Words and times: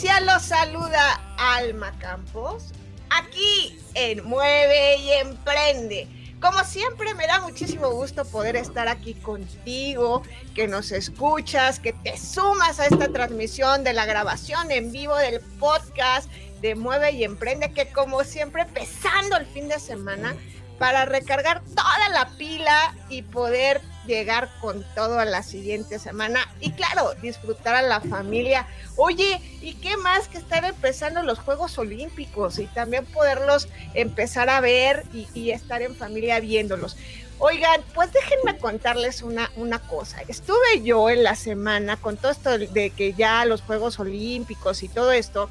Audiencia? 0.00 0.20
Los 0.20 0.42
saluda 0.42 1.20
Alma 1.36 1.92
Campos. 1.98 2.72
Aquí 3.10 3.78
en 3.94 4.24
Mueve 4.24 4.96
y 4.96 5.12
Emprende 5.12 6.08
como 6.40 6.64
siempre, 6.64 7.12
me 7.12 7.26
da 7.26 7.40
muchísimo 7.40 7.90
gusto 7.90 8.24
poder 8.24 8.56
estar 8.56 8.88
aquí 8.88 9.12
contigo, 9.12 10.22
que 10.54 10.68
nos 10.68 10.90
escuchas, 10.90 11.78
que 11.78 11.92
te 11.92 12.16
sumas 12.16 12.80
a 12.80 12.86
esta 12.86 13.12
transmisión 13.12 13.84
de 13.84 13.92
la 13.92 14.06
grabación 14.06 14.70
en 14.70 14.90
vivo 14.90 15.14
del 15.16 15.42
podcast 15.58 16.30
de 16.62 16.74
Mueve 16.76 17.12
y 17.12 17.24
Emprende, 17.24 17.74
que 17.74 17.88
como 17.88 18.24
siempre, 18.24 18.64
pesando 18.64 19.36
el 19.36 19.44
fin 19.44 19.68
de 19.68 19.78
semana 19.78 20.34
para 20.78 21.04
recargar 21.04 21.62
toda 21.76 22.08
la 22.08 22.30
pila 22.38 22.94
y 23.10 23.20
poder 23.20 23.82
llegar 24.06 24.48
con 24.60 24.84
todo 24.94 25.18
a 25.18 25.24
la 25.24 25.42
siguiente 25.42 25.98
semana 25.98 26.40
y 26.60 26.72
claro, 26.72 27.14
disfrutar 27.22 27.74
a 27.74 27.82
la 27.82 28.00
familia. 28.00 28.66
Oye, 28.96 29.40
¿y 29.60 29.74
qué 29.74 29.96
más 29.96 30.28
que 30.28 30.38
estar 30.38 30.64
empezando 30.64 31.22
los 31.22 31.38
Juegos 31.38 31.78
Olímpicos 31.78 32.58
y 32.58 32.66
también 32.66 33.04
poderlos 33.06 33.68
empezar 33.94 34.48
a 34.48 34.60
ver 34.60 35.04
y, 35.12 35.50
estar 35.50 35.82
en 35.82 35.94
familia 35.94 36.40
viéndolos? 36.40 36.96
Oigan, 37.38 37.80
pues 37.94 38.12
déjenme 38.12 38.58
contarles 38.58 39.22
una, 39.22 39.50
una 39.56 39.78
cosa. 39.78 40.20
Estuve 40.28 40.82
yo 40.82 41.08
en 41.08 41.22
la 41.22 41.34
semana 41.34 41.96
con 41.96 42.16
todo 42.16 42.32
esto 42.32 42.58
de 42.58 42.90
que 42.90 43.14
ya 43.14 43.44
los 43.46 43.62
Juegos 43.62 43.98
Olímpicos 43.98 44.82
y 44.82 44.88
todo 44.88 45.12
esto, 45.12 45.48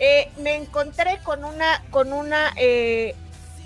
eh, 0.00 0.30
me 0.38 0.54
encontré 0.56 1.18
con 1.22 1.44
una, 1.44 1.82
con 1.90 2.12
una, 2.12 2.52
eh, 2.56 3.14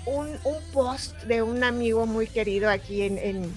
un, 0.05 0.37
post 0.73 1.15
de 1.23 1.41
un 1.41 1.63
amigo 1.63 2.05
muy 2.05 2.27
querido 2.27 2.69
aquí 2.69 3.03
en 3.03 3.17
en 3.17 3.53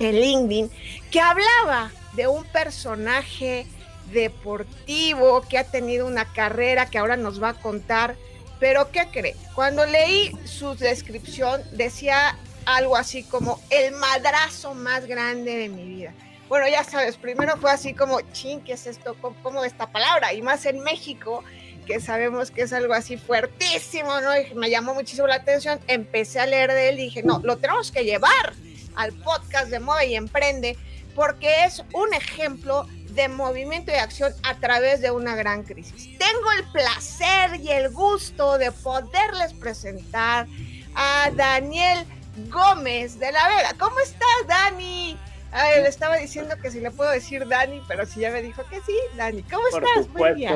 LinkedIn 0.00 0.70
que 1.10 1.20
hablaba 1.20 1.92
de 2.14 2.26
un 2.26 2.44
personaje 2.44 3.66
deportivo 4.12 5.42
que 5.42 5.58
ha 5.58 5.64
tenido 5.64 6.06
una 6.06 6.24
carrera 6.32 6.86
que 6.86 6.98
ahora 6.98 7.16
nos 7.16 7.42
va 7.42 7.50
a 7.50 7.54
contar. 7.54 8.16
Pero 8.58 8.90
¿qué 8.90 9.06
cree? 9.10 9.36
Cuando 9.54 9.86
leí 9.86 10.36
su 10.44 10.74
descripción 10.74 11.62
decía 11.72 12.36
algo 12.66 12.96
así 12.96 13.22
como 13.22 13.60
el 13.70 13.92
madrazo 13.94 14.74
más 14.74 15.06
grande 15.06 15.56
de 15.56 15.68
mi 15.68 15.84
vida. 15.84 16.12
Bueno, 16.48 16.66
ya 16.68 16.82
sabes, 16.82 17.16
primero 17.16 17.56
fue 17.58 17.70
así 17.70 17.94
como, 17.94 18.20
ching, 18.32 18.60
¿qué 18.60 18.72
es 18.72 18.86
esto? 18.86 19.16
¿Cómo, 19.42 19.64
esta 19.64 19.90
palabra? 19.92 20.34
Y 20.34 20.42
más 20.42 20.66
en 20.66 20.80
México, 20.80 21.44
que 21.86 22.00
sabemos 22.00 22.50
que 22.50 22.62
es 22.62 22.72
algo 22.72 22.92
así 22.92 23.16
fuertísimo, 23.16 24.20
¿no? 24.20 24.36
Y 24.36 24.52
me 24.54 24.68
llamó 24.68 24.92
muchísimo 24.92 25.28
la 25.28 25.36
atención. 25.36 25.78
Empecé 25.86 26.40
a 26.40 26.46
leer 26.46 26.72
de 26.72 26.88
él 26.88 26.98
y 26.98 27.04
dije, 27.04 27.22
no, 27.22 27.40
lo 27.44 27.58
tenemos 27.58 27.92
que 27.92 28.04
llevar 28.04 28.52
al 29.00 29.12
podcast 29.14 29.70
de 29.70 29.80
Mueve 29.80 30.06
y 30.08 30.14
Emprende, 30.14 30.76
porque 31.14 31.64
es 31.64 31.82
un 31.94 32.12
ejemplo 32.12 32.86
de 33.14 33.28
movimiento 33.28 33.90
y 33.90 33.94
acción 33.94 34.32
a 34.42 34.54
través 34.56 35.00
de 35.00 35.10
una 35.10 35.34
gran 35.34 35.64
crisis. 35.64 36.18
Tengo 36.18 36.52
el 36.58 36.64
placer 36.70 37.60
y 37.60 37.70
el 37.70 37.90
gusto 37.90 38.58
de 38.58 38.70
poderles 38.70 39.54
presentar 39.54 40.46
a 40.94 41.30
Daniel 41.34 42.04
Gómez 42.50 43.18
de 43.18 43.32
la 43.32 43.48
Vega. 43.48 43.74
¿Cómo 43.78 43.98
estás, 44.00 44.46
Dani? 44.46 45.16
le 45.52 45.88
estaba 45.88 46.16
diciendo 46.16 46.54
que 46.62 46.70
si 46.70 46.78
le 46.78 46.92
puedo 46.92 47.10
decir 47.10 47.48
Dani, 47.48 47.82
pero 47.88 48.06
si 48.06 48.20
ya 48.20 48.30
me 48.30 48.40
dijo 48.40 48.62
que 48.70 48.76
sí, 48.82 48.94
Dani. 49.16 49.42
¿Cómo 49.44 49.66
estás? 49.66 50.08
Muy 50.10 50.34
bien. 50.34 50.54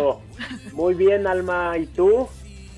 Muy 0.73 0.95
bien, 0.95 1.27
Alma. 1.27 1.77
¿Y 1.79 1.87
tú? 1.87 2.29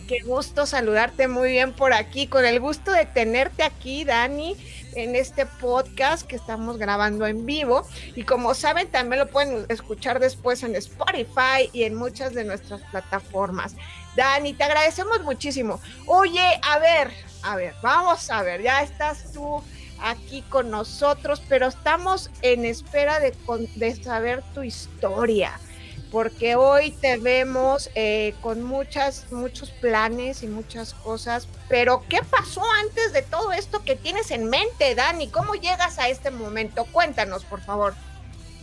Qué 0.09 0.21
gusto 0.25 0.65
saludarte 0.65 1.29
muy 1.29 1.51
bien 1.51 1.73
por 1.73 1.93
aquí, 1.93 2.27
con 2.29 2.47
el 2.47 2.61
gusto 2.61 2.93
de 2.93 3.05
tenerte 3.05 3.65
aquí, 3.65 4.05
Dani 4.05 4.57
en 4.97 5.15
este 5.15 5.47
podcast 5.47 6.27
que 6.27 6.37
estamos 6.37 6.79
grabando 6.79 7.27
en 7.27 7.47
vivo. 7.47 7.87
Y 8.15 8.25
como 8.25 8.55
saben, 8.55 8.89
también 8.89 9.21
lo 9.21 9.29
pueden 9.29 9.67
escuchar 9.69 10.19
después 10.19 10.63
en 10.63 10.75
Spotify 10.75 11.71
y 11.73 11.85
en 11.85 11.95
muchas 11.95 12.35
de 12.35 12.45
nuestras 12.45 12.81
plataformas. 12.91 13.77
Dani, 14.17 14.55
te 14.55 14.65
agradecemos 14.65 15.23
muchísimo. 15.23 15.81
Oye, 16.07 16.61
a 16.63 16.79
ver, 16.79 17.13
a 17.43 17.57
ver, 17.57 17.75
vamos 17.83 18.31
a 18.31 18.43
ver, 18.43 18.63
ya 18.63 18.83
estás 18.83 19.33
tú 19.33 19.63
aquí 20.01 20.43
con 20.49 20.71
nosotros, 20.71 21.43
pero 21.49 21.69
estamos 21.69 22.31
en 22.43 22.65
espera 22.65 23.21
de, 23.21 23.35
de 23.77 24.03
saber 24.03 24.43
tu 24.55 24.63
historia 24.63 25.53
porque 26.11 26.57
hoy 26.57 26.93
te 26.93 27.19
vemos 27.19 27.91
eh, 27.95 28.35
con 28.41 28.63
muchas, 28.63 29.31
muchos 29.33 29.71
planes 29.71 30.43
y 30.43 30.47
muchas 30.47 30.95
cosas, 30.95 31.49
pero 31.69 32.05
¿qué 32.09 32.21
pasó 32.31 32.63
antes 32.83 33.13
de 33.13 33.23
todo 33.23 33.36
tienes 34.27 34.31
en 34.31 34.51
mente, 34.51 34.95
Dani? 34.95 35.29
¿Cómo 35.29 35.55
llegas 35.55 35.99
a 35.99 36.09
este 36.09 36.31
momento? 36.31 36.85
Cuéntanos, 36.93 37.45
por 37.45 37.61
favor. 37.61 37.95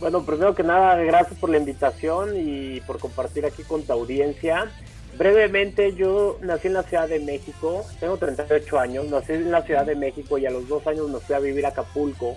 Bueno, 0.00 0.24
primero 0.24 0.54
que 0.54 0.62
nada, 0.62 0.96
gracias 0.96 1.38
por 1.38 1.50
la 1.50 1.58
invitación 1.58 2.32
y 2.36 2.80
por 2.80 2.98
compartir 2.98 3.46
aquí 3.46 3.62
con 3.62 3.82
tu 3.82 3.92
audiencia. 3.92 4.70
Brevemente, 5.16 5.94
yo 5.94 6.38
nací 6.42 6.66
en 6.66 6.74
la 6.74 6.82
Ciudad 6.82 7.08
de 7.08 7.20
México, 7.20 7.84
tengo 8.00 8.16
38 8.16 8.78
años, 8.78 9.06
nací 9.06 9.32
en 9.32 9.52
la 9.52 9.62
Ciudad 9.62 9.86
de 9.86 9.94
México 9.94 10.38
y 10.38 10.46
a 10.46 10.50
los 10.50 10.66
dos 10.68 10.86
años 10.86 11.08
me 11.08 11.20
fui 11.20 11.34
a 11.36 11.38
vivir 11.38 11.64
a 11.64 11.68
Acapulco 11.68 12.34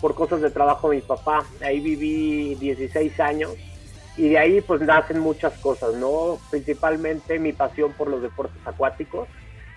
por 0.00 0.14
cosas 0.14 0.40
de 0.40 0.50
trabajo 0.50 0.90
de 0.90 0.96
mi 0.96 1.02
papá. 1.02 1.44
Ahí 1.60 1.80
viví 1.80 2.54
16 2.54 3.18
años 3.18 3.50
y 4.16 4.28
de 4.28 4.38
ahí 4.38 4.60
pues 4.60 4.80
nacen 4.80 5.18
muchas 5.18 5.52
cosas, 5.54 5.94
¿no? 5.94 6.38
Principalmente 6.50 7.40
mi 7.40 7.52
pasión 7.52 7.92
por 7.94 8.08
los 8.08 8.22
deportes 8.22 8.64
acuáticos, 8.64 9.28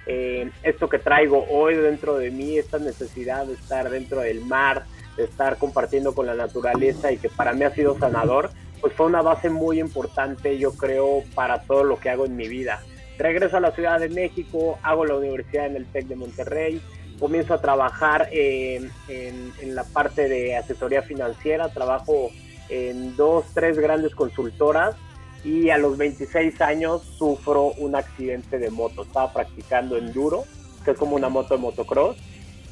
eh, 0.06 0.50
esto 0.64 0.90
que 0.90 1.00
traigo 1.00 1.46
hoy 1.50 1.76
dentro 1.76 2.18
de 2.18 2.32
mí, 2.32 2.58
esta 2.58 2.80
necesidad 2.80 3.46
de 3.46 3.54
estar 3.54 3.90
dentro 3.90 4.22
del 4.22 4.42
mar, 4.46 4.84
de 5.16 5.24
estar 5.24 5.58
compartiendo 5.58 6.14
con 6.14 6.26
la 6.26 6.36
naturaleza 6.36 7.12
y 7.12 7.18
que 7.18 7.30
para 7.30 7.54
mí 7.54 7.64
ha 7.64 7.74
sido 7.74 7.98
sanador, 7.98 8.50
pues 8.82 8.94
fue 8.94 9.06
una 9.06 9.22
base 9.22 9.50
muy 9.50 9.80
importante, 9.80 10.58
yo 10.58 10.74
creo, 10.74 11.24
para 11.36 11.62
todo 11.62 11.84
lo 11.84 12.00
que 12.00 12.10
hago 12.10 12.26
en 12.26 12.36
mi 12.36 12.48
vida. 12.48 12.82
Regreso 13.18 13.58
a 13.58 13.62
la 13.62 13.72
Ciudad 13.72 14.00
de 14.00 14.10
México, 14.10 14.80
hago 14.82 15.06
la 15.06 15.16
universidad 15.16 15.68
en 15.68 15.78
el 15.78 15.86
TEC 15.86 16.08
de 16.08 16.16
Monterrey, 16.16 16.82
comienzo 17.20 17.54
a 17.54 17.62
trabajar 17.62 18.28
en, 18.32 18.92
en 19.08 19.76
la 19.76 19.84
parte 19.84 20.28
de 20.28 20.58
asesoría 20.58 21.04
financiera, 21.04 21.70
trabajo 21.70 22.32
en 22.70 23.16
dos, 23.16 23.46
tres 23.54 23.78
grandes 23.78 24.16
consultoras 24.16 24.96
y 25.44 25.70
a 25.70 25.78
los 25.78 25.98
26 25.98 26.62
años 26.62 27.02
sufro 27.18 27.74
un 27.78 27.96
accidente 27.96 28.60
de 28.60 28.70
moto. 28.70 29.04
Estaba 29.04 29.34
practicando 29.34 29.98
enduro, 29.98 30.46
que 30.86 30.92
es 30.92 30.98
como 30.98 31.16
una 31.16 31.30
moto 31.30 31.56
de 31.56 31.62
motocross, 31.62 32.18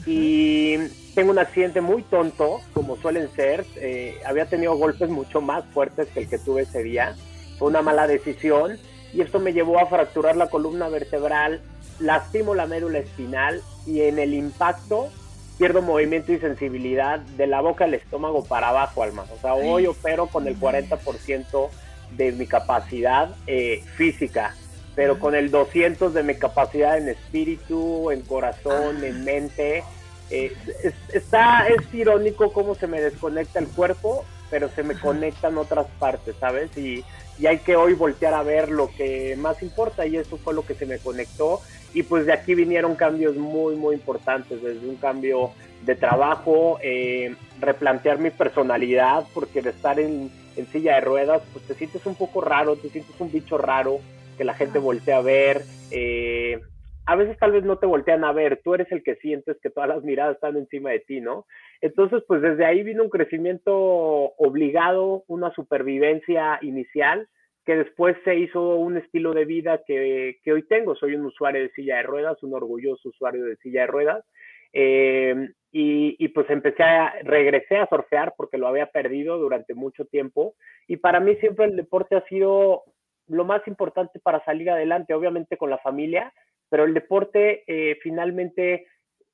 y 0.05 0.77
tengo 1.13 1.31
un 1.31 1.39
accidente 1.39 1.81
muy 1.81 2.03
tonto, 2.03 2.61
como 2.73 2.97
suelen 2.97 3.29
ser. 3.35 3.65
Eh, 3.75 4.17
había 4.25 4.45
tenido 4.45 4.75
golpes 4.75 5.09
mucho 5.09 5.41
más 5.41 5.65
fuertes 5.73 6.07
que 6.09 6.21
el 6.21 6.29
que 6.29 6.39
tuve 6.39 6.63
ese 6.63 6.81
día. 6.83 7.15
Fue 7.59 7.67
una 7.67 7.81
mala 7.81 8.07
decisión 8.07 8.77
y 9.13 9.21
esto 9.21 9.39
me 9.39 9.53
llevó 9.53 9.79
a 9.79 9.85
fracturar 9.87 10.37
la 10.37 10.49
columna 10.49 10.87
vertebral, 10.89 11.61
lastimo 11.99 12.55
la 12.55 12.65
médula 12.65 12.99
espinal 12.99 13.61
y 13.85 14.01
en 14.01 14.17
el 14.19 14.33
impacto 14.33 15.09
pierdo 15.57 15.81
movimiento 15.81 16.31
y 16.31 16.39
sensibilidad 16.39 17.19
de 17.19 17.45
la 17.45 17.61
boca 17.61 17.83
al 17.83 17.93
estómago 17.93 18.43
para 18.43 18.69
abajo, 18.69 19.03
Alma. 19.03 19.25
O 19.31 19.39
sea, 19.39 19.53
hoy 19.53 19.85
opero 19.85 20.25
con 20.25 20.47
el 20.47 20.59
40% 20.59 21.69
de 22.17 22.31
mi 22.31 22.47
capacidad 22.47 23.35
eh, 23.47 23.84
física, 23.96 24.55
pero 24.96 25.19
con 25.19 25.35
el 25.35 25.52
200 25.52 26.13
de 26.13 26.23
mi 26.23 26.35
capacidad 26.35 26.97
en 26.97 27.09
espíritu, 27.09 28.11
en 28.11 28.22
corazón, 28.22 29.03
en 29.03 29.23
mente. 29.23 29.84
Eh, 30.29 30.53
es, 30.84 30.93
está, 31.13 31.67
es 31.67 31.93
irónico 31.93 32.53
cómo 32.53 32.75
se 32.75 32.87
me 32.87 33.02
desconecta 33.02 33.59
el 33.59 33.67
cuerpo, 33.67 34.25
pero 34.49 34.69
se 34.69 34.84
me 34.84 34.96
conectan 34.99 35.58
otras 35.58 35.87
partes, 35.99 36.35
¿sabes? 36.40 36.75
Y, 36.78 37.03
y 37.40 37.47
hay 37.47 37.59
que 37.59 37.75
hoy 37.75 37.93
voltear 37.93 38.34
a 38.34 38.43
ver 38.43 38.69
lo 38.69 38.90
que 38.91 39.35
más 39.37 39.61
importa 39.63 40.05
y 40.05 40.17
eso 40.17 40.37
fue 40.37 40.53
lo 40.53 40.66
que 40.66 40.75
se 40.75 40.85
me 40.85 40.99
conectó 40.99 41.61
y 41.93 42.03
pues 42.03 42.25
de 42.25 42.34
aquí 42.34 42.55
vinieron 42.55 42.96
cambios 42.96 43.35
muy, 43.35 43.75
muy 43.75 43.96
importantes, 43.96 44.61
desde 44.61 44.87
un 44.87 44.96
cambio 44.96 45.52
de 45.84 45.96
trabajo, 45.96 46.78
eh, 46.81 47.35
replantear 47.59 48.19
mi 48.19 48.29
personalidad, 48.29 49.25
porque 49.34 49.61
de 49.61 49.72
estar 49.72 49.99
en, 49.99 50.31
silla 50.71 50.95
de 50.95 51.01
ruedas, 51.01 51.41
pues 51.53 51.65
te 51.65 51.73
sientes 51.73 52.05
un 52.05 52.15
poco 52.15 52.41
raro, 52.41 52.75
te 52.75 52.89
sientes 52.89 53.19
un 53.19 53.31
bicho 53.31 53.57
raro, 53.57 53.99
que 54.37 54.43
la 54.43 54.53
gente 54.53 54.79
voltea 54.79 55.17
a 55.17 55.21
ver. 55.21 55.61
Eh, 55.91 56.59
a 57.05 57.15
veces 57.15 57.37
tal 57.39 57.51
vez 57.51 57.63
no 57.63 57.77
te 57.77 57.85
voltean 57.85 58.23
a 58.23 58.31
ver, 58.31 58.61
tú 58.63 58.73
eres 58.73 58.91
el 58.91 59.03
que 59.03 59.15
sientes 59.15 59.57
que 59.61 59.69
todas 59.69 59.89
las 59.89 60.03
miradas 60.03 60.35
están 60.35 60.55
encima 60.55 60.91
de 60.91 60.99
ti, 60.99 61.19
¿no? 61.19 61.45
Entonces, 61.81 62.23
pues 62.27 62.41
desde 62.41 62.65
ahí 62.65 62.83
vino 62.83 63.03
un 63.03 63.09
crecimiento 63.09 63.73
obligado, 63.73 65.23
una 65.27 65.51
supervivencia 65.53 66.59
inicial, 66.61 67.27
que 67.65 67.75
después 67.75 68.15
se 68.23 68.35
hizo 68.35 68.75
un 68.75 68.97
estilo 68.97 69.33
de 69.33 69.45
vida 69.45 69.81
que, 69.85 70.37
que, 70.43 70.53
hoy 70.53 70.63
tengo. 70.67 70.95
Soy 70.95 71.15
un 71.15 71.25
usuario 71.25 71.61
de 71.61 71.71
silla 71.71 71.97
de 71.97 72.03
ruedas, 72.03 72.41
un 72.43 72.53
orgulloso 72.53 73.09
usuario 73.09 73.45
de 73.45 73.55
silla 73.57 73.81
de 73.81 73.87
ruedas. 73.87 74.25
Eh, 74.73 75.49
y, 75.72 76.16
y, 76.20 76.28
pues 76.29 76.50
empecé 76.50 76.84
a, 76.84 77.14
regresé 77.23 77.78
a 77.78 77.88
surfear 77.88 78.34
porque 78.35 78.58
lo 78.58 78.68
había 78.68 78.88
perdido 78.88 79.38
durante 79.38 79.73
mucho 79.73 80.06
tiempo. 80.06 80.56
Y 80.88 80.97
para 80.97 81.20
mí 81.20 81.35
siempre 81.38 81.66
el 81.66 81.76
deporte 81.76 82.16
ha 82.16 82.26
sido 82.26 82.84
lo 83.28 83.46
más 83.46 83.66
importante 83.68 84.20
para 84.20 84.44
salir 84.44 84.70
adelante, 84.70 85.14
obviamente 85.14 85.58
con 85.58 85.70
la 85.70 85.78
familia, 85.78 86.34
pero 86.70 86.84
el 86.84 86.94
deporte 86.94 87.64
eh, 87.68 87.97
finalmente 88.03 88.88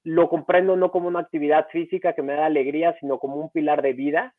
lo 0.04 0.30
comprendo 0.30 0.76
no 0.76 0.92
como 0.92 1.08
una 1.08 1.20
actividad 1.20 1.68
física 1.70 2.14
que 2.14 2.22
me 2.22 2.34
da 2.34 2.46
alegría, 2.46 2.96
sino 3.00 3.20
como 3.20 3.38
un 3.38 3.50
pilar 3.50 3.82
de 3.82 3.94
vida 3.94 4.34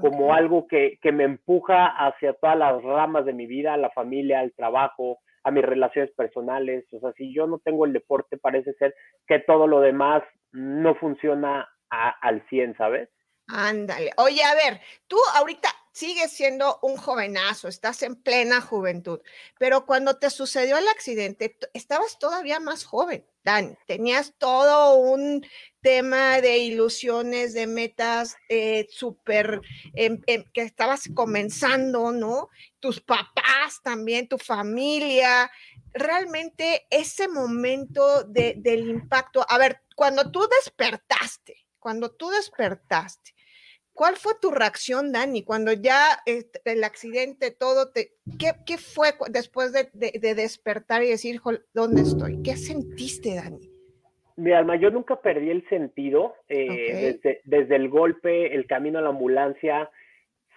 como 0.00 0.32
algo 0.32 0.66
que, 0.66 0.98
que, 1.02 1.12
me 1.12 1.24
empuja 1.24 1.86
hacia 1.86 2.32
todas 2.34 2.56
las 2.56 2.82
ramas 2.82 3.26
de 3.26 3.34
mi 3.34 3.46
vida, 3.46 3.76
la 3.76 3.90
familia, 3.90 4.42
el 4.42 4.54
trabajo, 4.54 5.18
a 5.44 5.50
mis 5.50 5.64
relaciones 5.64 6.12
personales. 6.14 6.84
O 6.92 7.00
sea, 7.00 7.12
si 7.12 7.34
yo 7.34 7.46
no 7.46 7.58
tengo 7.58 7.84
el 7.84 7.92
deporte, 7.92 8.36
parece 8.36 8.72
ser 8.74 8.94
que 9.26 9.40
todo 9.40 9.66
lo 9.66 9.80
demás 9.80 10.22
no 10.52 10.94
funciona 10.94 11.68
al 11.90 12.46
100, 12.48 12.76
¿sabes? 12.76 13.08
Ándale. 13.48 14.10
Oye, 14.16 14.42
a 14.42 14.54
ver, 14.54 14.80
tú 15.06 15.16
ahorita 15.36 15.68
sigues 15.92 16.32
siendo 16.32 16.78
un 16.82 16.96
jovenazo, 16.96 17.68
estás 17.68 18.02
en 18.02 18.16
plena 18.16 18.60
juventud, 18.60 19.20
pero 19.58 19.86
cuando 19.86 20.18
te 20.18 20.30
sucedió 20.30 20.78
el 20.78 20.88
accidente, 20.88 21.56
estabas 21.74 22.18
todavía 22.18 22.60
más 22.60 22.84
joven, 22.84 23.24
Dan. 23.44 23.76
Tenías 23.86 24.34
todo 24.38 24.96
un 24.96 25.44
tema 25.80 26.40
de 26.40 26.58
ilusiones, 26.58 27.54
de 27.54 27.66
metas 27.66 28.36
eh, 28.48 28.86
súper, 28.90 29.60
em, 29.94 30.20
em, 30.26 30.44
que 30.54 30.62
estabas 30.62 31.08
comenzando, 31.12 32.12
¿no? 32.12 32.48
Tus 32.78 33.00
papás 33.00 33.80
también, 33.82 34.28
tu 34.28 34.38
familia. 34.38 35.50
Realmente 35.92 36.86
ese 36.90 37.26
momento 37.26 38.22
del 38.22 38.88
impacto, 38.88 39.44
a 39.48 39.58
ver, 39.58 39.82
cuando 39.96 40.30
tú 40.30 40.48
despertaste, 40.60 41.66
cuando 41.80 42.12
tú 42.12 42.30
despertaste, 42.30 43.34
¿Cuál 43.94 44.16
fue 44.16 44.32
tu 44.40 44.50
reacción, 44.50 45.12
Dani, 45.12 45.44
cuando 45.44 45.72
ya 45.72 46.04
este, 46.24 46.60
el 46.64 46.82
accidente, 46.82 47.50
todo 47.50 47.92
te... 47.92 48.12
¿Qué, 48.38 48.52
qué 48.66 48.78
fue 48.78 49.08
después 49.30 49.72
de, 49.72 49.90
de, 49.92 50.34
despertar 50.34 51.02
y 51.02 51.10
decir, 51.10 51.40
¿dónde 51.74 52.02
estoy? 52.02 52.42
¿Qué 52.42 52.56
sentiste, 52.56 53.34
Dani? 53.34 53.70
Mi 54.36 54.52
alma, 54.52 54.76
yo 54.76 54.90
nunca 54.90 55.16
perdí 55.16 55.50
el 55.50 55.68
sentido 55.68 56.34
eh, 56.48 57.18
desde, 57.22 57.42
desde, 57.44 57.76
el 57.76 57.90
golpe, 57.90 58.54
el 58.54 58.66
camino 58.66 58.98
a 58.98 59.02
la 59.02 59.10
ambulancia. 59.10 59.90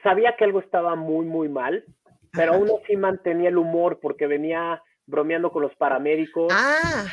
Sabía 0.02 0.38
que 0.38 0.46
algo 0.46 0.62
estaba 0.62 0.96
muy, 0.96 1.26
muy 1.26 1.50
mal, 1.50 1.84
pero 2.32 2.54
aún 2.54 2.70
así 2.82 2.96
mantenía 2.96 3.50
el 3.50 3.58
humor 3.58 4.00
porque 4.02 4.28
venía 4.28 4.82
bromeando 5.08 5.52
con 5.52 5.62
los 5.62 5.76
paramédicos. 5.76 6.54
Ah. 6.56 7.06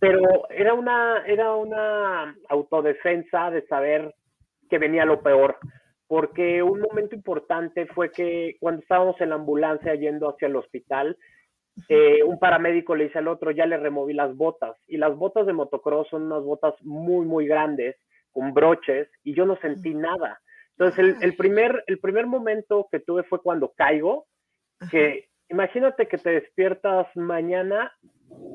Pero 0.00 0.48
era 0.50 0.74
una, 0.74 1.24
era 1.26 1.54
una 1.54 2.36
autodefensa 2.48 3.50
de 3.50 3.66
saber 3.66 4.14
que 4.68 4.78
venía 4.78 5.04
lo 5.04 5.22
peor, 5.22 5.58
porque 6.06 6.62
un 6.62 6.80
momento 6.80 7.14
importante 7.14 7.86
fue 7.86 8.10
que 8.10 8.56
cuando 8.60 8.82
estábamos 8.82 9.20
en 9.20 9.30
la 9.30 9.36
ambulancia 9.36 9.94
yendo 9.94 10.28
hacia 10.28 10.48
el 10.48 10.56
hospital, 10.56 11.16
eh, 11.88 12.22
un 12.24 12.38
paramédico 12.38 12.96
le 12.96 13.04
dice 13.04 13.18
al 13.18 13.28
otro, 13.28 13.50
ya 13.50 13.66
le 13.66 13.76
removí 13.76 14.14
las 14.14 14.34
botas, 14.34 14.76
y 14.86 14.96
las 14.96 15.14
botas 15.16 15.46
de 15.46 15.52
motocross 15.52 16.08
son 16.08 16.24
unas 16.24 16.42
botas 16.42 16.74
muy, 16.82 17.26
muy 17.26 17.46
grandes, 17.46 17.96
con 18.32 18.52
broches, 18.52 19.08
y 19.22 19.34
yo 19.34 19.44
no 19.46 19.56
sentí 19.56 19.94
nada. 19.94 20.40
Entonces, 20.76 21.16
el, 21.20 21.36
primer, 21.36 21.82
el 21.86 21.98
primer 21.98 22.26
momento 22.26 22.88
que 22.90 23.00
tuve 23.00 23.24
fue 23.24 23.42
cuando 23.42 23.72
caigo, 23.76 24.26
que 24.90 25.28
imagínate 25.48 26.06
que 26.06 26.18
te 26.18 26.30
despiertas 26.30 27.08
mañana 27.16 27.92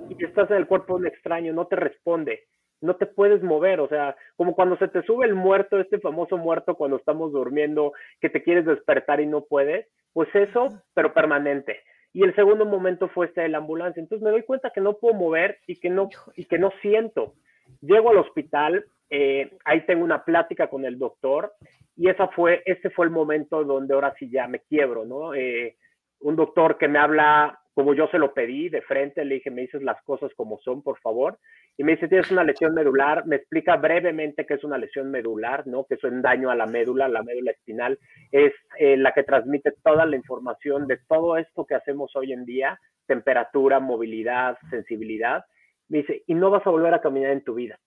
y 0.10 0.24
estás 0.24 0.50
en 0.52 0.58
el 0.58 0.68
cuerpo 0.68 0.94
de 0.94 1.02
un 1.02 1.08
extraño, 1.08 1.54
no 1.54 1.68
te 1.68 1.76
responde 1.76 2.44
no 2.84 2.96
te 2.96 3.06
puedes 3.06 3.42
mover, 3.42 3.80
o 3.80 3.88
sea, 3.88 4.16
como 4.36 4.54
cuando 4.54 4.78
se 4.78 4.90
te 4.90 5.02
sube 5.04 5.26
el 5.26 5.36
muerto, 5.36 5.80
este 5.80 6.00
famoso 6.00 6.38
muerto 6.38 6.76
cuando 6.76 6.98
estamos 6.98 7.32
durmiendo, 7.32 7.94
que 8.20 8.30
te 8.30 8.44
quieres 8.44 8.66
despertar 8.66 9.22
y 9.22 9.26
no 9.26 9.46
puedes, 9.46 9.88
pues 10.12 10.28
eso, 10.36 10.68
pero 10.94 11.14
permanente. 11.14 11.80
Y 12.12 12.24
el 12.24 12.36
segundo 12.36 12.66
momento 12.66 13.08
fue 13.08 13.28
este 13.28 13.42
de 13.42 13.50
la 13.50 13.60
ambulancia. 13.60 14.02
Entonces 14.02 14.24
me 14.24 14.32
doy 14.32 14.44
cuenta 14.44 14.70
que 14.70 14.82
no 14.82 14.98
puedo 14.98 15.16
mover 15.16 15.60
y 15.66 15.78
que 15.78 15.90
no, 15.90 16.10
y 16.36 16.46
que 16.46 16.60
no 16.60 16.72
siento. 16.82 17.34
Llego 17.82 18.12
al 18.12 18.18
hospital, 18.18 18.86
eh, 19.10 19.58
ahí 19.64 19.86
tengo 19.86 20.04
una 20.04 20.24
plática 20.24 20.68
con 20.68 20.84
el 20.86 21.00
doctor 21.00 21.54
y 21.96 22.10
esa 22.10 22.28
fue, 22.28 22.64
este 22.66 22.90
fue 22.90 23.06
el 23.06 23.12
momento 23.12 23.64
donde 23.64 23.94
ahora 23.94 24.14
sí 24.20 24.30
ya 24.30 24.48
me 24.48 24.60
quiebro, 24.60 25.06
¿no? 25.06 25.34
Eh, 25.34 25.78
un 26.20 26.36
doctor 26.36 26.78
que 26.78 26.88
me 26.88 27.00
habla 27.00 27.60
como 27.74 27.96
yo 27.96 28.08
se 28.08 28.20
lo 28.20 28.34
pedí 28.34 28.70
de 28.70 28.82
frente, 28.82 29.26
le 29.26 29.36
dije, 29.36 29.50
me 29.50 29.64
dices 29.64 29.82
las 29.82 30.02
cosas 30.04 30.32
como 30.36 30.60
son, 30.60 30.84
por 30.84 31.00
favor. 31.00 31.40
Y 31.76 31.84
me 31.84 31.94
dice, 31.94 32.08
tienes 32.08 32.30
una 32.30 32.44
lesión 32.44 32.74
medular. 32.76 33.26
Me 33.26 33.38
explica 33.38 33.78
brevemente 33.78 34.46
qué 34.46 34.56
es 34.56 34.64
una 34.64 34.78
lesión 34.78 35.10
medular, 35.10 35.66
¿no? 35.66 35.86
Que 35.86 35.96
es 35.96 36.04
un 36.04 36.22
daño 36.22 36.52
a 36.52 36.56
la 36.56 36.68
médula, 36.68 37.08
la 37.08 37.24
médula 37.24 37.52
espinal. 37.52 37.98
Es 38.32 38.54
eh, 38.78 38.96
la 38.96 39.12
que 39.12 39.24
transmite 39.24 39.74
toda 39.84 40.06
la 40.06 40.16
información 40.16 40.86
de 40.86 41.00
todo 41.08 41.36
esto 41.38 41.66
que 41.66 41.74
hacemos 41.74 42.16
hoy 42.16 42.32
en 42.32 42.46
día, 42.46 42.80
temperatura, 43.08 43.80
movilidad, 43.80 44.58
sensibilidad. 44.70 45.44
Me 45.90 46.00
dice, 46.00 46.24
y 46.28 46.36
no 46.36 46.52
vas 46.52 46.66
a 46.68 46.70
volver 46.70 46.94
a 46.94 47.02
caminar 47.02 47.32
en 47.32 47.44
tu 47.44 47.56
vida. 47.56 47.80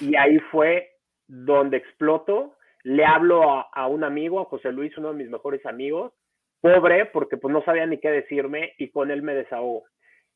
Y 0.00 0.16
ahí 0.16 0.38
fue 0.50 0.92
donde 1.26 1.76
exploto. 1.76 2.54
Le 2.84 3.04
hablo 3.04 3.50
a, 3.50 3.68
a 3.70 3.86
un 3.86 4.02
amigo, 4.02 4.40
a 4.40 4.46
José 4.46 4.72
Luis, 4.72 4.96
uno 4.96 5.08
de 5.08 5.18
mis 5.18 5.28
mejores 5.28 5.64
amigos, 5.66 6.14
pobre 6.60 7.06
porque 7.06 7.36
pues 7.36 7.52
no 7.52 7.62
sabía 7.64 7.86
ni 7.86 7.98
qué 7.98 8.10
decirme 8.10 8.72
y 8.78 8.90
con 8.90 9.10
él 9.10 9.22
me 9.22 9.34
desahogo. 9.34 9.84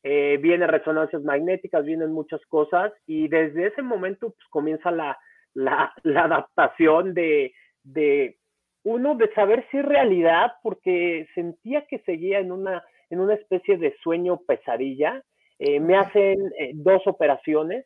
Eh, 0.03 0.37
vienen 0.41 0.67
resonancias 0.67 1.23
magnéticas, 1.23 1.85
vienen 1.85 2.11
muchas 2.11 2.41
cosas 2.47 2.91
y 3.07 3.29
desde 3.29 3.67
ese 3.67 3.81
momento 3.81 4.31
pues 4.31 4.45
comienza 4.49 4.91
la, 4.91 5.17
la, 5.53 5.93
la 6.03 6.25
adaptación 6.25 7.13
de, 7.13 7.53
de, 7.83 8.37
uno 8.83 9.15
de 9.15 9.33
saber 9.33 9.65
si 9.71 9.77
es 9.77 9.85
realidad 9.85 10.53
porque 10.61 11.27
sentía 11.33 11.85
que 11.87 11.99
seguía 11.99 12.39
en 12.39 12.51
una, 12.51 12.83
en 13.09 13.21
una 13.21 13.35
especie 13.35 13.77
de 13.77 13.95
sueño 14.03 14.41
pesadilla. 14.45 15.23
Eh, 15.59 15.79
me 15.79 15.95
hacen 15.95 16.51
eh, 16.59 16.71
dos 16.73 17.01
operaciones 17.05 17.85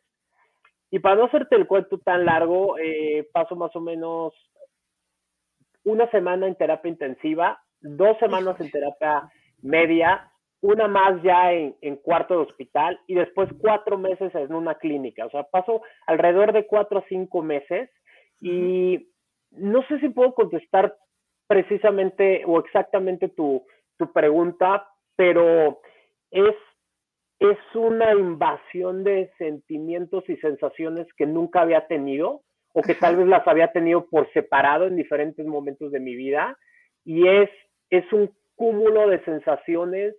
y 0.90 0.98
para 0.98 1.16
no 1.16 1.24
hacerte 1.26 1.54
el 1.54 1.66
cuento 1.66 1.98
tan 1.98 2.24
largo, 2.24 2.76
paso 3.32 3.54
más 3.56 3.76
o 3.76 3.80
menos 3.80 4.32
una 5.84 6.10
semana 6.10 6.46
en 6.46 6.54
terapia 6.54 6.88
intensiva, 6.88 7.60
dos 7.80 8.18
semanas 8.18 8.60
en 8.60 8.70
terapia 8.70 9.30
media, 9.62 10.30
una 10.60 10.88
más 10.88 11.22
ya 11.22 11.52
en, 11.52 11.96
cuarto 11.96 12.34
de 12.34 12.42
hospital 12.42 12.98
y 13.06 13.14
después 13.14 13.48
cuatro 13.60 13.96
meses 13.96 14.34
en 14.34 14.52
una 14.52 14.74
clínica. 14.74 15.26
O 15.26 15.30
sea, 15.30 15.44
paso 15.44 15.82
alrededor 16.06 16.52
de 16.52 16.66
cuatro 16.66 16.98
a 16.98 17.04
cinco 17.08 17.42
meses 17.42 17.90
y 18.40 19.08
no 19.50 19.82
sé 19.88 20.00
si 20.00 20.08
puedo 20.08 20.34
contestar 20.34 20.96
precisamente 21.46 22.42
o 22.46 22.58
exactamente 22.58 23.28
tu, 23.28 23.64
tu 23.96 24.12
pregunta, 24.12 24.86
pero 25.16 25.80
es, 26.30 26.54
es 27.38 27.58
una 27.74 28.12
invasión 28.12 29.04
de 29.04 29.30
sentimientos 29.38 30.24
y 30.28 30.36
sensaciones 30.36 31.06
que 31.16 31.26
nunca 31.26 31.62
había 31.62 31.86
tenido 31.86 32.42
o 32.74 32.82
que 32.82 32.94
tal 32.94 33.16
vez 33.16 33.26
las 33.26 33.46
había 33.46 33.72
tenido 33.72 34.06
por 34.06 34.30
separado 34.32 34.86
en 34.86 34.96
diferentes 34.96 35.46
momentos 35.46 35.90
de 35.90 36.00
mi 36.00 36.14
vida 36.14 36.56
y 37.04 37.26
es 37.26 37.48
es 37.90 38.10
un 38.12 38.30
cúmulo 38.56 39.08
de 39.08 39.22
sensaciones 39.24 40.14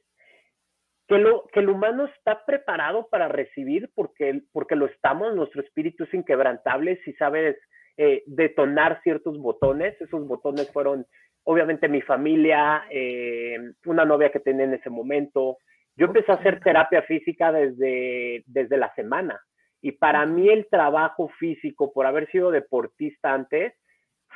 que, 1.08 1.18
lo, 1.18 1.48
que 1.52 1.60
el 1.60 1.70
humano 1.70 2.06
está 2.06 2.46
preparado 2.46 3.08
para 3.10 3.28
recibir 3.28 3.90
porque, 3.96 4.42
porque 4.52 4.76
lo 4.76 4.86
estamos, 4.86 5.36
nuestro 5.36 5.62
espíritu 5.62 6.04
es 6.04 6.14
inquebrantable 6.14 7.02
si 7.04 7.14
sabes 7.14 7.58
eh, 7.98 8.24
detonar 8.28 9.02
ciertos 9.04 9.38
botones, 9.40 10.00
esos 10.00 10.26
botones 10.28 10.72
fueron 10.72 11.06
obviamente 11.44 11.88
mi 11.90 12.02
familia, 12.02 12.84
eh, 12.92 13.58
una 13.86 14.06
novia 14.06 14.32
que 14.32 14.40
tenía 14.40 14.66
en 14.66 14.76
ese 14.76 14.90
momento, 14.90 15.58
yo 15.96 16.06
empecé 16.06 16.32
a 16.32 16.36
hacer 16.36 16.60
terapia 16.62 17.02
física 17.02 17.52
desde, 17.52 18.44
desde 18.46 18.78
la 18.78 18.94
semana 18.94 19.42
y 19.82 19.94
para 19.94 20.26
mí 20.26 20.48
el 20.48 20.68
trabajo 20.70 21.30
físico 21.40 21.92
por 21.92 22.06
haber 22.06 22.30
sido 22.32 22.52
deportista 22.52 23.34
antes, 23.34 23.74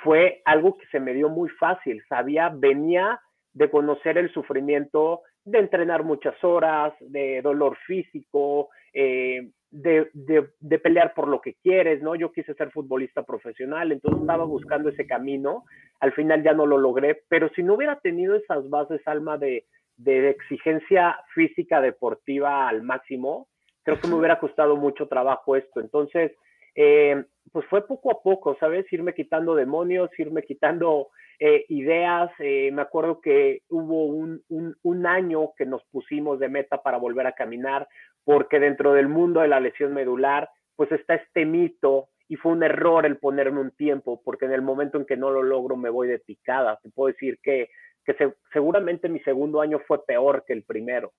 fue 0.01 0.41
algo 0.45 0.77
que 0.77 0.87
se 0.87 0.99
me 0.99 1.13
dio 1.13 1.29
muy 1.29 1.49
fácil. 1.49 2.03
Sabía, 2.07 2.49
venía 2.53 3.19
de 3.53 3.69
conocer 3.69 4.17
el 4.17 4.31
sufrimiento, 4.33 5.21
de 5.45 5.59
entrenar 5.59 6.03
muchas 6.03 6.41
horas, 6.43 6.93
de 6.99 7.41
dolor 7.41 7.77
físico, 7.85 8.69
eh, 8.93 9.49
de, 9.69 10.09
de, 10.13 10.79
pelear 10.79 11.13
por 11.13 11.27
lo 11.27 11.41
que 11.41 11.55
quieres, 11.55 12.01
¿no? 12.01 12.15
Yo 12.15 12.31
quise 12.31 12.53
ser 12.53 12.71
futbolista 12.71 13.23
profesional, 13.23 13.91
entonces 13.91 14.21
estaba 14.21 14.45
buscando 14.45 14.89
ese 14.89 15.07
camino, 15.07 15.63
al 15.99 16.13
final 16.13 16.43
ya 16.43 16.53
no 16.53 16.67
lo 16.67 16.77
logré, 16.77 17.23
pero 17.27 17.49
si 17.55 17.63
no 17.63 17.73
hubiera 17.73 17.99
tenido 17.99 18.35
esas 18.35 18.69
bases, 18.69 19.01
Alma, 19.07 19.37
de, 19.37 19.65
de 19.97 20.29
exigencia 20.29 21.17
física 21.33 21.81
deportiva 21.81 22.67
al 22.67 22.83
máximo, 22.83 23.47
creo 23.83 23.99
que 23.99 24.07
me 24.07 24.15
hubiera 24.15 24.39
costado 24.39 24.75
mucho 24.75 25.07
trabajo 25.07 25.55
esto. 25.55 25.79
Entonces, 25.79 26.31
eh, 26.75 27.23
pues 27.51 27.65
fue 27.67 27.85
poco 27.85 28.11
a 28.11 28.21
poco, 28.21 28.57
¿sabes? 28.59 28.91
Irme 28.91 29.13
quitando 29.13 29.55
demonios, 29.55 30.09
irme 30.17 30.43
quitando 30.43 31.09
eh, 31.39 31.65
ideas. 31.69 32.31
Eh, 32.39 32.71
me 32.71 32.81
acuerdo 32.81 33.21
que 33.21 33.61
hubo 33.69 34.05
un, 34.05 35.05
año 35.05 35.51
que 35.57 35.65
nos 35.65 35.83
pusimos 35.91 36.39
de 36.39 36.49
meta 36.49 36.81
para 36.81 36.97
volver 36.97 37.27
a 37.27 37.33
caminar, 37.33 37.87
porque 38.23 38.59
dentro 38.59 38.93
del 38.93 39.07
mundo 39.07 39.41
de 39.41 39.49
la 39.49 39.59
lesión 39.59 39.93
medular, 39.93 40.49
pues 40.75 40.91
está 40.91 41.15
este 41.15 41.45
mito 41.45 42.09
y 42.27 42.37
fue 42.37 42.53
un 42.53 42.63
error 42.63 43.05
el 43.05 43.17
ponerme 43.17 43.59
un 43.59 43.71
tiempo, 43.71 44.21
porque 44.23 44.45
en 44.45 44.53
el 44.53 44.61
momento 44.61 44.97
en 44.97 45.05
que 45.05 45.17
no 45.17 45.29
lo 45.29 45.43
logro 45.43 45.75
me 45.75 45.89
voy 45.89 46.07
de 46.07 46.19
picada. 46.19 46.79
Te 46.81 46.89
puedo 46.89 47.11
decir 47.11 47.37
que, 47.43 47.69
que 48.05 48.15
seguramente 48.51 49.09
mi 49.09 49.19
segundo 49.19 49.61
año 49.61 49.79
fue 49.85 50.03
peor 50.05 50.43
que 50.47 50.53
el 50.53 50.63
primero. 50.63 51.11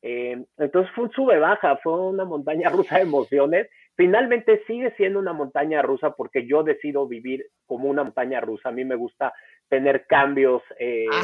Entonces 0.00 0.92
fue 0.94 1.04
un 1.04 1.10
sube-baja, 1.10 1.78
fue 1.78 1.98
una 2.08 2.24
montaña 2.24 2.68
rusa 2.70 2.96
de 2.96 3.02
emociones. 3.02 3.68
Finalmente 3.96 4.62
sigue 4.66 4.92
siendo 4.96 5.18
una 5.18 5.32
montaña 5.32 5.80
rusa 5.82 6.10
porque 6.10 6.46
yo 6.46 6.62
decido 6.62 7.08
vivir 7.08 7.46
como 7.66 7.88
una 7.88 8.04
montaña 8.04 8.40
rusa. 8.40 8.68
A 8.68 8.72
mí 8.72 8.84
me 8.84 8.94
gusta 8.94 9.32
tener 9.68 10.06
cambios, 10.06 10.62
eh, 10.78 11.06
ah, 11.10 11.22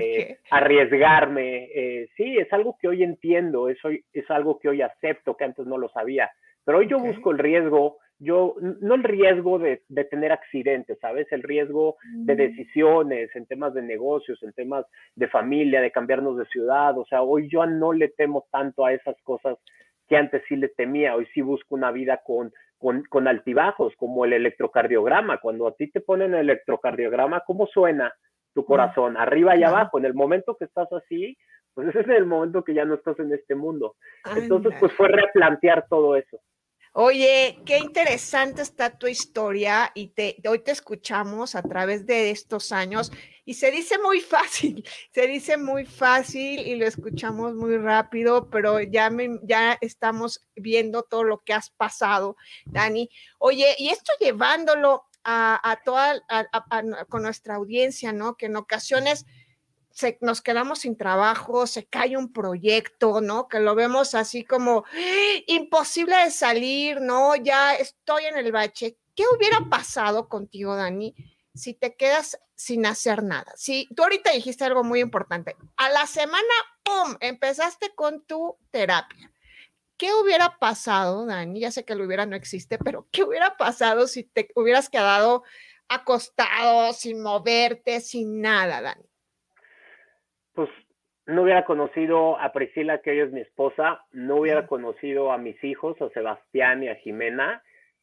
eh, 0.00 0.38
arriesgarme. 0.50 1.68
sí, 2.16 2.38
es 2.38 2.52
algo 2.52 2.76
que 2.80 2.88
hoy 2.88 3.02
entiendo, 3.02 3.68
es, 3.68 3.78
es 4.12 4.30
algo 4.30 4.58
que 4.58 4.68
hoy 4.68 4.82
acepto, 4.82 5.36
que 5.36 5.44
antes 5.44 5.66
no 5.66 5.78
lo 5.78 5.88
sabía. 5.90 6.30
Pero 6.64 6.78
hoy 6.78 6.88
yo 6.88 6.98
busco 6.98 7.30
el 7.30 7.38
riesgo, 7.38 7.98
yo, 8.18 8.54
no 8.80 8.94
el 8.94 9.02
riesgo 9.02 9.58
de, 9.58 9.82
tener 10.10 10.32
accidentes, 10.32 10.98
¿sabes? 11.00 11.30
El 11.30 11.42
riesgo 11.42 11.96
de 12.10 12.34
mm. 12.34 12.36
decisiones 12.36 13.36
en 13.36 13.46
temas 13.46 13.74
de 13.74 13.82
negocios, 13.82 14.42
en 14.42 14.52
temas 14.52 14.86
de 15.14 15.28
familia, 15.28 15.80
de 15.80 15.90
cambiarnos 15.90 16.38
de 16.38 16.46
ciudad. 16.46 16.96
O 16.98 17.04
sea, 17.04 17.22
hoy 17.22 17.48
yo 17.50 17.66
no 17.66 17.92
le 17.92 18.08
temo 18.08 18.46
tanto 18.50 18.86
a 18.86 18.92
esas 18.92 19.20
cosas 19.22 19.58
que 20.08 20.16
antes 20.16 20.42
sí 20.48 20.56
le 20.56 20.68
temía. 20.68 21.16
Hoy 21.16 21.26
sí 21.34 21.42
busco 21.42 21.74
una 21.74 21.90
vida 21.90 22.20
con, 22.24 22.52
con, 22.78 23.28
altibajos, 23.28 23.94
como 23.96 24.24
el 24.24 24.34
electrocardiograma. 24.34 25.38
Cuando 25.38 25.66
a 25.66 25.74
ti 25.74 25.90
te 25.90 26.00
ponen 26.00 26.34
el 26.34 26.50
electrocardiograma, 26.50 27.42
¿cómo 27.46 27.66
suena 27.66 28.12
tu 28.54 28.64
corazón? 28.64 29.16
Arriba 29.16 29.56
y 29.56 29.62
abajo. 29.62 29.98
En 29.98 30.04
el 30.04 30.14
momento 30.14 30.56
que 30.58 30.66
estás 30.66 30.92
así, 30.92 31.36
pues 31.74 31.88
ese 31.88 32.00
es 32.00 32.08
el 32.08 32.26
momento 32.26 32.62
que 32.64 32.74
ya 32.74 32.84
no 32.84 32.94
estás 32.94 33.18
en 33.18 33.32
este 33.32 33.54
mundo. 33.54 33.96
Entonces, 34.36 34.74
pues 34.78 34.92
fue 34.92 35.08
replantear 35.08 35.86
todo 35.88 36.16
eso. 36.16 36.38
Oye, 36.96 37.58
qué 37.66 37.78
interesante 37.78 38.62
está 38.62 38.96
tu 38.96 39.08
historia 39.08 39.90
y 39.96 40.10
te, 40.10 40.36
hoy 40.48 40.60
te 40.60 40.70
escuchamos 40.70 41.56
a 41.56 41.62
través 41.62 42.06
de 42.06 42.30
estos 42.30 42.70
años 42.70 43.10
y 43.44 43.54
se 43.54 43.72
dice 43.72 43.98
muy 43.98 44.20
fácil, 44.20 44.84
se 45.12 45.26
dice 45.26 45.56
muy 45.56 45.86
fácil 45.86 46.60
y 46.60 46.76
lo 46.76 46.86
escuchamos 46.86 47.56
muy 47.56 47.78
rápido, 47.78 48.48
pero 48.48 48.80
ya, 48.80 49.10
ya 49.42 49.76
estamos 49.80 50.46
viendo 50.54 51.02
todo 51.02 51.24
lo 51.24 51.42
que 51.42 51.52
has 51.52 51.68
pasado, 51.70 52.36
Dani. 52.64 53.10
Oye, 53.38 53.74
y 53.76 53.88
esto 53.88 54.12
llevándolo 54.20 55.02
a, 55.24 55.80
toda, 55.84 56.22
con 57.08 57.24
nuestra 57.24 57.56
audiencia, 57.56 58.12
¿no? 58.12 58.36
Que 58.36 58.46
en 58.46 58.54
ocasiones 58.54 59.26
nos 60.20 60.42
quedamos 60.42 60.80
sin 60.80 60.96
trabajo, 60.96 61.66
se 61.66 61.86
cae 61.86 62.16
un 62.16 62.32
proyecto, 62.32 63.20
¿no? 63.20 63.48
Que 63.48 63.60
lo 63.60 63.74
vemos 63.74 64.14
así 64.14 64.44
como 64.44 64.84
imposible 65.46 66.16
de 66.16 66.30
salir, 66.30 67.00
¿no? 67.00 67.36
Ya 67.36 67.74
estoy 67.74 68.24
en 68.24 68.36
el 68.36 68.52
bache. 68.52 68.98
¿Qué 69.14 69.24
hubiera 69.34 69.60
pasado 69.70 70.28
contigo, 70.28 70.74
Dani, 70.74 71.14
si 71.54 71.74
te 71.74 71.94
quedas 71.94 72.40
sin 72.56 72.86
hacer 72.86 73.22
nada? 73.22 73.52
Si 73.56 73.88
tú 73.94 74.02
ahorita 74.02 74.32
dijiste 74.32 74.64
algo 74.64 74.82
muy 74.82 75.00
importante, 75.00 75.56
a 75.76 75.88
la 75.90 76.06
semana, 76.06 76.42
¡pum!, 76.82 77.16
empezaste 77.20 77.94
con 77.94 78.24
tu 78.24 78.56
terapia. 78.70 79.30
¿Qué 79.96 80.12
hubiera 80.12 80.58
pasado, 80.58 81.24
Dani? 81.24 81.60
Ya 81.60 81.70
sé 81.70 81.84
que 81.84 81.94
lo 81.94 82.04
hubiera 82.04 82.26
no 82.26 82.34
existe, 82.34 82.78
pero 82.78 83.06
¿qué 83.12 83.22
hubiera 83.22 83.56
pasado 83.56 84.08
si 84.08 84.24
te 84.24 84.48
hubieras 84.56 84.88
quedado 84.88 85.44
acostado, 85.88 86.92
sin 86.92 87.22
moverte, 87.22 88.00
sin 88.00 88.40
nada, 88.40 88.82
Dani? 88.82 89.04
No 91.26 91.42
hubiera 91.42 91.64
conocido 91.64 92.38
a 92.38 92.52
Priscila, 92.52 92.98
que 92.98 93.10
hoy 93.10 93.20
es 93.20 93.32
mi 93.32 93.40
esposa, 93.40 94.04
no 94.12 94.36
hubiera 94.36 94.66
conocido 94.66 95.32
a 95.32 95.38
mis 95.38 95.62
hijos, 95.64 96.00
a 96.00 96.10
Sebastián 96.10 96.82
y 96.82 96.88
a 96.88 96.96
Jimena, 96.96 97.62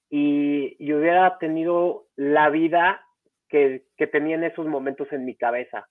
y, 0.09 0.75
hubiera 0.93 1.37
tenido 1.37 2.05
la 2.15 2.49
vida 2.49 3.05
que, 3.47 3.83
que, 3.97 4.07
tenía 4.07 4.35
en 4.35 4.43
esos 4.43 4.67
momentos 4.67 5.07
en 5.11 5.25
mi 5.25 5.35
cabeza, 5.35 5.87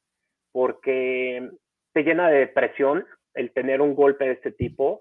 porque 0.52 1.48
te 1.92 2.02
llena 2.02 2.28
de 2.28 2.40
depresión 2.40 3.06
el 3.34 3.52
tener 3.52 3.80
un 3.80 3.94
golpe 3.94 4.26
de 4.26 4.32
este 4.32 4.52
tipo, 4.52 5.00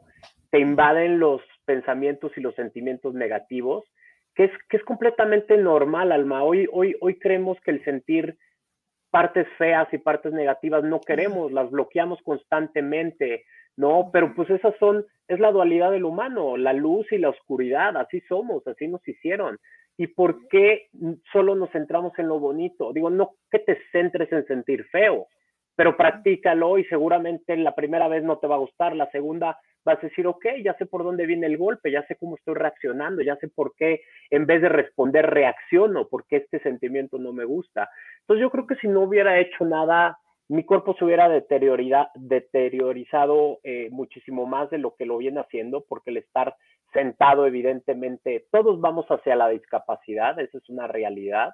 te 0.52 0.60
invaden 0.60 1.20
los 1.20 1.42
pensamientos 1.66 2.32
y 2.38 2.42
los 2.42 2.56
sentimientos 2.56 3.14
negativos, 3.14 3.86
que 4.36 4.46
es, 4.46 4.52
que 4.70 4.78
es 4.78 4.84
completamente 4.84 5.58
normal, 5.58 6.12
Alma. 6.12 6.44
Hoy, 6.44 6.68
hoy, 6.72 6.96
hoy 7.02 7.20
creemos 7.20 7.60
que 7.62 7.72
el 7.72 7.84
sentir 7.84 8.38
partes 9.12 9.48
feas 9.58 9.88
y 9.94 9.98
partes 9.98 10.34
negativas 10.34 10.84
no 10.84 11.00
queremos, 11.02 11.52
las 11.52 11.70
bloqueamos 11.72 12.20
constantemente, 12.24 13.46
¿no? 13.76 14.10
Pero 14.12 14.34
pues 14.36 14.50
esas 14.50 14.76
son, 14.80 15.06
es 15.28 15.40
la 15.40 15.52
dualidad 15.52 15.92
del 15.92 16.06
humano, 16.06 16.58
la 16.58 16.74
luz 16.74 17.12
y 17.12 17.18
la 17.18 17.30
oscuridad, 17.30 17.98
así 17.98 18.22
somos, 18.22 18.66
así 18.68 18.88
nos 18.88 19.06
hicieron. 19.08 19.58
¿Y 19.98 20.08
por 20.08 20.48
qué 20.48 20.88
solo 21.32 21.56
nos 21.56 21.72
centramos 21.72 22.18
en 22.20 22.28
lo 22.28 22.40
bonito? 22.40 22.94
Digo, 22.94 23.10
no 23.10 23.32
que 23.52 23.60
te 23.60 23.78
centres 23.92 24.32
en 24.32 24.46
sentir 24.46 24.86
feo, 24.86 25.28
pero 25.76 25.98
practícalo 25.98 26.78
y 26.78 26.86
seguramente 26.86 27.56
la 27.58 27.76
primera 27.76 28.08
vez 28.08 28.24
no 28.24 28.38
te 28.38 28.48
va 28.48 28.56
a 28.56 28.60
gustar, 28.60 28.96
la 28.96 29.10
segunda 29.12 29.58
vas 29.86 29.98
a 30.00 30.08
decir, 30.08 30.28
ok, 30.28 30.46
ya 30.64 30.74
sé 30.76 30.86
por 30.86 31.04
dónde 31.04 31.26
viene 31.26 31.48
el 31.48 31.58
golpe, 31.58 31.92
ya 31.92 32.06
sé 32.08 32.16
cómo 32.16 32.36
estoy 32.36 32.56
reaccionando, 32.56 33.22
ya 33.22 33.36
sé 33.38 33.48
por 33.48 33.74
qué 33.76 34.02
en 34.30 34.46
vez 34.46 34.62
de 34.62 34.70
responder 34.70 35.30
reacciono, 35.30 36.08
porque 36.08 36.38
este 36.38 36.60
sentimiento 36.60 37.18
no 37.18 37.34
me 37.34 37.46
gusta. 37.46 37.90
Entonces 38.22 38.42
yo 38.42 38.52
creo 38.52 38.68
que 38.68 38.76
si 38.76 38.88
no 38.88 39.02
hubiera 39.02 39.40
hecho 39.40 39.66
nada, 39.66 40.20
mi 40.48 40.64
cuerpo 40.64 40.96
se 40.98 41.06
hubiera 41.06 41.30
deteriorizado 41.30 43.60
eh, 43.64 43.90
muchísimo 43.92 44.46
más 44.46 44.70
de 44.70 44.80
lo 44.80 44.96
que 44.96 45.06
lo 45.06 45.18
viene 45.18 45.40
haciendo, 45.40 45.86
porque 45.88 46.12
el 46.12 46.18
estar 46.18 46.56
sentado, 46.94 47.46
evidentemente, 47.46 48.48
todos 48.52 48.82
vamos 48.82 49.06
hacia 49.10 49.36
la 49.36 49.50
discapacidad, 49.50 50.40
esa 50.40 50.58
es 50.58 50.70
una 50.70 50.88
realidad 50.88 51.54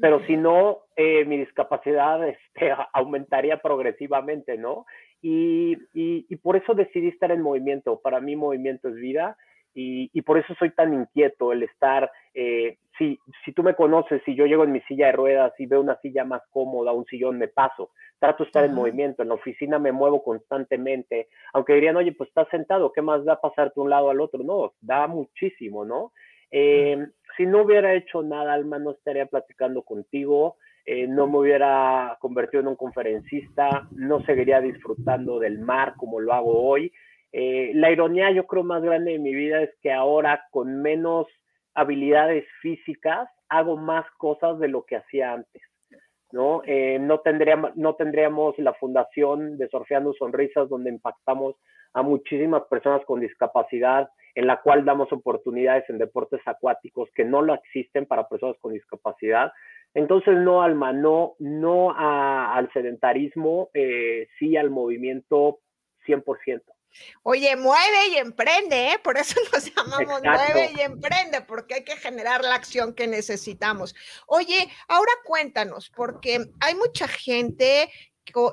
pero 0.00 0.24
si 0.26 0.36
no, 0.36 0.82
eh, 0.96 1.24
mi 1.24 1.38
discapacidad 1.38 2.26
este, 2.28 2.74
aumentaría 2.92 3.58
progresivamente, 3.58 4.56
¿no? 4.56 4.86
Y, 5.24 5.78
y, 5.94 6.36
por 6.36 6.56
eso 6.56 6.74
decidí 6.74 7.08
estar 7.08 7.30
en 7.30 7.42
movimiento. 7.42 8.00
Para 8.00 8.20
mí 8.20 8.34
movimiento 8.34 8.88
es 8.88 8.96
vida 8.96 9.36
y, 9.72 10.10
y 10.12 10.22
por 10.22 10.36
eso 10.36 10.52
soy 10.58 10.70
tan 10.70 10.92
inquieto, 10.92 11.52
el 11.52 11.62
estar, 11.62 12.10
eh, 12.34 12.78
si, 12.98 13.18
si 13.44 13.52
tú 13.52 13.62
me 13.62 13.74
conoces, 13.74 14.20
si 14.24 14.34
yo 14.34 14.46
llego 14.46 14.64
en 14.64 14.72
mi 14.72 14.80
silla 14.82 15.06
de 15.06 15.12
ruedas 15.12 15.52
y 15.58 15.66
veo 15.66 15.80
una 15.80 15.96
silla 16.00 16.24
más 16.24 16.42
cómoda, 16.50 16.92
un 16.92 17.06
sillón, 17.06 17.38
me 17.38 17.46
paso. 17.46 17.90
Trato 18.18 18.42
de 18.42 18.48
estar 18.48 18.64
en 18.64 18.74
movimiento, 18.74 19.22
en 19.22 19.28
la 19.28 19.34
oficina 19.34 19.78
me 19.78 19.92
muevo 19.92 20.24
constantemente, 20.24 21.28
aunque 21.52 21.74
dirían, 21.74 21.96
oye, 21.96 22.12
pues 22.12 22.28
estás 22.28 22.48
sentado, 22.50 22.92
¿qué 22.92 23.00
más 23.00 23.24
da 23.24 23.40
pasarte 23.40 23.74
de 23.76 23.80
un 23.80 23.90
lado 23.90 24.10
al 24.10 24.20
otro? 24.20 24.42
No, 24.42 24.72
da 24.80 25.06
muchísimo, 25.06 25.84
¿no? 25.84 26.12
Eh, 26.50 27.06
si 27.36 27.46
no 27.46 27.62
hubiera 27.62 27.94
hecho 27.94 28.22
nada, 28.22 28.52
Alma, 28.52 28.78
no 28.78 28.90
estaría 28.90 29.26
platicando 29.26 29.82
contigo, 29.82 30.56
eh, 30.84 31.06
no 31.06 31.26
me 31.26 31.38
hubiera 31.38 32.16
convertido 32.20 32.60
en 32.62 32.68
un 32.68 32.76
conferencista, 32.76 33.88
no 33.92 34.22
seguiría 34.24 34.60
disfrutando 34.60 35.38
del 35.38 35.58
mar 35.58 35.94
como 35.96 36.20
lo 36.20 36.32
hago 36.32 36.62
hoy. 36.62 36.92
Eh, 37.32 37.72
la 37.74 37.90
ironía, 37.90 38.30
yo 38.30 38.46
creo, 38.46 38.62
más 38.62 38.82
grande 38.82 39.12
de 39.12 39.18
mi 39.18 39.34
vida 39.34 39.62
es 39.62 39.70
que 39.80 39.92
ahora 39.92 40.44
con 40.50 40.82
menos 40.82 41.26
habilidades 41.74 42.44
físicas 42.60 43.28
hago 43.48 43.76
más 43.76 44.04
cosas 44.18 44.58
de 44.58 44.68
lo 44.68 44.84
que 44.84 44.96
hacía 44.96 45.32
antes. 45.32 45.62
¿no? 46.32 46.62
Eh, 46.66 46.98
no, 46.98 47.20
tendríamos, 47.20 47.76
no 47.76 47.94
tendríamos 47.94 48.58
la 48.58 48.74
fundación 48.74 49.58
de 49.58 49.68
Surfeando 49.68 50.14
Sonrisas 50.14 50.68
donde 50.68 50.90
impactamos 50.90 51.56
a 51.94 52.02
muchísimas 52.02 52.62
personas 52.64 53.04
con 53.04 53.20
discapacidad, 53.20 54.08
en 54.34 54.46
la 54.46 54.60
cual 54.62 54.84
damos 54.84 55.12
oportunidades 55.12 55.84
en 55.90 55.98
deportes 55.98 56.40
acuáticos 56.46 57.10
que 57.14 57.24
no 57.24 57.42
lo 57.42 57.54
existen 57.54 58.06
para 58.06 58.28
personas 58.28 58.56
con 58.60 58.72
discapacidad. 58.72 59.52
Entonces, 59.94 60.34
no, 60.36 60.62
Alma, 60.62 60.92
no, 60.92 61.34
no 61.38 61.94
al 61.96 62.72
sedentarismo, 62.72 63.70
eh, 63.74 64.28
sí 64.38 64.56
al 64.56 64.70
movimiento 64.70 65.60
100%. 66.06 66.62
Oye, 67.22 67.56
mueve 67.56 68.08
y 68.12 68.16
emprende, 68.18 68.92
¿eh? 68.92 68.98
por 69.02 69.16
eso 69.16 69.40
nos 69.52 69.74
llamamos 69.74 70.22
mueve 70.22 70.72
y 70.76 70.80
emprende, 70.80 71.40
porque 71.40 71.74
hay 71.74 71.84
que 71.84 71.96
generar 71.96 72.42
la 72.42 72.54
acción 72.54 72.94
que 72.94 73.06
necesitamos. 73.06 73.94
Oye, 74.26 74.68
ahora 74.88 75.12
cuéntanos, 75.24 75.90
porque 75.90 76.38
hay 76.60 76.74
mucha 76.74 77.08
gente 77.08 77.90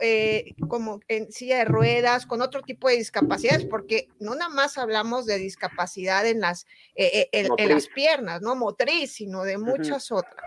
eh, 0.02 0.56
como 0.68 1.00
en 1.08 1.32
silla 1.32 1.60
de 1.60 1.66
ruedas, 1.66 2.26
con 2.26 2.42
otro 2.42 2.62
tipo 2.64 2.90
de 2.90 2.98
discapacidades, 2.98 3.66
porque 3.66 4.08
no 4.20 4.34
nada 4.34 4.50
más 4.50 4.78
hablamos 4.78 5.26
de 5.26 5.38
discapacidad 5.38 6.26
en 6.26 6.42
las, 6.42 6.66
eh, 6.96 7.30
eh, 7.32 7.48
en, 7.58 7.70
las 7.70 7.88
piernas, 7.88 8.42
no 8.42 8.56
motriz, 8.56 9.14
sino 9.14 9.44
de 9.44 9.58
muchas 9.58 10.12
otras. 10.12 10.44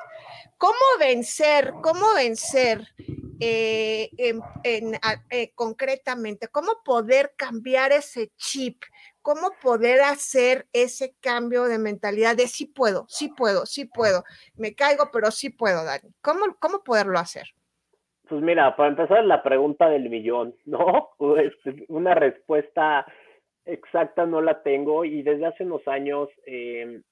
¿Cómo 0.63 0.75
vencer, 1.01 1.73
cómo 1.83 2.15
vencer 2.15 2.83
concretamente, 5.57 6.47
cómo 6.47 6.69
poder 6.85 7.33
cambiar 7.37 7.91
ese 7.91 8.29
chip? 8.37 8.77
¿Cómo 9.23 9.51
poder 9.61 10.03
hacer 10.03 10.67
ese 10.73 11.17
cambio 11.21 11.65
de 11.65 11.81
mentalidad 11.81 12.37
de 12.37 12.47
sí 12.47 12.67
puedo, 12.67 13.07
sí 13.09 13.29
puedo, 13.37 13.67
sí 13.67 13.87
puedo, 13.87 14.23
me 14.57 14.73
caigo, 14.77 15.11
pero 15.13 15.33
sí 15.33 15.51
puedo, 15.51 15.85
Dani? 15.85 16.15
¿Cómo, 16.23 16.55
cómo 16.61 16.85
poderlo 16.85 17.19
hacer? 17.19 17.49
Pues 18.29 18.41
mira, 18.41 18.77
para 18.77 18.91
empezar 18.91 19.25
la 19.25 19.43
pregunta 19.43 19.89
del 19.89 20.09
millón, 20.09 20.55
¿no? 20.65 21.11
Este, 21.39 21.87
una 21.89 22.15
respuesta 22.15 23.05
exacta 23.65 24.27
no 24.27 24.41
la 24.41 24.63
tengo 24.63 25.05
y 25.05 25.25
desde 25.25 25.47
hace 25.47 25.65
unos 25.65 25.89
años 25.89 26.29
eh, 26.47 27.03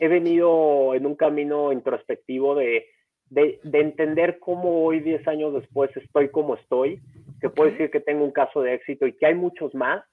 he 0.00 0.08
venido 0.08 0.94
en 0.94 1.06
un 1.06 1.14
camino 1.14 1.72
introspectivo 1.72 2.54
de, 2.54 2.86
de, 3.30 3.58
entender 3.62 4.38
cómo 4.38 4.84
hoy, 4.84 5.00
10 5.00 5.26
años 5.28 5.54
después, 5.54 5.94
estoy 5.96 6.30
como 6.30 6.54
estoy, 6.54 7.00
que 7.40 7.50
puedo 7.50 7.70
decir 7.70 7.90
que 7.90 8.00
tengo 8.00 8.24
un 8.24 8.32
caso 8.32 8.62
de 8.62 8.74
éxito 8.74 9.06
y 9.06 9.12
que 9.12 9.26
hay 9.26 9.34
muchos 9.34 9.74
más, 9.74 10.04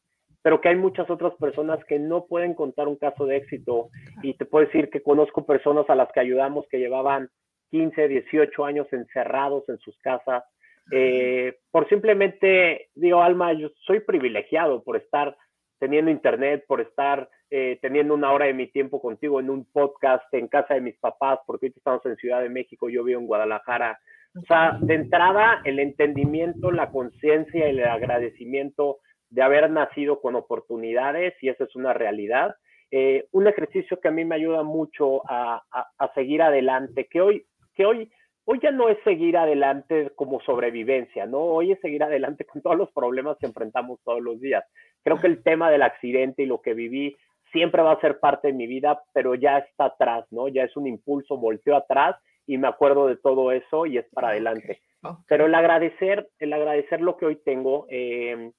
pero 0.41 0.61
que 0.61 0.69
hay 0.69 0.75
muchas 0.75 1.09
otras 1.09 1.33
personas 1.35 1.83
que 1.85 1.97
no 1.97 2.25
pueden 2.25 2.53
contar 2.53 2.87
un 2.87 2.97
caso 2.97 3.25
de 3.25 3.37
éxito. 3.37 3.89
Y 4.21 4.35
te 4.35 4.45
puedo 4.45 4.65
decir 4.65 4.89
que 4.89 5.01
conozco 5.01 5.45
personas 5.45 5.89
a 5.89 5.95
las 5.95 6.11
que 6.11 6.19
ayudamos 6.19 6.67
que 6.69 6.77
llevaban 6.77 7.29
15, 7.71 8.07
18 8.07 8.65
años 8.65 8.87
encerrados 8.91 9.67
en 9.69 9.79
sus 9.79 9.97
casas, 9.99 10.43
eh, 10.91 11.57
por 11.71 11.89
simplemente, 11.89 12.89
digo, 12.93 13.21
Alma, 13.21 13.53
yo 13.53 13.69
soy 13.85 14.01
privilegiado 14.01 14.83
por 14.83 14.97
estar 14.97 15.35
teniendo 15.79 16.11
internet, 16.11 16.63
por 16.67 16.81
estar 16.81 17.27
eh, 17.49 17.77
teniendo 17.81 18.13
una 18.13 18.31
hora 18.31 18.45
de 18.45 18.53
mi 18.53 18.67
tiempo 18.67 19.01
contigo 19.01 19.39
en 19.39 19.49
un 19.49 19.65
podcast 19.65 20.31
en 20.33 20.47
casa 20.47 20.73
de 20.73 20.81
mis 20.81 20.97
papás, 20.97 21.39
porque 21.45 21.67
ahorita 21.67 21.79
estamos 21.79 22.05
en 22.05 22.15
Ciudad 22.17 22.41
de 22.41 22.49
México, 22.49 22.89
yo 22.89 23.03
vivo 23.03 23.19
en 23.19 23.27
Guadalajara. 23.27 23.99
O 24.35 24.45
sea, 24.47 24.77
de 24.81 24.95
entrada, 24.95 25.61
el 25.63 25.79
entendimiento, 25.79 26.71
la 26.71 26.89
conciencia 26.91 27.67
y 27.67 27.69
el 27.69 27.85
agradecimiento 27.85 28.97
de 29.29 29.43
haber 29.43 29.69
nacido 29.69 30.21
con 30.21 30.35
oportunidades, 30.35 31.33
y 31.41 31.49
esa 31.49 31.63
es 31.63 31.75
una 31.75 31.93
realidad. 31.93 32.55
Eh, 32.91 33.27
un 33.31 33.47
ejercicio 33.47 33.99
que 33.99 34.07
a 34.07 34.11
mí 34.11 34.25
me 34.25 34.35
ayuda 34.35 34.63
mucho 34.63 35.21
a, 35.29 35.63
a, 35.71 36.13
seguir 36.13 36.41
adelante, 36.41 37.07
que 37.09 37.21
hoy, 37.21 37.45
que 37.73 37.85
hoy 37.85 38.11
hoy 38.45 38.59
ya 38.61 38.71
no 38.71 38.89
es 38.89 38.97
seguir 39.03 39.37
adelante 39.37 40.11
como 40.15 40.39
sobrevivencia, 40.41 41.25
¿no? 41.25 41.39
Hoy 41.39 41.71
es 41.71 41.79
seguir 41.81 42.03
adelante 42.03 42.45
con 42.45 42.61
todos 42.61 42.77
los 42.77 42.91
problemas 42.91 43.37
que 43.39 43.47
enfrentamos 43.47 43.99
todos 44.03 44.21
los 44.21 44.39
días. 44.39 44.63
Creo 45.03 45.19
que 45.19 45.27
el 45.27 45.43
tema 45.43 45.69
del 45.71 45.81
accidente 45.81 46.43
y 46.43 46.45
lo 46.45 46.61
que 46.61 46.73
viví 46.73 47.17
siempre 47.55 47.81
va 47.81 47.93
a 47.93 48.01
ser 48.01 48.19
parte 48.19 48.49
de 48.49 48.53
mi 48.53 48.67
vida, 48.67 49.01
pero 49.13 49.33
ya 49.33 49.59
está 49.59 49.85
atrás, 49.85 50.25
¿no? 50.29 50.49
Ya 50.49 50.63
es 50.63 50.75
un 50.75 50.87
impulso, 50.87 51.37
volteo 51.37 51.77
atrás 51.77 52.17
y 52.45 52.57
me 52.57 52.67
acuerdo 52.67 53.07
de 53.07 53.15
todo 53.15 53.53
eso 53.53 53.85
y 53.85 53.97
es 53.97 54.05
para 54.13 54.29
adelante. 54.29 54.81
Pero 55.29 55.45
el 55.45 55.55
agradecer, 55.55 56.27
el 56.39 56.51
agradecer 56.51 56.99
lo 56.99 57.15
que 57.15 57.25
hoy 57.27 57.37
tengo, 57.37 57.85
eh, 57.89 58.51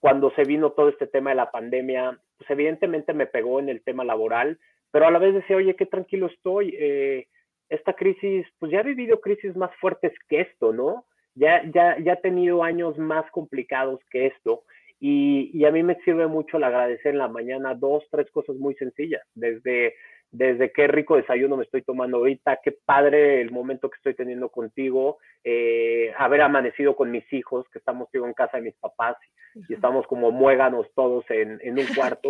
cuando 0.00 0.30
se 0.30 0.44
vino 0.44 0.70
todo 0.70 0.88
este 0.88 1.06
tema 1.06 1.30
de 1.30 1.36
la 1.36 1.50
pandemia, 1.50 2.18
pues 2.38 2.48
evidentemente 2.50 3.12
me 3.12 3.26
pegó 3.26 3.60
en 3.60 3.68
el 3.68 3.82
tema 3.82 4.02
laboral, 4.02 4.58
pero 4.90 5.06
a 5.06 5.10
la 5.10 5.18
vez 5.18 5.34
decía, 5.34 5.56
oye, 5.56 5.76
qué 5.76 5.84
tranquilo 5.84 6.28
estoy. 6.28 6.74
Eh, 6.78 7.26
esta 7.68 7.92
crisis, 7.92 8.46
pues 8.58 8.72
ya 8.72 8.80
he 8.80 8.84
vivido 8.84 9.20
crisis 9.20 9.54
más 9.56 9.74
fuertes 9.76 10.12
que 10.26 10.40
esto, 10.40 10.72
¿no? 10.72 11.04
Ya, 11.34 11.62
ya, 11.74 11.98
ya 12.02 12.14
he 12.14 12.22
tenido 12.22 12.62
años 12.64 12.96
más 12.96 13.30
complicados 13.30 14.00
que 14.10 14.28
esto. 14.28 14.62
Y, 15.00 15.50
y, 15.54 15.64
a 15.64 15.70
mí 15.70 15.82
me 15.82 15.96
sirve 16.04 16.26
mucho 16.26 16.56
el 16.56 16.64
agradecer 16.64 17.12
en 17.12 17.18
la 17.18 17.28
mañana 17.28 17.74
dos, 17.74 18.04
tres 18.10 18.28
cosas 18.32 18.56
muy 18.56 18.74
sencillas, 18.74 19.22
desde, 19.34 19.94
desde 20.30 20.72
qué 20.72 20.88
rico 20.88 21.16
desayuno 21.16 21.56
me 21.56 21.64
estoy 21.64 21.82
tomando 21.82 22.18
ahorita, 22.18 22.58
qué 22.64 22.72
padre 22.84 23.40
el 23.40 23.52
momento 23.52 23.88
que 23.88 23.96
estoy 23.96 24.14
teniendo 24.14 24.48
contigo, 24.48 25.18
eh, 25.44 26.12
haber 26.18 26.42
amanecido 26.42 26.96
con 26.96 27.10
mis 27.10 27.32
hijos, 27.32 27.66
que 27.72 27.78
estamos 27.78 28.08
digo, 28.12 28.26
en 28.26 28.34
casa 28.34 28.56
de 28.56 28.64
mis 28.64 28.76
papás 28.76 29.16
y 29.68 29.74
estamos 29.74 30.06
como 30.06 30.30
muéganos 30.30 30.86
todos 30.94 31.24
en, 31.30 31.58
en 31.62 31.78
un 31.78 31.86
cuarto. 31.96 32.28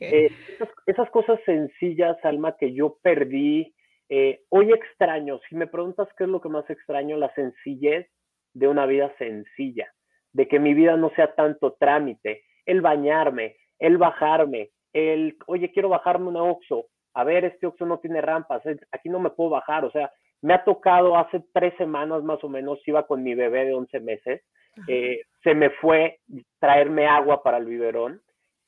Eh, 0.00 0.30
esas, 0.54 0.68
esas, 0.86 1.10
cosas 1.10 1.38
sencillas, 1.46 2.16
Alma, 2.24 2.56
que 2.58 2.74
yo 2.74 2.98
perdí 3.02 3.74
eh, 4.08 4.42
hoy 4.50 4.72
extraño, 4.72 5.40
si 5.48 5.56
me 5.56 5.66
preguntas 5.66 6.08
qué 6.16 6.24
es 6.24 6.30
lo 6.30 6.40
que 6.40 6.48
más 6.48 6.68
extraño, 6.68 7.16
la 7.16 7.32
sencillez 7.34 8.06
de 8.52 8.68
una 8.68 8.86
vida 8.86 9.12
sencilla, 9.18 9.92
de 10.34 10.46
que 10.46 10.58
mi 10.58 10.74
vida 10.74 10.96
no 10.96 11.10
sea 11.16 11.34
tanto 11.34 11.72
trámite, 11.78 12.42
el 12.66 12.82
bañarme, 12.82 13.56
el 13.78 13.96
bajarme, 13.96 14.70
el, 14.92 15.36
oye, 15.46 15.70
quiero 15.72 15.88
bajarme 15.88 16.28
una 16.28 16.42
Oxo, 16.42 16.86
a 17.14 17.24
ver, 17.24 17.46
este 17.46 17.66
Oxo 17.66 17.86
no 17.86 17.98
tiene 17.98 18.20
rampas, 18.20 18.62
aquí 18.92 19.08
no 19.08 19.20
me 19.20 19.30
puedo 19.30 19.50
bajar, 19.50 19.84
o 19.84 19.90
sea, 19.90 20.12
me 20.42 20.52
ha 20.52 20.64
tocado 20.64 21.16
hace 21.16 21.42
tres 21.52 21.72
semanas 21.78 22.22
más 22.22 22.42
o 22.44 22.48
menos, 22.48 22.78
iba 22.86 23.06
con 23.06 23.22
mi 23.22 23.34
bebé 23.34 23.64
de 23.64 23.74
11 23.74 24.00
meses, 24.00 24.42
eh, 24.88 25.22
se 25.42 25.54
me 25.54 25.70
fue 25.70 26.18
traerme 26.58 27.06
agua 27.06 27.42
para 27.42 27.58
el 27.58 27.64
biberón 27.64 28.20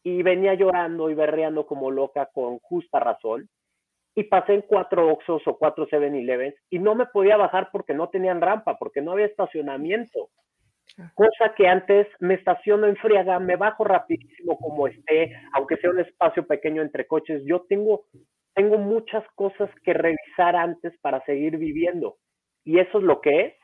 y 0.05 0.23
venía 0.23 0.55
llorando 0.55 1.11
y 1.11 1.15
berreando 1.15 1.67
como 1.67 1.91
loca 1.91 2.31
con 2.33 2.61
justa 2.61 3.01
razón 3.01 3.49
y 4.15 4.25
pasé 4.25 4.55
en 4.55 4.63
cuatro 4.63 5.13
Oxos 5.13 5.43
o 5.47 5.59
cuatro 5.59 5.87
7-Elevens 5.87 6.55
y 6.71 6.79
no 6.79 6.95
me 6.95 7.07
podía 7.07 7.37
bajar 7.37 7.69
porque 7.71 7.93
no 7.93 8.09
tenían 8.09 8.41
rampa, 8.41 8.79
porque 8.79 9.03
no 9.03 9.13
había 9.13 9.27
estacionamiento. 9.27 10.31
Cosa 11.15 11.55
que 11.55 11.69
antes 11.69 12.07
me 12.21 12.35
estaciono 12.35 12.87
en 12.87 12.97
friaga, 12.97 13.39
me 13.39 13.57
bajo 13.57 13.85
rapidísimo 13.85 14.57
como 14.59 14.87
esté, 14.87 15.37
aunque 15.53 15.77
sea 15.77 15.91
un 15.91 16.01
espacio 16.01 16.47
pequeño 16.47 16.81
entre 16.81 17.07
coches. 17.07 17.43
Yo 17.45 17.67
tengo, 17.69 18.07
tengo 18.55 18.79
muchas 18.79 19.25
cosas 19.35 19.69
que 19.85 19.93
revisar 19.93 20.57
antes 20.57 20.97
para 21.01 21.23
seguir 21.25 21.59
viviendo. 21.59 22.17
Y 22.65 22.79
eso 22.79 22.99
es 22.99 23.05
lo 23.05 23.21
que 23.21 23.41
es. 23.41 23.55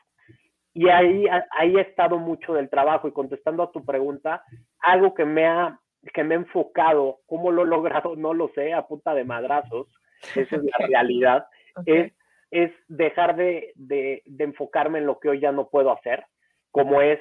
Y 0.75 0.89
ahí, 0.89 1.25
ahí 1.51 1.75
ha 1.77 1.81
estado 1.81 2.17
mucho 2.17 2.53
del 2.53 2.69
trabajo. 2.69 3.07
Y 3.07 3.11
contestando 3.11 3.63
a 3.63 3.71
tu 3.71 3.83
pregunta, 3.83 4.43
algo 4.79 5.13
que 5.13 5.25
me 5.25 5.45
ha, 5.45 5.79
que 6.13 6.23
me 6.23 6.35
ha 6.35 6.39
enfocado, 6.39 7.19
cómo 7.25 7.51
lo 7.51 7.63
he 7.63 7.67
logrado, 7.67 8.15
no 8.15 8.33
lo 8.33 8.49
sé, 8.49 8.73
a 8.73 8.87
punta 8.87 9.13
de 9.13 9.23
madrazos, 9.23 9.87
esa 10.35 10.55
es 10.55 10.63
la 10.63 10.77
realidad, 10.87 11.45
es, 11.85 12.13
es 12.51 12.71
dejar 12.87 13.35
de, 13.35 13.71
de, 13.75 14.21
de, 14.25 14.43
enfocarme 14.43 14.99
en 14.99 15.05
lo 15.05 15.19
que 15.19 15.29
hoy 15.29 15.39
ya 15.39 15.51
no 15.51 15.69
puedo 15.69 15.91
hacer, 15.91 16.25
como 16.73 17.01
es, 17.01 17.19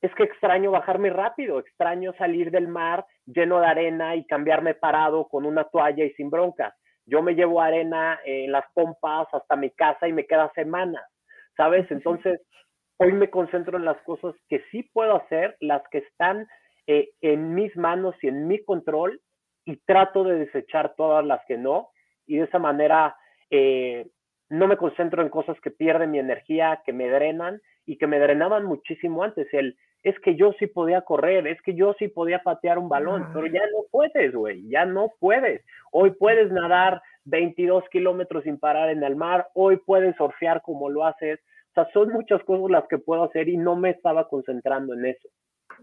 es 0.00 0.12
que 0.14 0.24
extraño 0.24 0.70
bajarme 0.70 1.10
rápido, 1.10 1.58
extraño 1.58 2.12
salir 2.14 2.50
del 2.50 2.68
mar 2.68 3.06
lleno 3.26 3.60
de 3.60 3.66
arena 3.66 4.16
y 4.16 4.24
cambiarme 4.26 4.74
parado 4.74 5.28
con 5.28 5.44
una 5.44 5.64
toalla 5.64 6.04
y 6.04 6.10
sin 6.14 6.30
broncas. 6.30 6.74
Yo 7.04 7.22
me 7.22 7.34
llevo 7.34 7.60
arena 7.60 8.18
en 8.24 8.50
las 8.50 8.64
pompas 8.72 9.28
hasta 9.32 9.56
mi 9.56 9.70
casa 9.70 10.08
y 10.08 10.12
me 10.12 10.26
queda 10.26 10.50
semanas, 10.54 11.04
¿sabes? 11.56 11.88
Entonces, 11.90 12.40
hoy 12.96 13.12
me 13.12 13.30
concentro 13.30 13.76
en 13.76 13.84
las 13.84 14.00
cosas 14.02 14.34
que 14.48 14.64
sí 14.70 14.82
puedo 14.92 15.16
hacer, 15.16 15.56
las 15.60 15.82
que 15.90 15.98
están 15.98 16.46
eh, 16.86 17.10
en 17.20 17.54
mis 17.54 17.76
manos 17.76 18.14
y 18.22 18.28
en 18.28 18.48
mi 18.48 18.64
control, 18.64 19.20
y 19.64 19.76
trato 19.84 20.24
de 20.24 20.38
desechar 20.38 20.94
todas 20.96 21.24
las 21.26 21.44
que 21.46 21.58
no, 21.58 21.90
y 22.26 22.38
de 22.38 22.44
esa 22.44 22.58
manera 22.58 23.16
eh, 23.50 24.06
no 24.50 24.66
me 24.66 24.76
concentro 24.76 25.22
en 25.22 25.28
cosas 25.28 25.60
que 25.60 25.70
pierden 25.70 26.10
mi 26.10 26.18
energía, 26.18 26.82
que 26.84 26.92
me 26.92 27.08
drenan 27.08 27.60
y 27.86 27.98
que 27.98 28.06
me 28.06 28.18
drenaban 28.18 28.64
muchísimo 28.64 29.22
antes. 29.22 29.46
El, 29.52 29.76
es 30.02 30.18
que 30.20 30.36
yo 30.36 30.52
sí 30.58 30.66
podía 30.66 31.02
correr, 31.02 31.46
es 31.46 31.60
que 31.62 31.74
yo 31.74 31.94
sí 31.98 32.08
podía 32.08 32.42
patear 32.42 32.78
un 32.78 32.88
balón, 32.88 33.28
pero 33.32 33.46
ya 33.46 33.62
no 33.72 33.84
puedes, 33.90 34.34
güey, 34.34 34.68
ya 34.68 34.84
no 34.84 35.12
puedes. 35.18 35.64
Hoy 35.92 36.12
puedes 36.12 36.50
nadar 36.50 37.02
22 37.24 37.84
kilómetros 37.90 38.44
sin 38.44 38.58
parar 38.58 38.90
en 38.90 39.02
el 39.02 39.16
mar, 39.16 39.48
hoy 39.54 39.76
puedes 39.78 40.16
surfear 40.16 40.62
como 40.62 40.88
lo 40.88 41.04
haces. 41.04 41.40
O 41.70 41.74
sea, 41.74 41.88
son 41.92 42.10
muchas 42.10 42.42
cosas 42.44 42.70
las 42.70 42.88
que 42.88 42.98
puedo 42.98 43.24
hacer 43.24 43.48
y 43.48 43.56
no 43.56 43.76
me 43.76 43.90
estaba 43.90 44.28
concentrando 44.28 44.94
en 44.94 45.06
eso. 45.06 45.28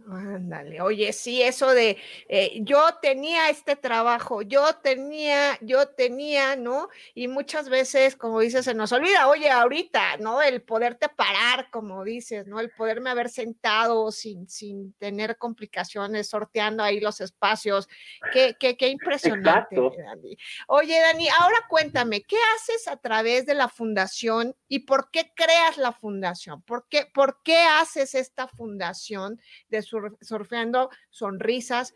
Ándale, 0.07 0.81
oye, 0.81 1.13
sí, 1.13 1.41
eso 1.41 1.71
de 1.71 1.97
eh, 2.27 2.59
yo 2.61 2.81
tenía 3.01 3.49
este 3.49 3.75
trabajo, 3.75 4.41
yo 4.41 4.73
tenía, 4.75 5.57
yo 5.61 5.87
tenía, 5.87 6.55
¿no? 6.55 6.89
Y 7.13 7.27
muchas 7.27 7.69
veces, 7.69 8.15
como 8.15 8.41
dices, 8.41 8.65
se 8.65 8.73
nos 8.73 8.91
olvida, 8.91 9.27
oye, 9.27 9.49
ahorita, 9.49 10.17
¿no? 10.17 10.41
El 10.41 10.61
poderte 10.61 11.07
parar, 11.09 11.69
como 11.71 12.03
dices, 12.03 12.45
¿no? 12.45 12.59
El 12.59 12.71
poderme 12.71 13.09
haber 13.09 13.29
sentado 13.29 14.11
sin, 14.11 14.47
sin 14.49 14.93
tener 14.93 15.37
complicaciones, 15.37 16.29
sorteando 16.29 16.83
ahí 16.83 16.99
los 16.99 17.21
espacios. 17.21 17.87
Qué, 18.33 18.55
qué, 18.59 18.75
qué 18.77 18.89
impresionante, 18.89 19.75
Dani. 19.75 20.37
Oye, 20.67 20.99
Dani, 20.99 21.29
ahora 21.39 21.57
cuéntame, 21.69 22.21
¿qué 22.21 22.37
haces 22.55 22.87
a 22.87 22.97
través 22.97 23.45
de 23.45 23.55
la 23.55 23.69
fundación 23.69 24.55
y 24.67 24.79
por 24.79 25.09
qué 25.09 25.31
creas 25.35 25.77
la 25.77 25.93
fundación? 25.93 26.61
¿Por 26.63 26.87
qué, 26.89 27.09
por 27.13 27.41
qué 27.43 27.57
haces 27.63 28.13
esta 28.13 28.47
fundación 28.47 29.39
de 29.69 29.84
surfeando 29.85 30.89
sonrisas. 31.09 31.93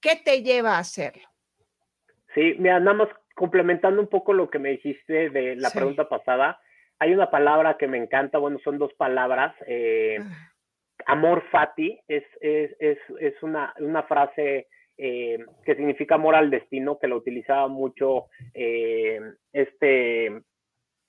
¿Qué 0.00 0.20
te 0.24 0.42
lleva 0.42 0.76
a 0.76 0.80
hacerlo? 0.80 1.22
Sí, 2.34 2.54
mira, 2.58 2.80
nada 2.80 2.96
más 2.96 3.08
complementando 3.34 4.00
un 4.00 4.08
poco 4.08 4.32
lo 4.32 4.50
que 4.50 4.58
me 4.58 4.70
dijiste 4.70 5.30
de 5.30 5.56
la 5.56 5.70
pregunta 5.70 6.08
pasada, 6.08 6.58
hay 6.98 7.12
una 7.12 7.30
palabra 7.30 7.76
que 7.76 7.86
me 7.86 7.98
encanta, 7.98 8.38
bueno, 8.38 8.58
son 8.64 8.78
dos 8.78 8.92
palabras. 8.94 9.54
Eh, 9.66 10.18
ah. 10.20 10.52
amor 11.06 11.44
fati 11.50 12.00
es, 12.08 12.24
es, 12.40 12.74
es, 12.80 12.98
es 13.20 13.42
una, 13.42 13.74
una, 13.78 14.02
frase 14.04 14.68
eh, 14.96 15.38
que 15.64 15.74
significa 15.74 16.14
amor 16.14 16.34
al 16.34 16.50
destino, 16.50 16.98
que 16.98 17.08
lo 17.08 17.16
utilizaba 17.16 17.68
mucho 17.68 18.26
eh, 18.54 19.20
este 19.52 20.42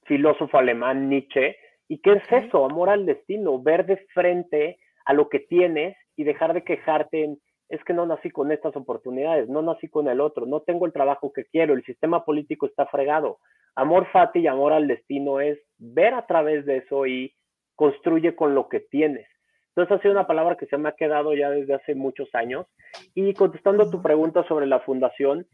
filósofo 0.04 0.58
alemán 0.58 1.10
Nietzsche. 1.10 1.56
¿Y 1.88 2.00
qué 2.00 2.14
es 2.14 2.32
eso? 2.46 2.66
Amor 2.66 2.90
al 2.90 3.06
destino, 3.06 3.62
ver 3.62 3.86
de 3.86 3.98
frente 4.14 4.80
a 5.06 5.14
lo 5.14 5.30
que 5.30 5.40
tienes 5.40 5.96
y 6.18 6.26
dejar 6.26 6.54
de 6.54 6.64
quejarte 6.64 7.24
en, 7.24 7.40
es 7.70 7.82
que 7.86 7.94
no 7.94 8.06
nací 8.06 8.30
con 8.30 8.52
estas 8.52 8.76
oportunidades, 8.76 9.48
no 9.48 9.62
nací 9.62 9.88
con 9.88 10.08
el 10.10 10.20
otro, 10.20 10.46
no 10.46 10.62
tengo 10.62 10.86
el 10.86 10.94
trabajo 10.94 11.32
que 11.32 11.46
quiero, 11.46 11.74
el 11.74 11.86
sistema 11.86 12.26
político 12.26 12.66
está 12.66 12.86
fregado. 12.88 13.40
Amor 13.76 14.08
fati 14.12 14.40
y 14.40 14.48
amor 14.48 14.74
al 14.74 14.88
destino 14.88 15.40
es 15.40 15.60
ver 15.78 16.14
a 16.14 16.26
través 16.26 16.66
de 16.66 16.78
eso 16.78 17.06
y 17.06 17.34
construye 17.76 18.36
con 18.36 18.56
lo 18.56 18.68
que 18.68 18.80
tienes. 18.80 19.28
Entonces 19.70 19.98
ha 19.98 20.02
sido 20.02 20.14
una 20.14 20.26
palabra 20.26 20.58
que 20.58 20.66
se 20.66 20.78
me 20.78 20.90
ha 20.90 20.94
quedado 20.94 21.36
ya 21.36 21.52
desde 21.52 21.76
hace 21.76 21.94
muchos 21.94 22.34
años. 22.34 22.66
Y 23.14 23.34
contestando 23.36 23.84
a 23.84 23.92
tu 23.92 24.02
pregunta 24.02 24.44
sobre 24.48 24.66
la 24.66 24.80
fundación, 24.80 25.46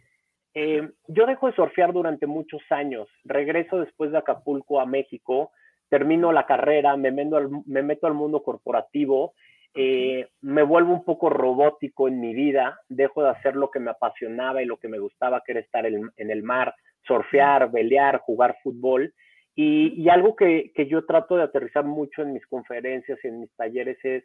eh, 0.53 0.87
yo 1.07 1.25
dejo 1.25 1.47
de 1.47 1.55
surfear 1.55 1.91
durante 1.91 2.25
muchos 2.25 2.61
años. 2.69 3.09
Regreso 3.25 3.79
después 3.79 4.11
de 4.11 4.19
Acapulco 4.19 4.79
a 4.79 4.85
México, 4.85 5.51
termino 5.89 6.31
la 6.31 6.45
carrera, 6.45 6.95
me, 6.95 7.09
al, 7.09 7.49
me 7.65 7.83
meto 7.83 8.07
al 8.07 8.13
mundo 8.13 8.43
corporativo, 8.43 9.33
eh, 9.75 10.27
me 10.41 10.61
vuelvo 10.61 10.93
un 10.93 11.03
poco 11.03 11.29
robótico 11.29 12.07
en 12.07 12.19
mi 12.19 12.33
vida, 12.33 12.79
dejo 12.89 13.23
de 13.23 13.29
hacer 13.29 13.55
lo 13.55 13.71
que 13.71 13.79
me 13.79 13.91
apasionaba 13.91 14.61
y 14.61 14.65
lo 14.65 14.77
que 14.77 14.87
me 14.87 14.99
gustaba, 14.99 15.41
que 15.45 15.53
era 15.53 15.61
estar 15.61 15.85
en, 15.85 16.11
el 16.17 16.43
mar, 16.43 16.75
surfear, 17.01 17.71
velear, 17.71 18.19
jugar 18.19 18.57
fútbol. 18.63 19.13
Y, 19.55 20.09
algo 20.09 20.35
que, 20.35 20.71
que, 20.73 20.87
yo 20.87 21.05
trato 21.05 21.37
de 21.37 21.43
aterrizar 21.43 21.85
mucho 21.85 22.21
en 22.21 22.33
mis 22.33 22.45
conferencias 22.47 23.19
y 23.23 23.27
en 23.27 23.39
mis 23.39 23.55
talleres 23.55 23.97
es 24.03 24.23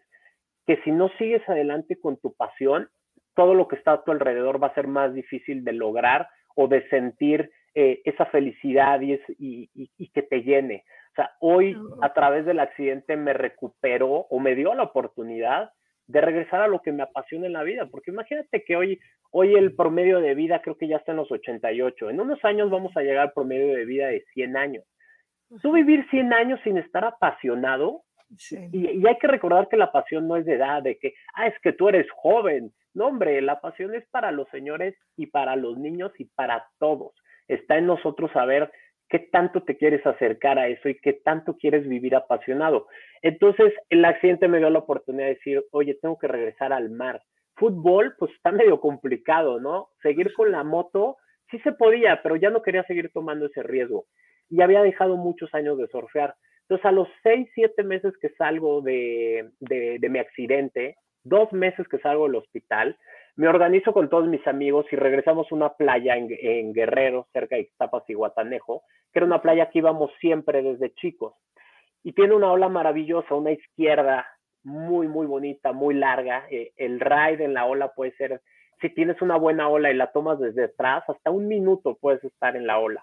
que 0.66 0.78
si 0.84 0.90
no 0.90 1.10
sigues 1.18 1.46
adelante 1.48 1.98
con 2.00 2.18
tu 2.18 2.34
pasión, 2.34 2.88
todo 3.34 3.54
lo 3.54 3.68
que 3.68 3.76
está 3.76 3.92
a 3.92 4.04
tu 4.04 4.10
alrededor 4.10 4.62
va 4.62 4.68
a 4.68 4.74
ser 4.74 4.86
más 4.86 5.14
difícil 5.14 5.64
de 5.64 5.72
lograr 5.72 6.28
o 6.56 6.66
de 6.66 6.86
sentir 6.88 7.50
eh, 7.74 8.00
esa 8.04 8.26
felicidad 8.26 9.00
y, 9.00 9.14
y, 9.38 9.70
y, 9.74 10.08
que 10.08 10.22
te 10.22 10.42
llene. 10.42 10.84
O 11.12 11.14
sea, 11.14 11.30
hoy 11.40 11.76
a 12.02 12.12
través 12.12 12.46
del 12.46 12.60
accidente 12.60 13.16
me 13.16 13.32
recuperó 13.32 14.26
o 14.30 14.40
me 14.40 14.54
dio 14.54 14.74
la 14.74 14.84
oportunidad 14.84 15.70
de 16.06 16.20
regresar 16.20 16.62
a 16.62 16.68
lo 16.68 16.80
que 16.80 16.92
me 16.92 17.02
apasiona 17.02 17.46
en 17.46 17.52
la 17.52 17.62
vida, 17.62 17.86
porque 17.86 18.10
imagínate 18.10 18.64
que 18.64 18.76
hoy, 18.76 18.98
hoy 19.30 19.54
el 19.54 19.74
promedio 19.74 20.20
de 20.20 20.34
vida 20.34 20.62
creo 20.62 20.76
que 20.76 20.88
ya 20.88 20.96
está 20.96 21.12
en 21.12 21.18
los 21.18 21.30
88, 21.30 22.10
en 22.10 22.20
unos 22.20 22.42
años 22.44 22.70
vamos 22.70 22.96
a 22.96 23.02
llegar 23.02 23.26
al 23.26 23.32
promedio 23.32 23.76
de 23.76 23.84
vida 23.84 24.06
de 24.08 24.24
100 24.32 24.56
años. 24.56 24.84
Tú 25.62 25.72
vivir 25.72 26.06
100 26.10 26.32
años 26.32 26.60
sin 26.64 26.78
estar 26.78 27.04
apasionado, 27.04 28.04
y, 28.72 29.06
hay 29.06 29.18
que 29.18 29.26
recordar 29.26 29.68
que 29.68 29.76
la 29.76 29.90
pasión 29.90 30.28
no 30.28 30.36
es 30.36 30.44
de 30.44 30.54
edad, 30.54 30.82
de 30.82 30.98
que, 30.98 31.14
ah, 31.34 31.46
es 31.46 31.54
que 31.60 31.72
tú 31.72 31.88
eres 31.88 32.06
joven. 32.10 32.72
No, 32.94 33.06
hombre, 33.06 33.40
la 33.40 33.60
pasión 33.60 33.94
es 33.94 34.06
para 34.10 34.30
los 34.32 34.48
señores 34.50 34.94
y 35.16 35.26
para 35.26 35.56
los 35.56 35.78
niños 35.78 36.12
y 36.18 36.24
para 36.24 36.66
todos. 36.78 37.14
Está 37.48 37.78
en 37.78 37.86
nosotros 37.86 38.30
saber 38.32 38.70
qué 39.08 39.18
tanto 39.18 39.62
te 39.62 39.76
quieres 39.76 40.06
acercar 40.06 40.58
a 40.58 40.68
eso 40.68 40.88
y 40.88 40.98
qué 40.98 41.14
tanto 41.14 41.56
quieres 41.56 41.88
vivir 41.88 42.14
apasionado. 42.14 42.86
Entonces, 43.22 43.72
el 43.88 44.04
accidente 44.04 44.48
me 44.48 44.58
dio 44.58 44.70
la 44.70 44.80
oportunidad 44.80 45.26
de 45.26 45.34
decir, 45.34 45.64
oye, 45.72 45.94
tengo 46.00 46.18
que 46.18 46.28
regresar 46.28 46.72
al 46.72 46.90
mar. 46.90 47.22
Fútbol, 47.56 48.14
pues 48.18 48.32
está 48.32 48.52
medio 48.52 48.80
complicado, 48.80 49.58
¿no? 49.60 49.88
Seguir 50.02 50.32
con 50.34 50.52
la 50.52 50.62
moto, 50.62 51.16
sí 51.50 51.58
se 51.60 51.72
podía, 51.72 52.22
pero 52.22 52.36
ya 52.36 52.50
no 52.50 52.62
quería 52.62 52.84
seguir 52.84 53.10
tomando 53.12 53.46
ese 53.46 53.62
riesgo 53.62 54.04
y 54.50 54.62
había 54.62 54.82
dejado 54.82 55.16
muchos 55.16 55.52
años 55.54 55.78
de 55.78 55.88
surfear. 55.88 56.34
Entonces, 56.62 56.84
a 56.84 56.92
los 56.92 57.08
seis, 57.22 57.48
siete 57.54 57.82
meses 57.82 58.14
que 58.20 58.28
salgo 58.30 58.82
de, 58.82 59.50
de, 59.60 60.08
mi 60.08 60.18
accidente, 60.18 60.96
dos 61.24 61.52
meses 61.52 61.86
que 61.88 61.98
salgo 61.98 62.26
del 62.26 62.36
hospital, 62.36 62.96
me 63.38 63.48
organizo 63.48 63.92
con 63.92 64.10
todos 64.10 64.26
mis 64.26 64.46
amigos 64.46 64.84
y 64.92 64.96
regresamos 64.96 65.46
a 65.50 65.54
una 65.54 65.68
playa 65.70 66.16
en, 66.16 66.72
Guerrero, 66.72 67.26
cerca 67.32 67.56
de 67.56 67.62
Ixtapas 67.62 68.02
y 68.08 68.14
Guatanejo, 68.14 68.82
que 69.12 69.20
era 69.20 69.26
una 69.26 69.40
playa 69.40 69.70
que 69.70 69.78
íbamos 69.78 70.10
siempre 70.20 70.62
desde 70.62 70.92
chicos. 70.94 71.34
Y 72.02 72.12
tiene 72.12 72.34
una 72.34 72.52
ola 72.52 72.68
maravillosa, 72.68 73.34
una 73.34 73.52
izquierda 73.52 74.26
muy, 74.62 75.08
muy 75.08 75.26
bonita, 75.26 75.72
muy 75.72 75.94
larga. 75.94 76.46
Eh, 76.50 76.72
el 76.76 77.00
ride 77.00 77.44
en 77.44 77.54
la 77.54 77.64
ola 77.64 77.92
puede 77.94 78.12
ser, 78.16 78.42
si 78.80 78.90
tienes 78.90 79.22
una 79.22 79.36
buena 79.36 79.68
ola 79.68 79.90
y 79.90 79.94
la 79.94 80.12
tomas 80.12 80.38
desde 80.38 80.64
atrás, 80.64 81.04
hasta 81.08 81.30
un 81.30 81.48
minuto 81.48 81.96
puedes 82.00 82.22
estar 82.24 82.56
en 82.56 82.66
la 82.66 82.78
ola 82.78 83.02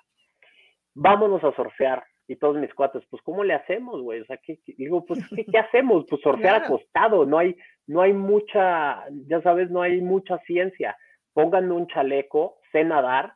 vámonos 0.96 1.44
a 1.44 1.54
surfear. 1.54 2.04
Y 2.28 2.38
todos 2.38 2.56
mis 2.56 2.74
cuates, 2.74 3.04
pues, 3.12 3.22
¿cómo 3.22 3.44
le 3.44 3.54
hacemos, 3.54 4.02
güey? 4.02 4.22
O 4.22 4.26
sea, 4.26 4.38
¿qué, 4.38 4.58
digo, 4.66 5.06
pues, 5.06 5.20
¿qué, 5.30 5.60
hacemos? 5.60 6.06
Pues 6.10 6.22
surfear 6.24 6.56
acostado, 6.64 7.24
no 7.24 7.38
hay, 7.38 7.56
no 7.88 8.02
hay 8.02 8.14
mucha, 8.14 9.04
ya 9.28 9.42
sabes, 9.42 9.70
no 9.70 9.82
hay 9.82 10.02
mucha 10.02 10.38
ciencia. 10.40 10.98
Pónganme 11.34 11.74
un 11.74 11.88
chaleco, 11.88 12.58
sé 12.72 12.84
nadar, 12.84 13.34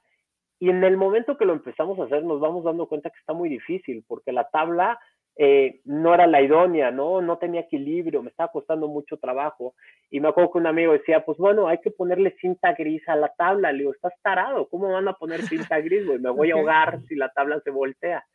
y 0.59 0.69
en 0.69 0.83
el 0.83 0.97
momento 0.97 1.37
que 1.37 1.45
lo 1.45 1.53
empezamos 1.53 1.97
a 1.99 2.03
hacer 2.03 2.23
nos 2.23 2.41
vamos 2.41 2.65
dando 2.65 2.87
cuenta 2.87 3.09
que 3.09 3.19
está 3.19 3.33
muy 3.33 3.49
difícil, 3.49 4.03
porque 4.07 4.33
la 4.33 4.49
tabla 4.49 4.99
eh, 5.37 5.79
no 5.85 6.13
era 6.13 6.27
la 6.27 6.41
idónea, 6.41 6.91
¿no? 6.91 7.21
No 7.21 7.37
tenía 7.37 7.61
equilibrio, 7.61 8.21
me 8.21 8.29
estaba 8.29 8.51
costando 8.51 8.89
mucho 8.89 9.15
trabajo. 9.15 9.73
Y 10.09 10.19
me 10.19 10.27
acuerdo 10.27 10.51
que 10.51 10.57
un 10.57 10.67
amigo 10.67 10.91
decía, 10.91 11.23
pues 11.23 11.37
bueno, 11.37 11.69
hay 11.69 11.77
que 11.77 11.91
ponerle 11.91 12.35
cinta 12.41 12.73
gris 12.73 13.07
a 13.07 13.15
la 13.15 13.29
tabla. 13.37 13.71
Le 13.71 13.79
digo, 13.79 13.93
estás 13.93 14.11
tarado, 14.21 14.67
¿cómo 14.67 14.91
van 14.91 15.07
a 15.07 15.13
poner 15.13 15.41
cinta 15.43 15.79
gris, 15.79 16.05
güey? 16.05 16.19
Me 16.19 16.29
voy 16.29 16.51
a 16.51 16.55
ahogar 16.55 16.99
si 17.07 17.15
la 17.15 17.29
tabla 17.29 17.61
se 17.61 17.71
voltea. 17.71 18.25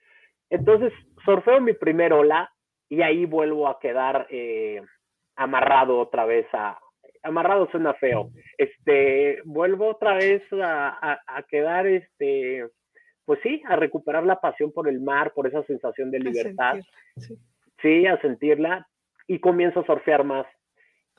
Entonces, 0.49 0.95
surfeo 1.27 1.61
mi 1.61 1.75
primer 1.75 2.15
ola 2.15 2.51
y 2.89 3.03
ahí 3.03 3.27
vuelvo 3.27 3.69
a 3.69 3.79
quedar 3.81 4.27
eh, 4.31 4.81
amarrado 5.37 5.99
otra 5.99 6.25
vez 6.25 6.47
a... 6.53 6.79
Amarrado 7.23 7.69
suena 7.71 7.95
feo. 7.95 8.31
Este, 8.59 9.41
vuelvo 9.45 9.89
otra 9.89 10.15
vez 10.15 10.43
a, 10.53 11.19
a 11.27 11.43
quedar, 11.45 11.87
este, 11.87 12.69
pues 13.25 13.41
sí, 13.43 13.63
a 13.67 13.77
recuperar 13.77 14.25
la 14.25 14.41
pasión 14.41 14.73
por 14.73 14.89
el 14.89 15.01
mar, 15.01 15.33
por 15.35 15.47
esa 15.47 15.63
sensación 15.65 16.11
de 16.11 16.21
libertad. 16.21 16.81
sí. 17.81 18.07
a 18.07 18.21
sentirla 18.21 18.87
y 19.27 19.39
comienzo 19.39 19.81
a 19.81 19.87
surfear 19.87 20.25
más. 20.25 20.47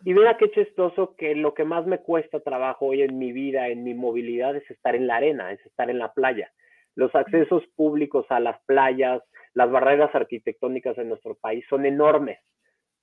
Y 0.04 0.14
mira 0.14 0.38
qué 0.38 0.52
chistoso 0.52 1.16
que 1.16 1.36
lo 1.36 1.54
que 1.54 1.64
más 1.64 1.86
me 1.88 2.00
cuesta 2.00 2.40
trabajo 2.40 2.88
hoy 2.88 3.02
en 3.02 3.18
mi 3.18 3.32
vida, 3.32 3.70
en 3.70 3.84
mi 3.84 3.94
movilidad, 3.94 4.56
es 4.56 4.70
estar 4.70 4.96
en 4.96 5.08
la 5.08 5.18
arena, 5.18 5.52
es 5.52 5.66
estar 5.66 5.90
en 5.90 6.00
la 6.00 6.14
playa. 6.14 6.52
Los 6.96 7.14
accesos 7.16 7.64
públicos 7.76 8.26
a 8.30 8.40
las 8.40 8.62
playas, 8.66 9.22
las 9.54 9.72
barreras 9.72 10.14
arquitectónicas 10.14 10.98
en 10.98 11.10
nuestro 11.10 11.36
país 11.36 11.66
son 11.70 11.86
enormes, 11.86 12.40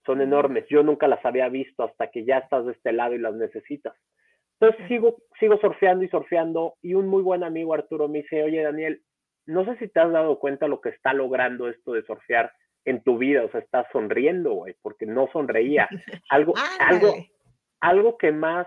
son 0.04 0.20
enormes. 0.20 0.66
Yo 0.68 0.82
nunca 0.82 1.08
las 1.08 1.24
había 1.24 1.48
visto 1.48 1.84
hasta 1.84 2.08
que 2.08 2.24
ya 2.24 2.38
estás 2.38 2.66
de 2.66 2.72
este 2.72 2.92
lado 2.92 3.14
y 3.14 3.18
las 3.18 3.34
necesitas. 3.34 3.94
Entonces 4.60 4.86
sigo, 4.88 5.16
sigo 5.40 5.58
surfeando 5.58 6.04
y 6.04 6.08
surfeando 6.08 6.74
y 6.82 6.94
un 6.94 7.08
muy 7.08 7.22
buen 7.22 7.42
amigo 7.42 7.74
Arturo 7.74 8.08
me 8.08 8.22
dice, 8.22 8.42
oye 8.44 8.62
Daniel, 8.62 9.02
no 9.46 9.64
sé 9.64 9.76
si 9.78 9.88
te 9.88 10.00
has 10.00 10.12
dado 10.12 10.38
cuenta 10.38 10.68
lo 10.68 10.80
que 10.80 10.90
está 10.90 11.12
logrando 11.12 11.68
esto 11.68 11.92
de 11.92 12.04
surfear 12.04 12.52
en 12.84 13.02
tu 13.02 13.18
vida, 13.18 13.44
o 13.44 13.50
sea, 13.50 13.60
estás 13.60 13.86
sonriendo, 13.92 14.54
güey, 14.54 14.74
porque 14.82 15.06
no 15.06 15.28
sonreía. 15.32 15.88
Algo, 16.30 16.54
algo, 16.78 17.14
algo 17.80 18.18
que 18.18 18.32
más 18.32 18.66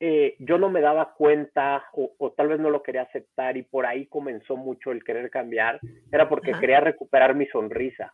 eh, 0.00 0.36
yo 0.38 0.58
no 0.58 0.70
me 0.70 0.80
daba 0.80 1.14
cuenta 1.14 1.84
o, 1.92 2.32
tal 2.36 2.48
vez 2.48 2.60
no 2.60 2.68
lo 2.68 2.82
quería 2.82 3.02
aceptar 3.02 3.56
y 3.56 3.62
por 3.62 3.86
ahí 3.86 4.06
comenzó 4.06 4.56
mucho 4.56 4.92
el 4.92 5.04
querer 5.04 5.30
cambiar, 5.30 5.80
era 6.12 6.28
porque 6.28 6.52
quería 6.52 6.80
recuperar 6.80 7.34
mi 7.34 7.46
sonrisa. 7.46 8.10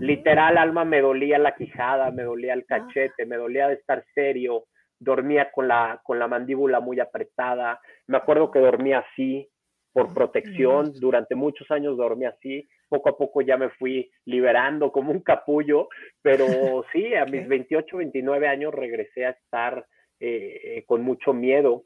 Literal, 0.00 0.58
alma 0.58 0.84
me 0.84 1.00
dolía 1.00 1.38
la 1.38 1.54
quijada, 1.54 2.10
me 2.10 2.22
dolía 2.22 2.54
el 2.54 2.66
cachete, 2.66 3.26
me 3.26 3.36
dolía 3.36 3.68
de 3.68 3.74
estar 3.74 4.04
serio, 4.14 4.64
dormía 4.98 5.50
con 5.50 5.68
la, 5.68 6.00
con 6.04 6.18
la 6.18 6.28
mandíbula 6.28 6.80
muy 6.80 7.00
apretada, 7.00 7.80
me 8.06 8.16
acuerdo 8.16 8.50
que 8.50 8.58
dormía 8.58 9.04
así 9.10 9.48
por 9.92 10.12
protección, 10.12 10.92
durante 11.00 11.34
muchos 11.34 11.70
años 11.70 11.96
dormí 11.96 12.26
así, 12.26 12.68
poco 12.88 13.08
a 13.08 13.16
poco 13.16 13.40
ya 13.40 13.56
me 13.56 13.70
fui 13.70 14.10
liberando 14.26 14.92
como 14.92 15.10
un 15.10 15.20
capullo, 15.20 15.88
pero 16.22 16.44
sí, 16.92 17.14
a 17.14 17.24
mis 17.24 17.48
28, 17.48 17.96
29 17.96 18.48
años 18.48 18.74
regresé 18.74 19.26
a 19.26 19.30
estar 19.30 19.86
eh, 20.20 20.60
eh, 20.64 20.84
con 20.86 21.02
mucho 21.02 21.32
miedo. 21.32 21.84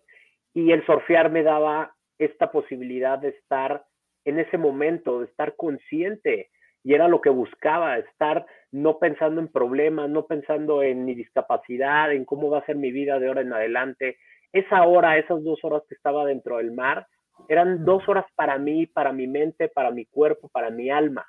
Y 0.52 0.72
el 0.72 0.84
surfear 0.86 1.30
me 1.30 1.42
daba 1.42 1.94
esta 2.18 2.50
posibilidad 2.50 3.18
de 3.18 3.28
estar 3.28 3.84
en 4.24 4.38
ese 4.38 4.58
momento, 4.58 5.20
de 5.20 5.26
estar 5.26 5.54
consciente, 5.56 6.50
y 6.82 6.94
era 6.94 7.08
lo 7.08 7.20
que 7.20 7.30
buscaba, 7.30 7.98
estar 7.98 8.46
no 8.72 8.98
pensando 8.98 9.40
en 9.40 9.48
problemas, 9.48 10.08
no 10.08 10.26
pensando 10.26 10.82
en 10.82 11.04
mi 11.04 11.14
discapacidad, 11.14 12.12
en 12.12 12.24
cómo 12.24 12.50
va 12.50 12.58
a 12.58 12.66
ser 12.66 12.76
mi 12.76 12.90
vida 12.90 13.18
de 13.18 13.28
ahora 13.28 13.42
en 13.42 13.52
adelante. 13.52 14.16
Esa 14.52 14.84
hora, 14.84 15.18
esas 15.18 15.42
dos 15.44 15.58
horas 15.62 15.82
que 15.88 15.94
estaba 15.94 16.24
dentro 16.24 16.56
del 16.56 16.72
mar, 16.72 17.06
eran 17.48 17.84
dos 17.84 18.08
horas 18.08 18.24
para 18.34 18.58
mí, 18.58 18.86
para 18.86 19.12
mi 19.12 19.26
mente, 19.26 19.68
para 19.68 19.90
mi 19.90 20.06
cuerpo, 20.06 20.48
para 20.48 20.70
mi 20.70 20.90
alma. 20.90 21.26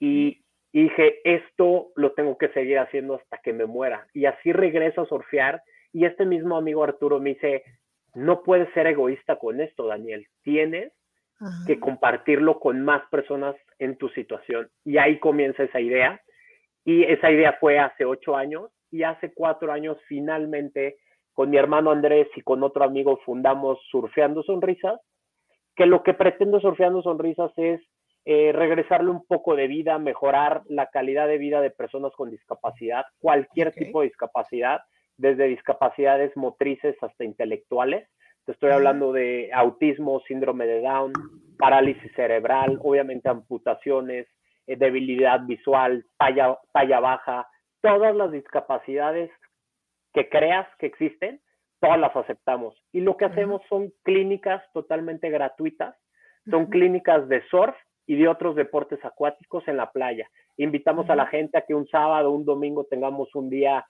Y, 0.00 0.42
dije, 0.72 1.20
esto 1.24 1.88
lo 1.96 2.12
tengo 2.12 2.38
que 2.38 2.48
seguir 2.50 2.78
haciendo 2.78 3.16
hasta 3.16 3.38
que 3.38 3.52
me 3.52 3.66
muera. 3.66 4.06
Y 4.12 4.26
así 4.26 4.52
regreso 4.52 5.02
a 5.02 5.06
surfear. 5.06 5.62
Y 5.92 6.04
este 6.04 6.24
mismo 6.24 6.56
amigo 6.56 6.84
Arturo 6.84 7.18
me 7.18 7.30
dice, 7.30 7.64
no 8.14 8.42
puedes 8.42 8.72
ser 8.74 8.86
egoísta 8.86 9.36
con 9.36 9.60
esto, 9.60 9.86
Daniel. 9.86 10.26
Tienes 10.42 10.92
que 11.66 11.78
compartirlo 11.78 12.58
con 12.58 12.82
más 12.82 13.02
personas 13.10 13.54
en 13.78 13.96
tu 13.96 14.08
situación. 14.10 14.68
Y 14.84 14.98
ahí 14.98 15.18
comienza 15.18 15.62
esa 15.62 15.80
idea. 15.80 16.20
Y 16.84 17.04
esa 17.04 17.30
idea 17.30 17.56
fue 17.60 17.78
hace 17.78 18.04
ocho 18.04 18.36
años 18.36 18.70
y 18.90 19.02
hace 19.02 19.32
cuatro 19.32 19.72
años 19.72 19.98
finalmente 20.08 20.96
con 21.32 21.50
mi 21.50 21.56
hermano 21.56 21.90
Andrés 21.90 22.26
y 22.34 22.40
con 22.40 22.62
otro 22.64 22.84
amigo 22.84 23.20
fundamos 23.24 23.78
Surfeando 23.90 24.42
Sonrisas, 24.42 24.98
que 25.76 25.86
lo 25.86 26.02
que 26.02 26.14
pretendo 26.14 26.58
Surfeando 26.58 27.02
Sonrisas 27.02 27.52
es 27.56 27.80
eh, 28.24 28.52
regresarle 28.52 29.10
un 29.10 29.24
poco 29.24 29.54
de 29.54 29.68
vida, 29.68 29.98
mejorar 29.98 30.62
la 30.66 30.86
calidad 30.86 31.28
de 31.28 31.38
vida 31.38 31.60
de 31.60 31.70
personas 31.70 32.12
con 32.16 32.30
discapacidad, 32.30 33.04
cualquier 33.20 33.72
tipo 33.72 34.00
de 34.00 34.08
discapacidad, 34.08 34.80
desde 35.16 35.44
discapacidades 35.44 36.36
motrices 36.36 36.96
hasta 37.02 37.24
intelectuales 37.24 38.08
estoy 38.52 38.70
hablando 38.70 39.12
de 39.12 39.50
autismo, 39.52 40.20
síndrome 40.26 40.66
de 40.66 40.80
Down, 40.80 41.12
parálisis 41.58 42.10
cerebral, 42.14 42.78
obviamente 42.82 43.28
amputaciones, 43.28 44.26
eh, 44.66 44.76
debilidad 44.76 45.40
visual, 45.46 46.04
talla, 46.18 46.58
talla 46.72 47.00
baja, 47.00 47.48
todas 47.80 48.14
las 48.14 48.32
discapacidades 48.32 49.30
que 50.12 50.28
creas 50.28 50.66
que 50.78 50.86
existen, 50.86 51.40
todas 51.80 51.98
las 51.98 52.14
aceptamos. 52.16 52.74
Y 52.92 53.00
lo 53.00 53.16
que 53.16 53.26
hacemos 53.26 53.62
son 53.68 53.92
clínicas 54.02 54.62
totalmente 54.72 55.30
gratuitas, 55.30 55.96
son 56.50 56.66
clínicas 56.66 57.28
de 57.28 57.42
surf 57.48 57.76
y 58.06 58.16
de 58.16 58.28
otros 58.28 58.56
deportes 58.56 59.04
acuáticos 59.04 59.66
en 59.68 59.76
la 59.76 59.92
playa. 59.92 60.28
Invitamos 60.56 61.08
a 61.10 61.14
la 61.16 61.26
gente 61.26 61.58
a 61.58 61.62
que 61.66 61.74
un 61.74 61.86
sábado, 61.88 62.32
un 62.32 62.44
domingo 62.44 62.84
tengamos 62.84 63.34
un 63.34 63.50
día 63.50 63.86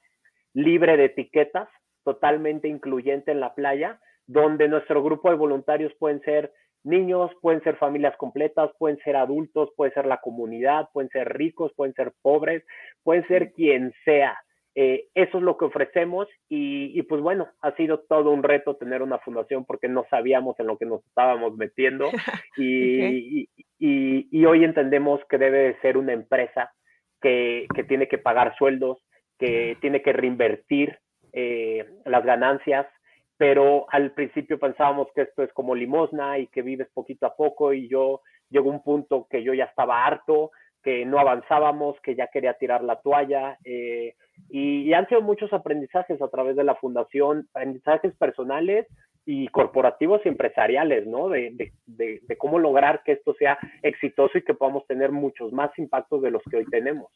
libre 0.53 0.97
de 0.97 1.07
etiquetas, 1.07 1.69
totalmente 2.05 2.69
incluyente 2.69 3.31
en 3.31 3.41
la 3.41 3.55
playa, 3.55 4.01
donde 4.29 4.69
nuestro 4.69 5.03
grupo 5.03 5.31
de 5.31 5.37
voluntarios 5.37 5.93
pueden 5.99 6.21
ser 6.21 6.53
niños, 6.85 7.31
pueden 7.41 7.63
ser 7.63 7.77
familias 7.77 8.17
completas, 8.17 8.71
pueden 8.79 8.99
ser 8.99 9.17
adultos, 9.17 9.71
puede 9.77 9.93
ser 9.93 10.07
la 10.07 10.19
comunidad, 10.19 10.89
pueden 10.93 11.11
ser 11.11 11.37
ricos, 11.37 11.73
pueden 11.75 11.95
ser 11.95 12.13
pobres, 12.23 12.63
pueden 13.03 13.27
ser 13.27 13.53
quien 13.53 13.93
sea. 14.05 14.39
Eh, 14.75 15.07
eso 15.15 15.39
es 15.39 15.43
lo 15.43 15.57
que 15.57 15.65
ofrecemos 15.65 16.29
y, 16.49 17.03
pues 17.03 17.21
bueno, 17.21 17.49
ha 17.63 17.75
sido 17.75 18.01
todo 18.01 18.31
un 18.31 18.45
reto 18.45 18.77
tener 18.77 19.03
una 19.03 19.19
fundación 19.19 19.65
porque 19.65 19.89
no 19.89 20.07
sabíamos 20.09 20.61
en 20.61 20.69
lo 20.69 20.77
que 20.77 20.87
nos 20.87 21.05
estábamos 21.07 21.57
metiendo 21.57 22.09
y, 22.57 23.49
y, 23.79 24.45
hoy 24.45 24.63
entendemos 24.63 25.21
que 25.29 25.39
debe 25.39 25.59
de 25.59 25.81
ser 25.81 25.97
una 25.97 26.13
empresa 26.13 26.71
que, 27.21 27.67
que 27.75 27.83
tiene 27.83 28.07
que 28.07 28.19
pagar 28.19 28.57
sueldos, 28.57 28.99
que 29.37 29.77
tiene 29.81 30.01
que 30.01 30.13
reinvertir 30.13 30.97
eh, 31.33 31.85
las 32.05 32.25
ganancias, 32.25 32.87
pero 33.39 33.87
al 33.91 34.11
principio 34.11 34.59
pensábamos 34.59 35.09
que 35.15 35.23
esto 35.23 35.45
es 35.45 35.53
como 35.53 35.75
limosna 35.75 36.39
y 36.39 36.49
que 36.49 36.61
vives 36.61 36.89
poquito 36.93 37.25
a 37.25 37.37
poco 37.37 37.73
y 37.73 37.89
yo 37.89 38.21
llegó 38.51 38.69
un 38.69 38.83
punto 38.83 39.29
que 39.31 39.45
yo 39.45 39.55
ya 39.55 39.65
estaba 39.65 40.05
harto, 40.05 40.51
que 40.83 41.07
no 41.07 41.21
avanzábamos, 41.21 41.99
que 42.01 42.17
ya 42.17 42.27
quería 42.27 42.55
tirar 42.55 42.83
la 42.83 43.01
toalla. 43.01 43.57
Eh, 43.65 44.15
y, 44.49 44.93
han 44.93 45.09
sido 45.09 45.23
muchos 45.23 45.53
aprendizajes 45.53 46.21
a 46.21 46.29
través 46.29 46.57
de 46.57 46.65
la 46.65 46.75
fundación, 46.75 47.47
aprendizajes 47.51 48.15
personales 48.17 48.87
y 49.25 49.47
corporativos 49.49 50.21
y 50.25 50.29
empresariales, 50.29 51.07
¿no? 51.07 51.29
De, 51.29 51.53
de, 51.87 52.21
de, 52.27 52.37
cómo 52.39 52.59
lograr 52.59 53.03
que 53.05 53.13
esto 53.13 53.35
sea 53.35 53.59
exitoso 53.83 54.39
y 54.39 54.43
que 54.43 54.55
podamos 54.55 54.87
tener 54.87 55.13
muchos 55.13 55.53
más 55.53 55.71
impactos 55.79 56.23
de 56.23 56.31
los 56.31 56.43
que 56.51 56.57
hoy 56.57 56.65
tenemos. 56.65 57.13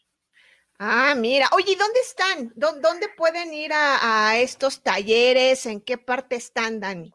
Ah, 0.78 1.14
mira. 1.16 1.46
Oye, 1.54 1.76
¿dónde 1.78 2.00
están? 2.00 2.52
¿Dónde 2.56 3.06
pueden 3.16 3.52
ir 3.54 3.72
a, 3.72 4.30
a 4.30 4.38
estos 4.38 4.82
talleres? 4.82 5.66
¿En 5.66 5.80
qué 5.80 5.98
parte 5.98 6.37
están, 6.37 6.80
Dani? 6.80 7.12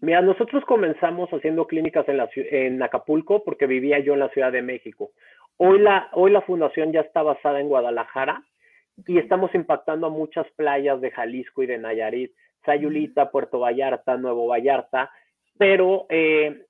Mira, 0.00 0.20
nosotros 0.20 0.64
comenzamos 0.66 1.30
haciendo 1.30 1.66
clínicas 1.66 2.06
en, 2.08 2.18
la, 2.18 2.28
en 2.34 2.82
Acapulco 2.82 3.42
porque 3.42 3.66
vivía 3.66 4.00
yo 4.00 4.14
en 4.14 4.20
la 4.20 4.28
Ciudad 4.30 4.52
de 4.52 4.60
México. 4.60 5.12
Hoy 5.56 5.78
la, 5.78 6.10
hoy 6.12 6.30
la 6.30 6.42
fundación 6.42 6.92
ya 6.92 7.00
está 7.00 7.22
basada 7.22 7.60
en 7.60 7.68
Guadalajara 7.68 8.42
y 9.06 9.18
estamos 9.18 9.54
impactando 9.54 10.08
a 10.08 10.10
muchas 10.10 10.46
playas 10.56 11.00
de 11.00 11.10
Jalisco 11.10 11.62
y 11.62 11.66
de 11.66 11.78
Nayarit, 11.78 12.32
Sayulita, 12.66 13.30
Puerto 13.30 13.60
Vallarta, 13.60 14.16
Nuevo 14.16 14.46
Vallarta, 14.46 15.10
pero 15.56 16.06
eh, 16.08 16.66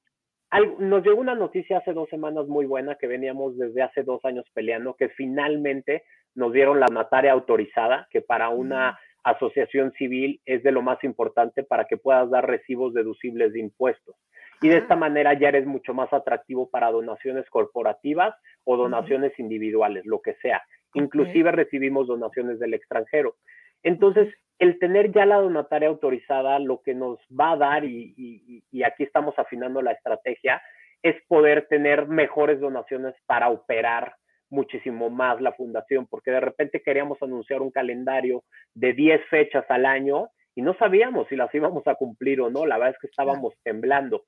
nos 0.78 1.02
llegó 1.02 1.20
una 1.20 1.34
noticia 1.34 1.78
hace 1.78 1.92
dos 1.92 2.08
semanas 2.10 2.46
muy 2.46 2.66
buena 2.66 2.94
que 2.96 3.06
veníamos 3.06 3.56
desde 3.56 3.82
hace 3.82 4.02
dos 4.02 4.24
años 4.24 4.44
peleando, 4.52 4.94
que 4.94 5.08
finalmente 5.08 6.04
nos 6.34 6.52
dieron 6.52 6.80
la 6.80 6.86
nataria 6.86 7.32
autorizada, 7.32 8.08
que 8.10 8.20
para 8.20 8.48
una 8.48 8.98
asociación 9.24 9.92
civil 9.92 10.40
es 10.44 10.62
de 10.62 10.72
lo 10.72 10.82
más 10.82 11.02
importante 11.02 11.62
para 11.62 11.86
que 11.86 11.96
puedas 11.96 12.30
dar 12.30 12.46
recibos 12.46 12.92
deducibles 12.92 13.52
de 13.52 13.60
impuestos. 13.60 14.16
Y 14.60 14.68
de 14.68 14.78
esta 14.78 14.96
manera 14.96 15.34
ya 15.34 15.48
eres 15.48 15.66
mucho 15.66 15.94
más 15.94 16.12
atractivo 16.12 16.70
para 16.70 16.90
donaciones 16.90 17.48
corporativas 17.50 18.34
o 18.64 18.76
donaciones 18.76 19.38
individuales, 19.38 20.06
lo 20.06 20.20
que 20.20 20.34
sea. 20.34 20.62
Inclusive 20.94 21.50
recibimos 21.52 22.06
donaciones 22.06 22.58
del 22.58 22.74
extranjero. 22.74 23.34
Entonces, 23.82 24.32
el 24.58 24.78
tener 24.78 25.12
ya 25.12 25.26
la 25.26 25.36
donataria 25.36 25.88
autorizada, 25.88 26.58
lo 26.58 26.80
que 26.82 26.94
nos 26.94 27.18
va 27.28 27.52
a 27.52 27.56
dar, 27.56 27.84
y, 27.84 28.62
y, 28.70 28.82
aquí 28.84 29.02
estamos 29.02 29.38
afinando 29.38 29.82
la 29.82 29.92
estrategia, 29.92 30.62
es 31.02 31.16
poder 31.28 31.66
tener 31.68 32.06
mejores 32.06 32.60
donaciones 32.60 33.14
para 33.26 33.50
operar 33.50 34.14
muchísimo 34.54 35.10
más 35.10 35.40
la 35.40 35.52
fundación, 35.52 36.06
porque 36.06 36.30
de 36.30 36.40
repente 36.40 36.82
queríamos 36.82 37.22
anunciar 37.22 37.60
un 37.60 37.70
calendario 37.70 38.44
de 38.74 38.92
10 38.92 39.20
fechas 39.28 39.64
al 39.68 39.84
año 39.84 40.28
y 40.54 40.62
no 40.62 40.74
sabíamos 40.74 41.28
si 41.28 41.36
las 41.36 41.52
íbamos 41.54 41.86
a 41.86 41.96
cumplir 41.96 42.40
o 42.40 42.50
no, 42.50 42.64
la 42.64 42.78
verdad 42.78 42.94
es 42.94 43.00
que 43.00 43.08
estábamos 43.08 43.54
temblando. 43.62 44.24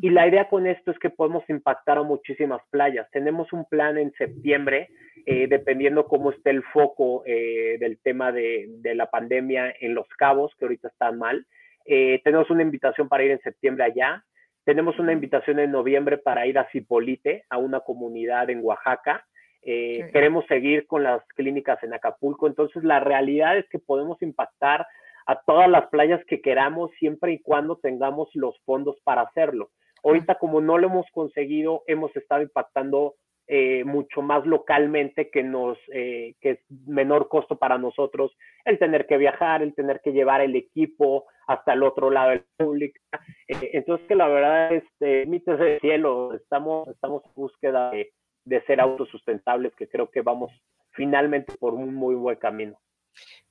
Y 0.00 0.10
la 0.10 0.26
idea 0.28 0.48
con 0.48 0.66
esto 0.66 0.90
es 0.90 0.98
que 0.98 1.10
podemos 1.10 1.42
impactar 1.48 1.98
a 1.98 2.02
muchísimas 2.02 2.62
playas. 2.70 3.10
Tenemos 3.10 3.52
un 3.52 3.64
plan 3.64 3.98
en 3.98 4.12
septiembre, 4.12 4.88
eh, 5.26 5.46
dependiendo 5.48 6.06
cómo 6.06 6.30
esté 6.30 6.50
el 6.50 6.62
foco 6.62 7.22
eh, 7.26 7.76
del 7.80 7.98
tema 7.98 8.30
de, 8.30 8.68
la 8.94 9.10
pandemia 9.10 9.74
en 9.80 9.94
Los 9.94 10.06
Cabos, 10.16 10.54
que 10.56 10.64
ahorita 10.64 10.88
están 10.88 11.18
mal. 11.18 11.44
Eh, 11.84 12.20
tenemos 12.22 12.50
una 12.50 12.62
invitación 12.62 13.08
para 13.08 13.24
ir 13.24 13.32
en 13.32 13.40
septiembre 13.40 13.84
allá. 13.84 14.24
Tenemos 14.64 14.98
una 14.98 15.12
invitación 15.12 15.58
en 15.58 15.72
noviembre 15.72 16.18
para 16.18 16.46
ir 16.46 16.58
a 16.58 16.68
Cipolite, 16.70 17.44
a 17.48 17.58
una 17.58 17.80
comunidad 17.80 18.48
en 18.50 18.60
Oaxaca. 18.62 19.26
Queremos 19.62 20.46
seguir 20.46 20.86
con 20.86 21.02
las 21.02 21.22
clínicas 21.36 21.82
en 21.82 21.92
Acapulco. 21.94 22.46
Entonces, 22.46 22.82
la 22.82 23.00
realidad 23.00 23.58
es 23.58 23.68
que 23.68 23.78
podemos 23.78 24.20
impactar 24.22 24.86
a 25.26 25.40
todas 25.42 25.68
las 25.68 25.88
playas 25.88 26.24
que 26.26 26.40
queramos 26.40 26.90
siempre 26.98 27.32
y 27.32 27.40
cuando 27.40 27.76
tengamos 27.76 28.28
los 28.34 28.58
fondos 28.64 28.96
para 29.04 29.22
hacerlo. 29.22 29.70
Ahorita 30.02 30.36
como 30.36 30.60
no 30.60 30.78
lo 30.78 30.88
hemos 30.88 31.06
conseguido, 31.12 31.84
hemos 31.86 32.14
estado 32.16 32.42
impactando 32.42 33.14
eh, 33.46 33.84
mucho 33.84 34.22
más 34.22 34.46
localmente 34.46 35.28
que 35.28 35.42
nos 35.42 35.76
eh, 35.92 36.34
que 36.40 36.50
es 36.50 36.58
menor 36.86 37.28
costo 37.28 37.58
para 37.58 37.78
nosotros 37.78 38.36
el 38.64 38.78
tener 38.78 39.06
que 39.06 39.18
viajar, 39.18 39.62
el 39.62 39.74
tener 39.74 40.00
que 40.02 40.12
llevar 40.12 40.40
el 40.40 40.54
equipo 40.54 41.26
hasta 41.48 41.72
el 41.72 41.82
otro 41.82 42.10
lado 42.10 42.30
del 42.30 42.44
público. 42.56 43.00
Eh, 43.48 43.70
entonces 43.72 44.06
que 44.06 44.14
la 44.14 44.28
verdad 44.28 44.72
es 44.72 44.84
este, 44.84 45.26
mites 45.26 45.58
del 45.58 45.80
cielo, 45.80 46.32
estamos 46.34 46.86
estamos 46.88 47.24
en 47.24 47.32
búsqueda 47.34 47.90
de, 47.90 48.12
de 48.50 48.60
ser 48.64 48.80
autosustentables, 48.80 49.72
que 49.76 49.88
creo 49.88 50.10
que 50.10 50.22
vamos 50.22 50.50
finalmente 50.90 51.54
por 51.56 51.72
un 51.72 51.94
muy 51.94 52.16
buen 52.16 52.36
camino. 52.36 52.76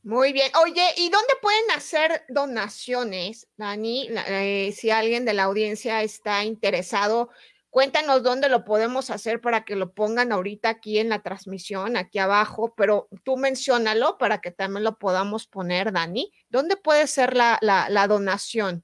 Muy 0.03 0.33
bien. 0.33 0.51
Oye, 0.61 0.83
¿y 0.97 1.09
dónde 1.09 1.33
pueden 1.41 1.71
hacer 1.73 2.23
donaciones, 2.27 3.49
Dani? 3.55 4.09
Eh, 4.27 4.71
si 4.73 4.91
alguien 4.91 5.23
de 5.23 5.33
la 5.33 5.43
audiencia 5.43 6.03
está 6.03 6.43
interesado, 6.43 7.29
cuéntanos 7.69 8.23
dónde 8.23 8.49
lo 8.49 8.65
podemos 8.65 9.09
hacer 9.09 9.39
para 9.39 9.63
que 9.63 9.77
lo 9.77 9.93
pongan 9.93 10.33
ahorita 10.33 10.67
aquí 10.67 10.99
en 10.99 11.07
la 11.07 11.19
transmisión, 11.19 11.95
aquí 11.95 12.19
abajo, 12.19 12.73
pero 12.75 13.07
tú 13.23 13.37
menciónalo 13.37 14.17
para 14.17 14.39
que 14.39 14.51
también 14.51 14.83
lo 14.83 14.97
podamos 14.97 15.47
poner, 15.47 15.93
Dani. 15.93 16.29
¿Dónde 16.49 16.75
puede 16.75 17.07
ser 17.07 17.37
la, 17.37 17.57
la 17.61 18.07
donación? 18.07 18.83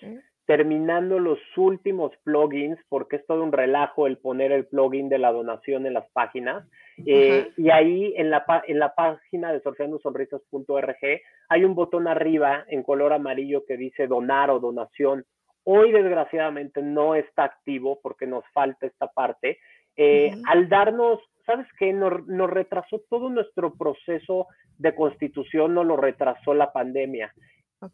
terminando 0.46 1.20
los 1.20 1.40
últimos 1.58 2.12
plugins, 2.24 2.80
porque 2.90 3.18
es 3.18 3.26
todo 3.26 3.44
un 3.44 3.52
relajo 3.52 4.08
el 4.08 4.18
poner 4.18 4.52
el 4.52 4.66
plugin 4.66 5.10
de 5.10 5.18
la 5.18 5.32
donación 5.32 5.86
en 5.86 5.94
las 5.94 6.10
páginas. 6.12 6.68
Eh, 7.06 7.52
y 7.58 7.70
ahí 7.72 8.14
en 8.16 8.30
la, 8.30 8.46
en 8.68 8.80
la 8.80 8.96
página 8.96 9.52
de 9.52 9.60
sorfeandosonrisas.org 9.62 11.22
hay 11.50 11.64
un 11.64 11.76
botón 11.76 12.08
arriba 12.08 12.66
en 12.70 12.84
color 12.84 13.14
amarillo 13.14 13.66
que 13.66 13.76
dice 13.76 14.08
donar 14.08 14.50
o 14.50 14.60
donación. 14.60 15.26
Hoy 15.64 15.92
desgraciadamente 15.92 16.82
no 16.82 17.16
está 17.16 17.44
activo 17.44 18.00
porque 18.02 18.28
nos 18.28 18.46
falta 18.54 18.86
esta 18.86 19.08
parte. 19.08 19.58
Eh, 19.98 20.32
al 20.48 20.70
darnos, 20.70 21.20
¿sabes 21.46 21.68
qué? 21.78 21.94
Nos, 21.94 22.26
nos, 22.28 22.50
retrasó 22.50 23.02
todo 23.10 23.30
nuestro 23.30 23.74
proceso 23.74 24.48
de 24.78 24.96
constitución, 24.96 25.74
nos 25.74 25.86
lo 25.86 25.98
retrasó 25.98 26.54
la 26.54 26.72
pandemia. 26.72 27.34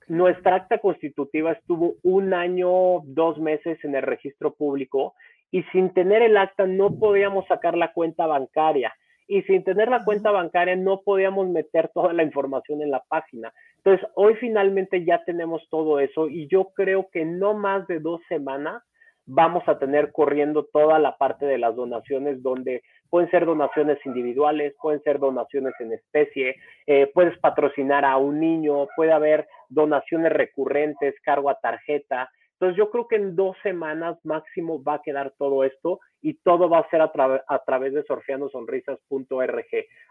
Nuestra 0.08 0.56
acta 0.56 0.78
constitutiva 0.78 1.52
estuvo 1.52 1.96
un 2.04 2.34
año, 2.34 3.02
dos 3.04 3.40
meses 3.40 3.84
en 3.84 3.96
el 3.96 4.04
registro 4.04 4.54
público 4.54 5.16
y 5.52 5.64
sin 5.72 5.94
tener 5.94 6.22
el 6.22 6.38
acta 6.38 6.66
no 6.66 6.98
podíamos 6.98 7.46
sacar 7.48 7.76
la 7.76 7.92
cuenta 7.92 8.26
bancaria 8.26 8.94
y 9.28 9.44
sin 9.44 9.64
tener 9.64 9.90
la 9.90 10.04
cuenta 10.04 10.32
bancaria 10.32 10.76
no 10.76 11.02
podíamos 11.02 11.48
meter 11.48 11.90
toda 11.94 12.14
la 12.14 12.24
información 12.24 12.82
en 12.82 12.92
la 12.92 13.02
página. 13.08 13.54
Entonces, 13.78 14.06
hoy 14.16 14.36
finalmente 14.36 15.06
ya 15.06 15.24
tenemos 15.24 15.68
todo 15.70 16.00
eso 16.00 16.28
y 16.28 16.48
yo 16.48 16.72
creo 16.76 17.08
que 17.12 17.26
no 17.26 17.54
más 17.54 17.88
de 17.88 18.00
dos 18.00 18.22
semanas 18.28 18.84
vamos 19.26 19.64
a 19.68 19.80
tener 19.80 20.12
corriendo 20.12 20.66
toda 20.66 21.00
la 21.00 21.18
parte 21.18 21.46
de 21.46 21.58
las 21.58 21.76
donaciones 21.76 22.44
donde 22.44 22.84
pueden 23.12 23.30
ser 23.30 23.46
donaciones 23.46 24.00
individuales, 24.06 24.74
pueden 24.82 25.04
ser 25.04 25.20
donaciones 25.20 25.74
en 25.82 25.92
especie, 25.92 26.56
eh, 26.88 27.12
puedes 27.14 27.38
patrocinar 27.40 28.06
a 28.06 28.16
un 28.18 28.40
niño, 28.40 28.88
puede 28.96 29.12
haber 29.12 29.48
donaciones 29.68 30.32
recurrentes, 30.32 31.14
cargo 31.22 31.50
a 31.50 31.60
tarjeta. 31.60 32.32
Entonces 32.54 32.78
yo 32.78 32.90
creo 32.90 33.08
que 33.10 33.18
en 33.18 33.36
dos 33.36 33.58
semanas 33.64 34.18
máximo 34.24 34.82
va 34.82 34.96
a 34.96 35.02
quedar 35.02 35.34
todo 35.38 35.66
esto 35.66 36.00
y 36.22 36.36
todo 36.36 36.70
va 36.70 36.80
a 36.80 36.90
ser 36.90 37.02
a, 37.02 37.12
a 37.48 37.60
través 37.66 37.94
de 37.94 38.04
sorfeandosonrisas.org. 38.04 39.66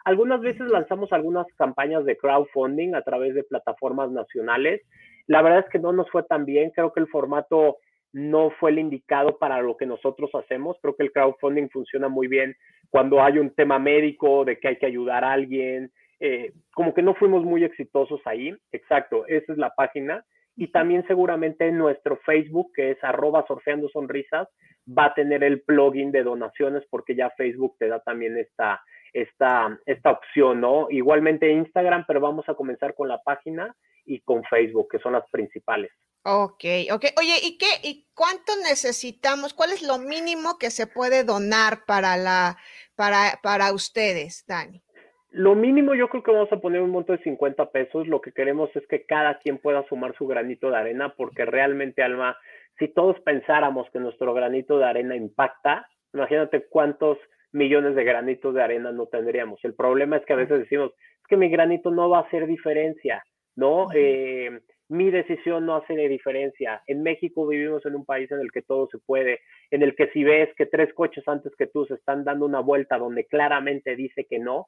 Algunas 0.05 0.41
veces 0.43 0.69
lanzamos 0.69 1.11
algunas 1.13 1.47
campañas 1.57 2.05
de 2.05 2.19
crowdfunding 2.19 2.95
a 2.95 3.03
través 3.03 3.35
de 3.35 3.45
plataformas 3.45 4.11
nacionales. 4.11 4.83
La 5.27 5.41
verdad 5.41 5.61
es 5.61 5.71
que 5.71 5.79
no 5.79 5.93
nos 5.93 6.11
fue 6.11 6.23
tan 6.25 6.45
bien. 6.45 6.71
Creo 6.75 6.93
que 6.93 7.01
el 7.01 7.09
formato 7.09 7.79
no 8.13 8.51
fue 8.51 8.71
el 8.71 8.79
indicado 8.79 9.39
para 9.39 9.61
lo 9.63 9.77
que 9.77 9.87
nosotros 9.87 10.31
hacemos. 10.35 10.77
Creo 10.81 10.97
que 10.97 11.05
el 11.05 11.13
crowdfunding 11.13 11.69
funciona 11.69 12.09
muy 12.09 12.27
bien 12.27 12.57
cuando 12.89 13.23
hay 13.23 13.39
un 13.39 13.55
tema 13.55 13.79
médico 13.79 14.45
de 14.45 14.59
que 14.59 14.69
hay 14.69 14.77
que 14.77 14.87
ayudar 14.87 15.25
a 15.25 15.33
alguien. 15.33 15.93
Eh, 16.19 16.53
como 16.75 16.93
que 16.93 17.03
no 17.03 17.15
fuimos 17.15 17.45
muy 17.45 17.65
exitosos 17.65 18.21
ahí. 18.25 18.55
Exacto, 18.73 19.27
esa 19.27 19.53
es 19.53 19.59
la 19.59 19.75
página 19.75 20.25
y 20.57 20.69
también 20.69 21.07
seguramente 21.07 21.67
en 21.67 21.79
nuestro 21.79 22.19
Facebook, 22.19 22.73
que 22.75 22.91
es 22.91 23.03
arroba 23.03 23.47
sorfeando 23.47 23.89
sonrisas, 23.89 24.47
va 24.87 25.07
a 25.07 25.15
tener 25.15 25.43
el 25.43 25.63
plugin 25.63 26.13
de 26.13 26.23
donaciones 26.23 26.85
porque 26.91 27.15
ya 27.15 27.31
Facebook 27.31 27.77
te 27.79 27.89
da 27.89 28.01
también 28.01 28.37
esta, 28.37 28.83
esta, 29.15 29.79
esta 29.87 30.11
opción, 30.11 30.61
¿no? 30.61 30.89
Igualmente 30.91 31.51
Instagram, 31.51 32.05
pero 32.07 32.21
vamos 32.21 32.49
a 32.49 32.55
comenzar 32.55 32.95
con 32.95 33.09
la 33.09 33.23
página 33.23 33.75
y 34.05 34.21
con 34.21 34.45
Facebook, 34.45 34.89
que 34.91 34.99
son 34.99 35.13
las 35.13 35.29
principales. 35.31 35.93
Ok, 36.23 36.65
ok. 36.93 37.05
Oye, 37.19 37.37
¿y 37.43 37.57
qué, 37.57 37.67
y 37.83 38.07
cuánto 38.15 38.53
necesitamos? 38.69 39.55
¿Cuál 39.55 39.71
es 39.71 39.83
lo 39.83 39.99
mínimo 39.99 40.59
que 40.59 40.71
se 40.71 40.87
puede 40.87 41.25
donar 41.25 41.85
para 41.87 42.17
la, 42.19 42.59
para, 42.95 43.41
para 43.43 43.73
ustedes, 43.73 44.45
Dani? 44.47 44.83
Lo 45.31 45.55
mínimo 45.55 45.95
yo 45.95 46.09
creo 46.09 46.23
que 46.23 46.33
vamos 46.33 46.53
a 46.53 46.61
poner 46.61 46.83
un 46.83 46.91
monto 46.91 47.13
de 47.13 47.23
50 47.23 47.71
pesos. 47.71 48.07
Lo 48.07 48.21
que 48.21 48.33
queremos 48.33 48.69
es 48.75 48.87
que 48.89 49.07
cada 49.07 49.39
quien 49.39 49.59
pueda 49.59 49.87
sumar 49.89 50.15
su 50.19 50.27
granito 50.27 50.71
de 50.71 50.77
arena, 50.77 51.15
porque 51.17 51.47
realmente, 51.47 52.03
Alma, 52.03 52.37
si 52.79 52.89
todos 52.89 53.19
pensáramos 53.21 53.89
que 53.91 54.01
nuestro 54.01 54.35
granito 54.35 54.79
de 54.79 54.85
arena 54.85 55.17
impacta, 55.17 55.87
imagínate 56.13 56.67
cuántos 56.69 57.17
millones 57.53 57.95
de 57.95 58.05
granitos 58.05 58.55
de 58.55 58.63
arena 58.63 58.93
no 58.93 59.07
tendríamos. 59.07 59.61
El 59.65 59.75
problema 59.75 60.17
es 60.17 60.27
que 60.27 60.33
a 60.33 60.37
veces 60.37 60.59
decimos, 60.59 60.93
es 60.99 61.27
que 61.29 61.37
mi 61.37 61.49
granito 61.49 61.91
no 61.91 62.11
va 62.11 62.19
a 62.19 62.23
hacer 62.23 62.47
diferencia, 62.47 63.23
¿no? 63.57 63.87
Eh, 63.95 64.61
mi 64.91 65.09
decisión 65.09 65.67
no 65.67 65.77
hace 65.77 65.95
de 65.95 66.09
diferencia. 66.09 66.83
En 66.89 67.05
México 67.05 67.47
vivimos 67.47 67.87
en 67.87 67.95
un 67.95 68.05
país 68.05 68.31
en 68.33 68.41
el 68.41 68.51
que 68.51 68.63
todo 68.63 68.89
se 68.91 68.99
puede, 68.99 69.39
en 69.71 69.83
el 69.83 69.95
que 69.95 70.09
si 70.09 70.25
ves 70.25 70.49
que 70.57 70.67
tres 70.67 70.93
coches 70.95 71.27
antes 71.29 71.55
que 71.57 71.69
tú 71.69 71.87
se 71.87 71.95
están 71.95 72.25
dando 72.25 72.45
una 72.45 72.59
vuelta 72.59 72.99
donde 72.99 73.25
claramente 73.25 73.95
dice 73.95 74.27
que 74.29 74.41
no, 74.41 74.67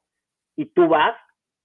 y 0.55 0.67
tú 0.67 0.87
vas, 0.87 1.17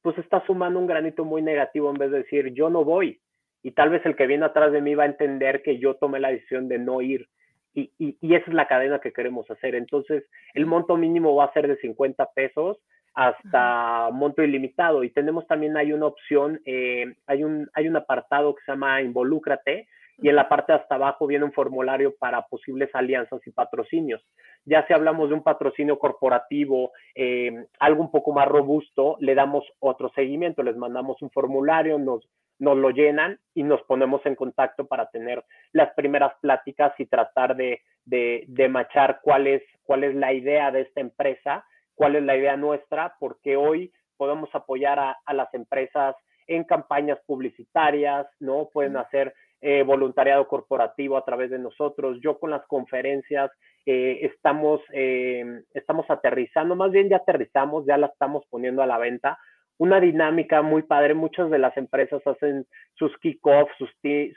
pues 0.03 0.19
estás 0.19 0.43
sumando 0.45 0.81
un 0.81 0.89
granito 0.89 1.25
muy 1.25 1.41
negativo 1.41 1.89
en 1.89 1.99
vez 1.99 2.11
de 2.11 2.19
decir 2.19 2.53
yo 2.53 2.69
no 2.69 2.85
voy. 2.85 3.21
Y 3.63 3.73
tal 3.73 3.91
vez 3.91 4.05
el 4.05 4.17
que 4.17 4.27
viene 4.27 4.45
atrás 4.45 4.73
de 4.73 4.81
mí 4.81 4.97
va 4.97 5.05
a 5.05 5.07
entender 5.07 5.63
que 5.63 5.79
yo 5.79 5.95
tomé 5.95 6.19
la 6.19 6.33
decisión 6.33 6.69
de 6.69 6.79
no 6.79 7.01
ir. 7.01 7.29
Y, 7.75 7.93
y, 7.99 8.35
esa 8.35 8.51
es 8.51 8.55
la 8.55 8.67
cadena 8.67 8.99
que 8.99 9.13
queremos 9.13 9.49
hacer. 9.53 9.77
Entonces, 9.77 10.25
el 10.55 10.67
monto 10.67 10.97
mínimo 10.97 11.37
va 11.37 11.45
a 11.45 11.53
ser 11.53 11.69
de 11.69 11.77
50 11.77 12.29
pesos 12.35 12.79
hasta 13.15 14.11
monto 14.13 14.43
ilimitado. 14.43 15.05
Y 15.05 15.11
tenemos 15.11 15.47
también, 15.47 15.77
hay 15.77 15.93
una 15.93 16.07
opción, 16.07 16.61
eh, 16.65 17.15
hay, 17.27 17.45
un, 17.45 17.69
hay 17.75 17.89
un 17.89 17.97
apartado 17.97 18.55
que 18.55 18.63
se 18.65 18.73
llama 18.73 19.03
Involúcrate, 19.03 19.89
y 20.21 20.29
en 20.29 20.35
la 20.35 20.49
parte 20.49 20.73
de 20.73 20.79
hasta 20.79 20.97
abajo 20.97 21.29
viene 21.29 21.45
un 21.45 21.53
formulario 21.53 22.15
para 22.19 22.43
posibles 22.43 22.91
alianzas 22.93 23.41
y 23.47 23.53
patrocinios. 23.53 24.21
Ya 24.65 24.85
si 24.87 24.93
hablamos 24.93 25.29
de 25.29 25.37
un 25.37 25.45
patrocinio 25.45 25.99
corporativo, 25.99 26.91
eh, 27.15 27.67
algo 27.79 28.03
un 28.03 28.11
poco 28.11 28.33
más 28.33 28.49
robusto, 28.49 29.17
le 29.21 29.37
damos 29.37 29.65
otro 29.79 30.11
seguimiento, 30.17 30.65
les 30.65 30.77
mandamos 30.77 31.23
un 31.23 31.31
formulario, 31.31 31.99
nos, 31.99 32.29
nos 32.59 32.77
lo 32.77 32.91
llenan 32.91 33.39
y 33.55 33.63
nos 33.63 33.81
ponemos 33.83 34.25
en 34.27 34.35
contacto 34.35 34.87
para 34.87 35.09
tener 35.09 35.45
las 35.73 35.95
primeras 35.95 36.33
pláticas 36.41 36.93
y 36.99 37.07
tratar 37.07 37.55
de, 37.55 37.83
de, 38.05 38.45
de 38.49 38.69
machar 38.69 39.21
cuál 39.23 39.47
es, 39.47 39.63
cuál 39.85 40.03
es 40.03 40.17
la 40.17 40.33
idea 40.33 40.73
de 40.73 40.81
esta 40.81 41.01
empresa, 41.01 41.65
cuál 41.99 42.17
es 42.17 42.23
la 42.23 42.37
idea 42.37 42.57
nuestra, 42.57 43.17
porque 43.19 43.57
hoy 43.57 43.93
podemos 44.17 44.49
apoyar 44.55 44.99
a, 44.99 45.19
a 45.27 45.35
las 45.35 45.53
empresas 45.53 46.15
en 46.47 46.65
campañas 46.65 47.19
publicitarias, 47.27 48.27
¿no? 48.41 48.71
Pueden 48.73 48.97
hacer 48.97 49.35
eh, 49.61 49.83
voluntariado 49.83 50.47
corporativo 50.47 51.17
a 51.17 51.25
través 51.25 51.51
de 51.51 51.59
nosotros. 51.59 52.19
Yo 52.23 52.39
con 52.39 52.51
las 52.51 52.65
conferencias 52.69 53.51
eh, 53.87 54.21
estamos, 54.23 54.81
eh, 54.93 55.45
estamos 55.75 56.07
aterrizando, 56.09 56.77
más 56.77 56.93
bien 56.93 57.09
ya 57.09 57.17
aterrizamos, 57.17 57.85
ya 57.85 57.99
la 57.99 58.07
estamos 58.07 58.45
poniendo 58.51 58.83
a 58.83 58.87
la 58.87 58.99
venta. 58.99 59.37
Una 59.77 60.01
dinámica 60.01 60.63
muy 60.63 60.83
padre, 60.83 61.15
muchas 61.15 61.51
de 61.51 61.59
las 61.59 61.77
empresas 61.77 62.25
hacen 62.25 62.67
sus 62.95 63.17
kickoffs, 63.19 63.73
sus, 63.79 63.91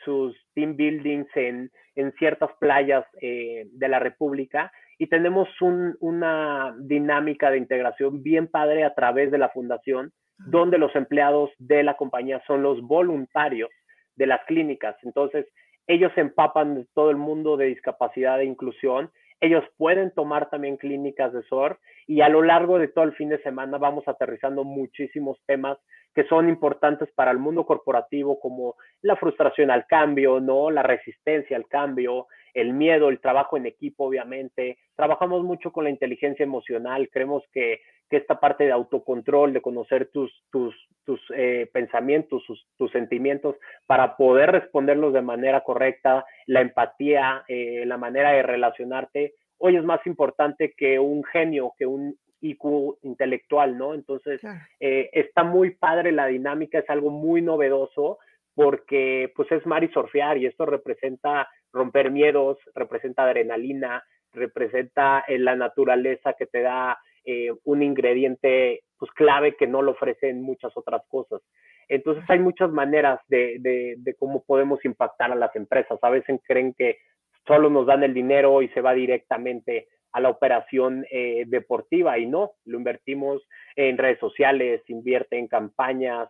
sus 0.04 0.36
team 0.56 0.76
buildings 0.76 1.30
en, 1.36 1.72
en 1.96 2.12
ciertas 2.14 2.50
playas 2.60 3.06
de 3.22 3.88
la 3.88 4.00
República 4.00 4.72
y 5.02 5.08
tenemos 5.08 5.50
un, 5.62 5.98
una 6.00 6.76
dinámica 6.78 7.50
de 7.50 7.58
integración 7.58 8.22
bien 8.22 8.48
padre 8.48 8.84
a 8.84 8.94
través 8.94 9.32
de 9.32 9.40
la 9.40 9.50
fundación, 9.50 10.12
donde 10.38 10.78
los 10.78 10.96
empleados 10.96 11.50
de 11.58 11.82
la 11.82 11.98
compañía 11.98 12.40
son 12.46 12.62
los 12.62 12.84
voluntarios 12.84 13.72
de 14.16 14.28
las 14.28 14.46
clínicas. 14.46 14.96
Entonces, 15.02 15.48
ellos 15.88 16.12
se 16.14 16.22
empapan 16.22 16.76
de 16.76 16.86
todo 16.94 17.10
el 17.10 17.18
mundo 17.18 17.58
de 17.58 17.66
discapacidad 17.66 18.42
e 18.42 18.46
inclusión. 18.46 19.10
Ellos 19.40 19.64
pueden 19.76 20.12
tomar 20.12 20.52
también 20.52 20.78
clínicas 20.78 21.34
de 21.34 21.42
SOR 21.50 21.80
y 22.06 22.22
a 22.22 22.30
lo 22.30 22.44
largo 22.44 22.78
de 22.78 22.88
todo 22.88 23.06
el 23.06 23.14
fin 23.14 23.30
de 23.30 23.42
semana 23.42 23.80
vamos 23.80 24.08
aterrizando 24.08 24.64
muchísimos 24.64 25.40
temas 25.48 25.80
que 26.14 26.26
son 26.26 26.48
importantes 26.48 27.10
para 27.16 27.32
el 27.32 27.40
mundo 27.40 27.66
corporativo 27.66 28.40
como 28.40 28.76
la 29.02 29.16
frustración 29.16 29.72
al 29.72 29.88
cambio, 29.88 30.40
¿no? 30.40 30.70
La 30.70 30.84
resistencia 30.84 31.58
al 31.58 31.68
cambio, 31.68 32.28
el 32.54 32.74
miedo, 32.74 33.10
el 33.10 33.20
trabajo 33.20 33.58
en 33.58 33.66
equipo, 33.66 34.06
obviamente. 34.06 34.78
Trabajamos 34.96 35.44
mucho 35.44 35.72
con 35.72 35.84
la 35.84 35.90
inteligencia 35.90 36.44
emocional. 36.44 37.10
Creemos 37.12 37.44
que, 37.52 37.82
que 38.10 38.18
esta 38.18 38.40
parte 38.40 38.66
de 38.66 38.72
autocontrol, 38.72 39.54
de 39.54 39.62
conocer 39.62 40.10
tus, 40.12 40.32
tus, 40.52 40.76
tus 41.06 41.20
eh, 41.36 41.70
pensamientos, 41.74 42.44
tus 42.78 42.92
sentimientos, 42.92 43.56
para 43.86 44.18
poder 44.18 44.52
responderlos 44.52 45.14
de 45.14 45.22
manera 45.22 45.62
correcta, 45.62 46.26
la 46.46 46.62
empatía, 46.62 47.44
eh, 47.48 47.84
la 47.86 47.98
manera 47.98 48.32
de 48.32 48.44
relacionarte, 48.44 49.34
hoy 49.62 49.76
es 49.76 49.84
más 49.84 50.06
importante 50.06 50.74
que 50.76 51.00
un 51.00 51.24
genio, 51.24 51.74
que 51.78 51.86
un 51.86 52.18
IQ 52.42 52.98
intelectual, 53.04 53.78
¿no? 53.78 53.94
Entonces, 53.94 54.42
eh, 54.80 55.10
está 55.14 55.44
muy 55.44 55.72
padre 55.72 56.12
la 56.12 56.26
dinámica, 56.26 56.80
es 56.80 56.90
algo 56.90 57.12
muy 57.12 57.42
novedoso 57.42 58.18
porque 58.56 59.32
pues 59.36 59.52
es 59.52 59.66
mar 59.66 59.84
y 59.84 59.90
surfear 59.90 60.38
y 60.38 60.46
esto 60.46 60.66
representa 60.66 61.48
romper 61.72 62.12
miedos, 62.12 62.58
representa 62.76 63.24
adrenalina, 63.24 64.04
representa 64.34 65.24
eh, 65.28 65.38
la 65.40 65.56
naturaleza 65.56 66.34
que 66.34 66.46
te 66.46 66.62
da 66.62 66.98
eh, 67.26 67.52
un 67.64 67.84
ingrediente 67.84 68.84
pues 68.98 69.12
clave 69.12 69.56
que 69.56 69.68
no 69.68 69.82
lo 69.82 69.92
ofrecen 69.92 70.42
muchas 70.42 70.76
otras 70.76 71.02
cosas. 71.08 71.42
Entonces 71.88 72.24
hay 72.30 72.40
muchas 72.40 72.72
maneras 72.72 73.20
de, 73.28 73.58
de, 73.60 73.96
de, 73.98 74.14
cómo 74.16 74.44
podemos 74.44 74.84
impactar 74.86 75.32
a 75.32 75.36
las 75.36 75.54
empresas. 75.56 76.00
A 76.02 76.10
veces 76.10 76.40
creen 76.48 76.74
que 76.74 76.98
solo 77.46 77.70
nos 77.70 77.86
dan 77.86 78.04
el 78.04 78.14
dinero 78.14 78.62
y 78.62 78.70
se 78.70 78.82
va 78.82 78.94
directamente 78.94 79.88
a 80.14 80.22
la 80.22 80.30
operación 80.30 81.06
eh, 81.10 81.46
deportiva 81.48 82.18
y 82.18 82.28
no, 82.28 82.52
lo 82.66 82.78
invertimos 82.78 83.42
en 83.76 83.98
redes 83.98 84.20
sociales, 84.20 84.82
invierte 84.88 85.38
en 85.38 85.48
campañas, 85.48 86.30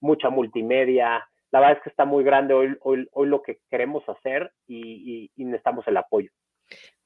mucha 0.00 0.28
multimedia, 0.28 1.26
la 1.56 1.60
verdad 1.60 1.78
es 1.78 1.84
que 1.84 1.90
está 1.90 2.04
muy 2.04 2.22
grande 2.22 2.52
hoy, 2.52 2.76
hoy, 2.82 3.08
hoy 3.12 3.28
lo 3.28 3.42
que 3.42 3.60
queremos 3.70 4.04
hacer 4.08 4.52
y, 4.66 5.30
necesitamos 5.36 5.86
el 5.88 5.96
apoyo. 5.96 6.30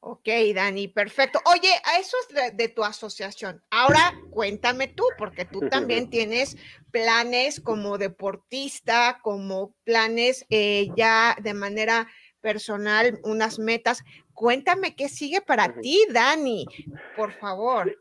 Ok, 0.01 0.29
Dani, 0.55 0.89
perfecto. 0.89 1.39
Oye, 1.45 1.69
a 1.85 2.01
eso 2.01 2.17
es 2.29 2.57
de, 2.57 2.69
tu 2.69 2.83
asociación. 2.83 3.63
Ahora 3.71 4.15
cuéntame 4.31 4.89
tú, 4.89 5.05
porque 5.19 5.45
tú 5.45 5.69
también 5.69 6.11
tienes 6.11 6.57
planes 6.91 7.61
como 7.61 7.99
deportista, 7.99 9.21
como 9.23 9.75
planes 9.85 10.47
eh, 10.51 10.89
ya 10.97 11.37
de 11.41 11.55
manera 11.55 12.09
personal, 12.41 13.21
unas 13.23 13.59
metas. 13.59 14.03
Cuéntame 14.33 14.97
qué 14.97 15.09
sigue 15.09 15.43
para 15.43 15.75
ti, 15.81 16.05
Dani, 16.11 16.67
por 17.15 17.33
favor. 17.35 17.95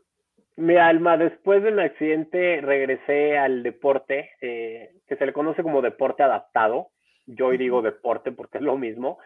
Mi 0.60 0.76
alma, 0.76 1.16
después 1.16 1.62
del 1.62 1.78
accidente 1.78 2.60
regresé 2.60 3.38
al 3.38 3.62
deporte, 3.62 4.32
eh, 4.42 4.90
que 5.08 5.16
se 5.16 5.24
le 5.24 5.32
conoce 5.32 5.62
como 5.62 5.80
deporte 5.80 6.22
adaptado. 6.22 6.88
Yo 7.26 7.46
hoy 7.46 7.56
digo 7.56 7.80
deporte 7.80 8.30
porque 8.30 8.58
es 8.58 8.64
lo 8.64 8.76
mismo. 8.76 9.18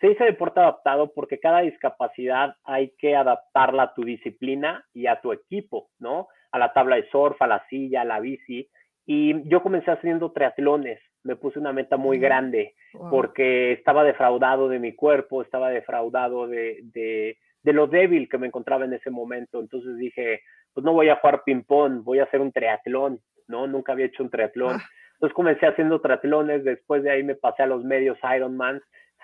Se 0.00 0.08
dice 0.08 0.24
deporte 0.24 0.60
adaptado 0.60 1.10
porque 1.14 1.40
cada 1.40 1.60
discapacidad 1.60 2.56
hay 2.64 2.92
que 2.98 3.16
adaptarla 3.16 3.84
a 3.84 3.94
tu 3.94 4.04
disciplina 4.04 4.84
y 4.92 5.06
a 5.06 5.18
tu 5.22 5.32
equipo, 5.32 5.88
¿no? 5.98 6.28
A 6.50 6.58
la 6.58 6.74
tabla 6.74 6.96
de 6.96 7.08
surf, 7.08 7.40
a 7.40 7.46
la 7.46 7.64
silla, 7.70 8.02
a 8.02 8.04
la 8.04 8.20
bici. 8.20 8.68
Y 9.06 9.48
yo 9.48 9.62
comencé 9.62 9.92
haciendo 9.92 10.32
triatlones. 10.32 11.00
Me 11.22 11.36
puse 11.36 11.58
una 11.58 11.72
meta 11.72 11.96
muy 11.96 12.18
grande 12.18 12.74
porque 13.08 13.72
estaba 13.72 14.04
defraudado 14.04 14.68
de 14.68 14.78
mi 14.78 14.94
cuerpo, 14.94 15.40
estaba 15.40 15.70
defraudado 15.70 16.48
de, 16.48 16.80
de, 16.82 17.38
de 17.62 17.72
lo 17.72 17.86
débil 17.86 18.28
que 18.28 18.36
me 18.36 18.48
encontraba 18.48 18.84
en 18.84 18.92
ese 18.92 19.08
momento. 19.08 19.58
Entonces 19.58 19.96
dije, 19.96 20.42
pues 20.74 20.84
no 20.84 20.92
voy 20.92 21.08
a 21.08 21.16
jugar 21.16 21.42
ping-pong, 21.44 22.02
voy 22.02 22.20
a 22.20 22.24
hacer 22.24 22.40
un 22.40 22.52
triatlón, 22.52 23.20
¿no? 23.48 23.66
Nunca 23.66 23.92
había 23.92 24.06
hecho 24.06 24.22
un 24.22 24.30
triatlón. 24.30 24.76
Ah. 24.76 24.84
Entonces 25.14 25.34
comencé 25.34 25.66
haciendo 25.66 26.00
triatlones, 26.00 26.64
después 26.64 27.02
de 27.02 27.10
ahí 27.10 27.22
me 27.22 27.34
pasé 27.34 27.62
a 27.62 27.66
los 27.66 27.84
medios 27.84 28.18
Ironman. 28.22 28.80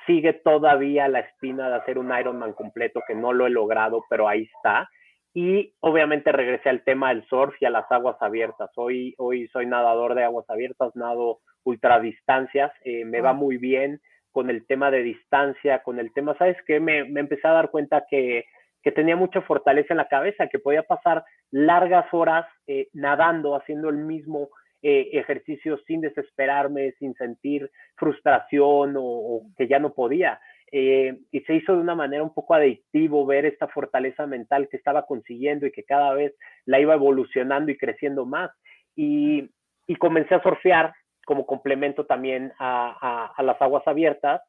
sigue 0.07 0.33
todavía 0.33 1.09
la 1.09 1.21
espina 1.21 1.69
de 1.69 1.77
hacer 1.77 1.99
un 1.99 2.17
Ironman 2.17 2.53
completo, 2.53 3.03
que 3.07 3.15
no 3.15 3.33
lo 3.33 3.47
he 3.47 3.51
logrado, 3.51 4.05
pero 4.09 4.29
ahí 4.29 4.49
está. 4.55 4.89
Y 5.35 5.75
obviamente 5.81 6.33
regresé 6.33 6.69
al 6.69 6.85
tema 6.85 7.11
del 7.11 7.25
surf 7.27 7.55
y 7.61 7.67
a 7.67 7.71
las 7.71 7.91
aguas 7.91 8.17
abiertas. 8.21 8.71
Hoy, 8.77 9.15
hoy 9.19 9.49
soy 9.49 9.67
nadador 9.67 10.15
de 10.15 10.25
aguas 10.25 10.49
abiertas, 10.49 10.95
nado 10.95 11.41
ultradistancias, 11.65 12.73
eh, 12.85 13.05
me 13.05 13.21
va 13.21 13.33
muy 13.33 13.59
bien 13.59 14.01
con 14.31 14.51
el 14.51 14.67
tema 14.67 14.91
de 14.91 15.03
distancia, 15.03 15.83
con 15.83 15.99
el 15.99 16.13
tema, 16.13 16.37
¿sabes 16.39 16.57
qué? 16.67 16.81
Me, 16.81 17.05
me 17.05 17.21
empecé 17.21 17.47
a 17.49 17.53
dar 17.53 17.71
cuenta 17.71 18.05
que, 18.09 18.45
que, 18.83 18.93
tenía 18.93 19.17
mucha 19.17 19.43
fortaleza 19.43 19.93
en 19.93 19.99
la 19.99 20.09
cabeza, 20.09 20.49
que 20.49 20.59
podía 20.59 20.83
pasar 20.83 21.25
largas 21.51 22.07
horas 22.13 22.47
eh, 22.67 22.89
nadando, 22.93 23.55
haciendo 23.55 23.89
el 23.89 23.97
mismo 23.97 24.49
eh, 24.83 25.11
ejercicio 25.13 25.79
sin 25.87 26.01
desesperarme, 26.01 26.93
sin 26.99 27.15
sentir 27.15 27.71
frustración 27.97 28.95
o, 28.97 29.43
que 29.57 29.67
ya 29.67 29.79
no 29.79 29.93
podía. 29.93 30.41
Eh, 30.71 31.19
y 31.33 31.41
se 31.41 31.55
hizo 31.55 31.73
de 31.73 31.81
una 31.81 31.95
manera 31.95 32.23
un 32.23 32.35
poco 32.35 32.55
adictivo 32.55 33.27
ver 33.27 33.47
esta 33.47 33.69
fortaleza 33.69 34.27
mental 34.27 34.69
que 34.69 34.77
estaba 34.77 35.07
consiguiendo 35.07 35.67
y 35.67 35.73
que 35.73 35.85
cada 35.85 36.13
vez 36.13 36.35
la 36.67 36.79
iba 36.79 36.95
evolucionando 36.95 37.73
y 37.73 37.79
creciendo 37.79 38.25
más. 38.25 38.51
Y, 38.95 39.51
y 39.87 39.97
comencé 39.97 40.35
a 40.35 40.43
surfear 40.43 40.93
como 41.29 41.45
complemento 41.45 42.07
también 42.07 42.53
a, 42.59 43.33
a, 43.37 43.43
las 43.43 43.61
aguas 43.61 43.87
abiertas 43.87 44.41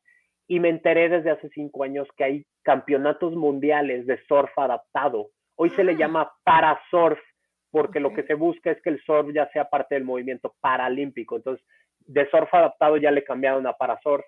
y 0.49 0.59
me 0.59 0.69
enteré 0.69 1.09
desde 1.09 1.29
hace 1.29 1.47
cinco 1.49 1.83
años 1.83 2.07
que 2.17 2.23
hay 2.23 2.45
campeonatos 2.63 3.35
mundiales 3.35 4.07
de 4.07 4.19
surf 4.27 4.49
adaptado. 4.57 5.29
Hoy 5.55 5.69
se 5.69 5.83
le 5.83 5.93
ah. 5.93 5.95
llama 5.95 6.31
para 6.43 6.81
surf 6.89 7.19
porque 7.71 7.99
lo 7.99 8.13
que 8.13 8.23
se 8.23 8.33
busca 8.33 8.71
es 8.71 8.81
que 8.81 8.89
el 8.89 8.99
surf 9.03 9.29
ya 9.31 9.47
sea 9.51 9.69
parte 9.69 9.93
del 9.93 10.05
movimiento 10.05 10.55
paralímpico. 10.59 11.35
Entonces, 11.35 11.63
de 11.99 12.27
surf 12.31 12.51
adaptado 12.51 12.97
ya 12.97 13.11
le 13.11 13.23
cambiaron 13.23 13.67
a 13.67 13.73
para 13.73 13.99
surf. 14.01 14.25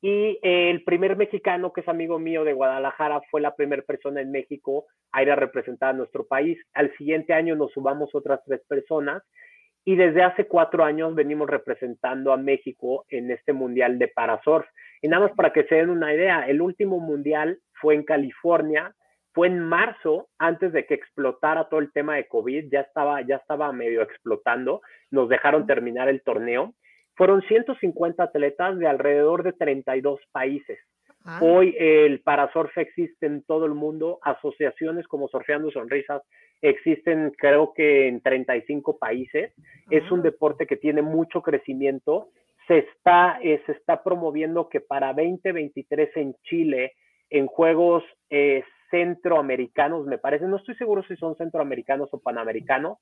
Y 0.00 0.38
el 0.42 0.84
primer 0.84 1.16
mexicano, 1.16 1.72
que 1.72 1.80
es 1.80 1.88
amigo 1.88 2.20
mío 2.20 2.44
de 2.44 2.52
Guadalajara, 2.52 3.20
fue 3.28 3.40
la 3.40 3.56
primera 3.56 3.82
persona 3.82 4.20
en 4.20 4.30
México 4.30 4.86
a 5.10 5.22
ir 5.24 5.32
a 5.32 5.36
representar 5.36 5.90
a 5.90 5.98
nuestro 5.98 6.28
país. 6.28 6.58
Al 6.74 6.96
siguiente 6.96 7.32
año 7.32 7.56
nos 7.56 7.72
subamos 7.72 8.14
otras 8.14 8.40
tres 8.46 8.60
personas 8.68 9.24
y 9.84 9.96
desde 9.96 10.22
hace 10.22 10.46
cuatro 10.46 10.84
años 10.84 11.14
venimos 11.14 11.48
representando 11.48 12.32
a 12.32 12.36
México 12.36 13.04
en 13.08 13.30
este 13.30 13.52
mundial 13.52 13.98
de 13.98 14.08
parasurf. 14.08 14.66
Y 15.02 15.08
nada 15.08 15.26
más 15.26 15.36
para 15.36 15.52
que 15.52 15.64
se 15.64 15.74
den 15.76 15.90
una 15.90 16.14
idea, 16.14 16.46
el 16.48 16.62
último 16.62 16.98
mundial 17.00 17.58
fue 17.80 17.94
en 17.94 18.04
California, 18.04 18.94
fue 19.32 19.48
en 19.48 19.60
marzo, 19.60 20.28
antes 20.38 20.72
de 20.72 20.86
que 20.86 20.94
explotara 20.94 21.68
todo 21.68 21.80
el 21.80 21.92
tema 21.92 22.16
de 22.16 22.26
COVID, 22.28 22.70
ya 22.70 22.80
estaba, 22.80 23.20
ya 23.22 23.36
estaba 23.36 23.72
medio 23.72 24.00
explotando, 24.00 24.80
nos 25.10 25.28
dejaron 25.28 25.66
terminar 25.66 26.08
el 26.08 26.22
torneo. 26.22 26.72
Fueron 27.16 27.42
150 27.42 28.22
atletas 28.22 28.78
de 28.78 28.86
alrededor 28.86 29.42
de 29.42 29.52
32 29.52 30.20
países. 30.32 30.78
Ah. 31.24 31.40
Hoy 31.42 31.74
el 31.78 32.20
parasurf 32.20 32.76
existe 32.76 33.26
en 33.26 33.42
todo 33.42 33.64
el 33.64 33.74
mundo, 33.74 34.18
asociaciones 34.22 35.06
como 35.08 35.28
Surfeando 35.28 35.70
Sonrisas 35.70 36.22
existen 36.60 37.32
creo 37.36 37.72
que 37.74 38.08
en 38.08 38.20
35 38.20 38.98
países. 38.98 39.52
Es 39.90 40.10
un 40.10 40.20
ah. 40.20 40.22
deporte 40.24 40.66
que 40.66 40.76
tiene 40.76 41.02
mucho 41.02 41.42
crecimiento. 41.42 42.28
Se 42.66 42.78
está, 42.78 43.38
eh, 43.42 43.62
se 43.66 43.72
está 43.72 44.02
promoviendo 44.02 44.68
que 44.68 44.80
para 44.80 45.12
2023 45.12 46.16
en 46.16 46.34
Chile, 46.44 46.92
en 47.28 47.46
Juegos 47.46 48.02
eh, 48.30 48.64
Centroamericanos, 48.90 50.06
me 50.06 50.18
parece, 50.18 50.46
no 50.46 50.56
estoy 50.56 50.74
seguro 50.76 51.02
si 51.02 51.16
son 51.16 51.36
centroamericanos 51.36 52.08
o 52.12 52.20
panamericanos, 52.20 52.98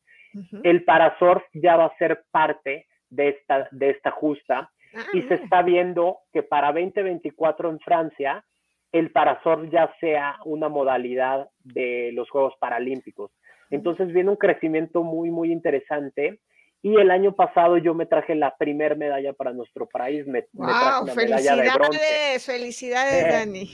el 0.63 0.85
parasurf 0.85 1.43
ya 1.53 1.77
va 1.77 1.87
a 1.87 1.97
ser 1.99 2.23
parte 2.31 2.87
de 3.11 3.29
esta, 3.29 3.69
de 3.71 3.91
esta 3.91 4.11
justa 4.11 4.71
Ah, 4.95 5.07
y 5.13 5.23
se 5.23 5.35
está 5.35 5.63
viendo 5.63 6.19
que 6.33 6.43
para 6.43 6.73
2024 6.73 7.71
en 7.71 7.81
Francia 7.81 8.45
el 8.93 9.11
parasurf 9.11 9.71
ya 9.71 9.93
sea 10.01 10.39
una 10.45 10.69
modalidad 10.69 11.49
de 11.65 12.11
los 12.13 12.29
Juegos 12.29 12.55
Paralímpicos. 12.61 13.31
Entonces 13.71 14.13
viene 14.13 14.31
un 14.31 14.37
crecimiento 14.37 15.03
muy, 15.03 15.31
muy 15.31 15.51
interesante. 15.51 16.41
Y 16.83 16.97
el 16.97 17.11
año 17.11 17.33
pasado 17.35 17.79
yo 17.79 17.95
me 17.95 18.07
traje 18.07 18.35
la 18.35 18.55
primer 18.57 18.97
medalla 18.97 19.33
para 19.33 19.53
nuestro 19.53 19.87
país. 19.87 20.27
Me, 20.27 20.47
wow, 20.53 21.07
felicidades, 21.15 22.45
felicidades, 22.45 23.25
eh, 23.25 23.29
Dani. 23.31 23.71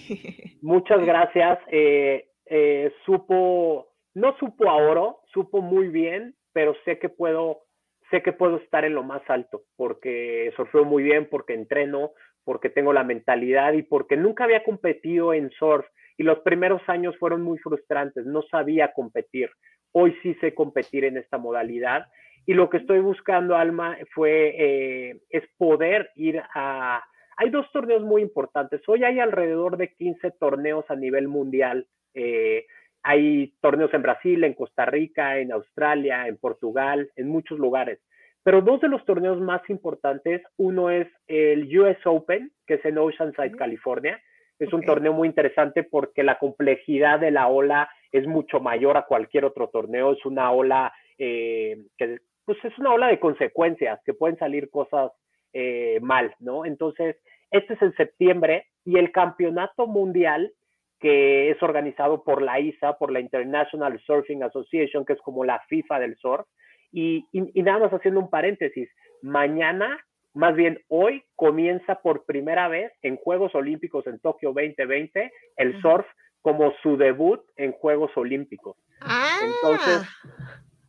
Muchas 0.63 1.01
gracias. 1.05 1.59
Eh, 1.69 2.29
eh, 2.47 2.93
supo, 3.05 3.89
no 4.15 4.37
supo 4.39 4.71
a 4.71 4.77
oro, 4.77 5.21
supo 5.33 5.63
muy 5.63 5.89
bien, 5.89 6.37
pero 6.53 6.75
sé 6.85 6.99
que 6.99 7.09
puedo 7.09 7.63
sé 8.11 8.23
que 8.23 8.33
puedo 8.33 8.59
estar 8.59 8.85
en 8.85 8.95
lo 8.95 9.03
más 9.03 9.23
alto 9.29 9.63
porque 9.77 10.53
surfeo 10.57 10.85
muy 10.85 11.03
bien, 11.03 11.29
porque 11.31 11.55
entreno, 11.55 12.13
porque 12.45 12.71
tengo 12.71 12.93
la 12.93 13.05
mentalidad 13.05 13.73
y 13.75 13.83
porque 13.83 14.17
nunca 14.17 14.45
había 14.45 14.65
competido 14.65 15.35
en 15.35 15.51
surf 15.51 15.87
y 16.17 16.23
los 16.23 16.41
primeros 16.41 16.83
años 16.89 17.17
fueron 17.19 17.43
muy 17.43 17.59
frustrantes, 17.59 18.27
no 18.27 18.43
sabía 18.43 18.93
competir. 18.93 19.51
Hoy 19.93 20.17
sí 20.23 20.35
sé 20.41 20.55
competir 20.55 21.05
en 21.05 21.17
esta 21.17 21.39
modalidad 21.39 22.07
y 22.49 22.55
lo 22.55 22.71
que 22.71 22.79
estoy 22.79 23.01
buscando, 23.01 23.57
Alma, 23.57 23.99
fue, 24.15 24.55
eh, 24.59 25.21
es 25.29 25.45
poder 25.59 26.11
ir 26.15 26.41
a... 26.55 27.05
Hay 27.37 27.51
dos 27.51 27.71
torneos 27.73 28.03
muy 28.03 28.23
importantes. 28.23 28.81
Hoy 28.89 29.05
hay 29.05 29.21
alrededor 29.21 29.77
de 29.77 29.93
15 29.93 30.31
torneos 30.41 30.87
a 30.89 30.97
nivel 30.97 31.29
mundial. 31.29 31.87
Eh, 32.15 32.65
hay 33.03 33.55
torneos 33.61 33.93
en 33.95 34.03
Brasil, 34.03 34.45
en 34.45 34.55
Costa 34.55 34.85
Rica, 34.85 35.39
en 35.39 35.53
Australia, 35.53 36.27
en 36.27 36.37
Portugal, 36.37 37.11
en 37.17 37.29
muchos 37.29 37.59
lugares. 37.59 38.01
Pero 38.43 38.63
dos 38.63 38.81
de 38.81 38.89
los 38.89 39.05
torneos 39.05 39.41
más 39.41 39.61
importantes, 39.69 40.43
uno 40.57 40.91
es 40.91 41.09
el 41.27 41.65
US 41.79 41.99
Open, 42.05 42.51
que 42.67 42.75
es 42.75 42.85
en 42.85 42.99
Oceanside, 42.99 43.57
California. 43.57 44.21
Es 44.59 44.73
un 44.73 44.83
torneo 44.83 45.13
muy 45.13 45.29
interesante 45.29 45.85
porque 45.85 46.23
la 46.23 46.39
complejidad 46.39 47.21
de 47.21 47.31
la 47.31 47.49
ola 47.49 47.89
es 48.11 48.27
mucho 48.27 48.61
mayor 48.61 48.97
a 48.97 49.07
cualquier 49.07 49.45
otro 49.45 49.69
torneo. 49.69 50.13
Es 50.13 50.25
una 50.25 50.51
ola 50.51 50.93
eh, 51.19 51.77
que, 51.97 52.19
pues 52.45 52.59
es 52.65 52.77
una 52.79 52.93
ola 52.93 53.09
de 53.09 53.21
consecuencias, 53.21 54.01
que 54.05 54.15
pueden 54.15 54.39
salir 54.39 54.71
cosas 54.71 55.13
eh, 55.53 55.99
mal, 56.01 56.35
¿no? 56.41 56.65
Entonces, 56.65 57.17
este 57.51 57.75
es 57.75 57.83
en 57.83 57.95
septiembre 57.97 58.67
y 58.85 58.99
el 58.99 59.13
campeonato 59.13 59.87
mundial 59.87 60.53
que 61.01 61.51
es 61.51 61.63
organizado 61.63 62.25
por 62.25 62.43
la 62.43 62.59
ISA, 62.61 62.99
por 62.99 63.13
la 63.13 63.21
International 63.21 64.01
Surfing 64.05 64.43
Association, 64.43 65.05
que 65.05 65.13
es 65.13 65.21
como 65.21 65.45
la 65.45 65.61
FIFA 65.69 66.01
del 66.01 66.17
surf. 66.17 66.47
Y, 66.93 67.27
nada 67.55 67.79
más 67.79 67.93
haciendo 67.93 68.21
un 68.21 68.31
paréntesis, 68.31 68.89
mañana, 69.23 69.99
más 70.35 70.55
bien 70.57 70.81
hoy, 70.89 71.23
comienza 71.37 71.97
por 71.97 72.25
primera 72.25 72.69
vez 72.69 72.93
en 73.03 73.17
Juegos 73.17 73.55
Olímpicos 73.55 74.07
en 74.07 74.19
Tokio 74.21 74.53
2020 74.53 75.31
el 75.57 75.81
surf 75.83 76.07
como 76.41 76.73
su 76.83 76.97
debut 76.97 77.41
en 77.57 77.73
Juegos 77.73 78.11
Olímpicos. 78.17 78.77
Ah, 79.01 79.39
Entonces, 79.45 80.09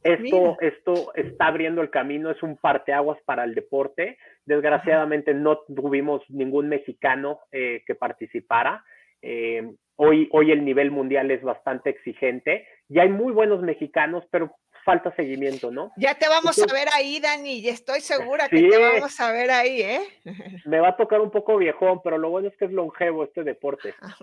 esto, 0.04 0.58
esto 0.62 1.12
está 1.16 1.48
abriendo 1.48 1.82
el 1.82 1.90
camino, 1.90 2.32
es 2.32 2.42
un 2.42 2.56
parteaguas 2.56 3.20
para 3.26 3.44
el 3.44 3.54
deporte. 3.54 4.18
Desgraciadamente 4.46 5.34
no 5.34 5.60
tuvimos 5.60 6.22
ningún 6.30 6.70
mexicano 6.70 7.40
eh, 7.52 7.84
que 7.86 7.96
participara. 7.96 8.84
Eh, 9.22 9.70
hoy, 9.96 10.30
hoy 10.32 10.52
el 10.52 10.64
nivel 10.64 10.92
mundial 10.92 11.32
es 11.32 11.42
bastante 11.42 11.90
exigente 11.90 12.68
y 12.88 13.00
hay 13.00 13.10
muy 13.10 13.34
buenos 13.34 13.62
mexicanos, 13.62 14.24
pero 14.32 14.56
falta 14.86 15.14
seguimiento, 15.16 15.72
¿no? 15.72 15.92
Ya 15.98 16.16
te 16.16 16.28
vamos 16.28 16.58
a 16.58 16.74
ver 16.74 16.88
ahí, 16.94 17.20
Dani, 17.20 17.60
y 17.60 17.70
estoy 17.70 18.02
segura 18.02 18.48
que 18.50 18.62
te 18.62 18.78
vamos 18.78 19.20
a 19.20 19.32
ver 19.32 19.52
ahí, 19.52 19.82
¿eh? 19.82 20.02
Me 20.66 20.80
va 20.80 20.90
a 20.90 20.98
tocar 20.98 21.22
un 21.22 21.32
poco 21.32 21.58
viejón, 21.58 22.02
pero 22.04 22.18
lo 22.18 22.30
bueno 22.30 22.48
es 22.48 22.58
que 22.58 22.66
es 22.66 22.72
longevo 22.72 23.24
este 23.24 23.44
deporte. 23.44 23.94
Ah, 24.02 24.16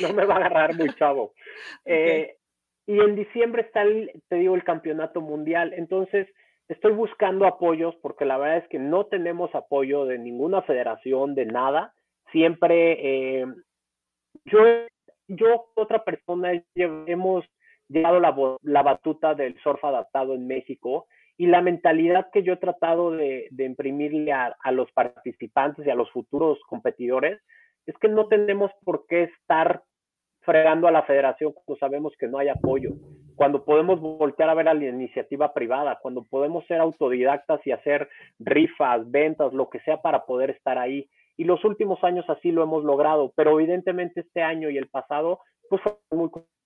no 0.00 0.12
me 0.12 0.24
va 0.24 0.34
a 0.34 0.38
agarrar 0.38 0.74
muy 0.74 0.94
chavo. 0.94 1.32
Eh, 1.84 2.36
y 2.86 2.98
en 3.00 3.16
diciembre 3.16 3.62
está, 3.62 3.82
el, 3.82 4.10
te 4.28 4.36
digo, 4.36 4.54
el 4.54 4.64
campeonato 4.64 5.20
mundial. 5.20 5.72
Entonces, 5.72 6.28
estoy 6.68 6.92
buscando 6.92 7.46
apoyos 7.46 7.94
porque 8.02 8.24
la 8.24 8.38
verdad 8.38 8.58
es 8.58 8.68
que 8.68 8.78
no 8.78 9.06
tenemos 9.06 9.54
apoyo 9.54 10.04
de 10.04 10.18
ninguna 10.18 10.62
federación, 10.62 11.34
de 11.34 11.46
nada. 11.46 11.92
Siempre 12.32 13.40
eh, 13.40 13.46
yo, 14.44 14.60
yo, 15.28 15.66
otra 15.74 16.04
persona, 16.04 16.52
hemos 16.74 17.44
llevado 17.88 18.20
la, 18.20 18.34
la 18.62 18.82
batuta 18.82 19.34
del 19.34 19.58
surf 19.62 19.84
adaptado 19.84 20.34
en 20.34 20.46
México 20.46 21.06
y 21.36 21.46
la 21.46 21.62
mentalidad 21.62 22.30
que 22.32 22.42
yo 22.42 22.54
he 22.54 22.58
tratado 22.58 23.10
de, 23.10 23.48
de 23.50 23.64
imprimirle 23.64 24.32
a, 24.32 24.56
a, 24.62 24.72
los 24.72 24.90
participantes 24.92 25.86
y 25.86 25.90
a 25.90 25.94
los 25.94 26.10
futuros 26.10 26.58
competidores 26.68 27.40
es 27.86 27.96
que 27.98 28.08
no 28.08 28.26
tenemos 28.26 28.70
por 28.84 29.06
qué 29.06 29.24
estar 29.24 29.82
fregando 30.40 30.86
a 30.86 30.92
la 30.92 31.02
federación 31.02 31.52
cuando 31.52 31.78
sabemos 31.78 32.14
que 32.18 32.28
no 32.28 32.38
hay 32.38 32.48
apoyo, 32.48 32.90
cuando 33.34 33.64
podemos 33.64 34.00
voltear 34.00 34.48
a 34.48 34.54
ver 34.54 34.68
a 34.68 34.74
la 34.74 34.84
iniciativa 34.84 35.52
privada, 35.52 35.98
cuando 36.00 36.24
podemos 36.24 36.64
ser 36.66 36.80
autodidactas 36.80 37.60
y 37.66 37.72
hacer 37.72 38.08
rifas, 38.38 39.10
ventas, 39.10 39.52
lo 39.52 39.68
que 39.68 39.80
sea 39.80 40.00
para 40.00 40.24
poder 40.24 40.50
estar 40.50 40.78
ahí 40.78 41.08
y 41.36 41.44
los 41.44 41.64
últimos 41.64 42.02
años 42.04 42.24
así 42.28 42.52
lo 42.52 42.62
hemos 42.62 42.84
logrado, 42.84 43.32
pero 43.36 43.58
evidentemente 43.58 44.20
este 44.20 44.42
año 44.42 44.70
y 44.70 44.78
el 44.78 44.88
pasado 44.88 45.40
pues 45.68 45.82
fue 45.82 45.96
muy 46.10 46.30
complicado. 46.30 46.56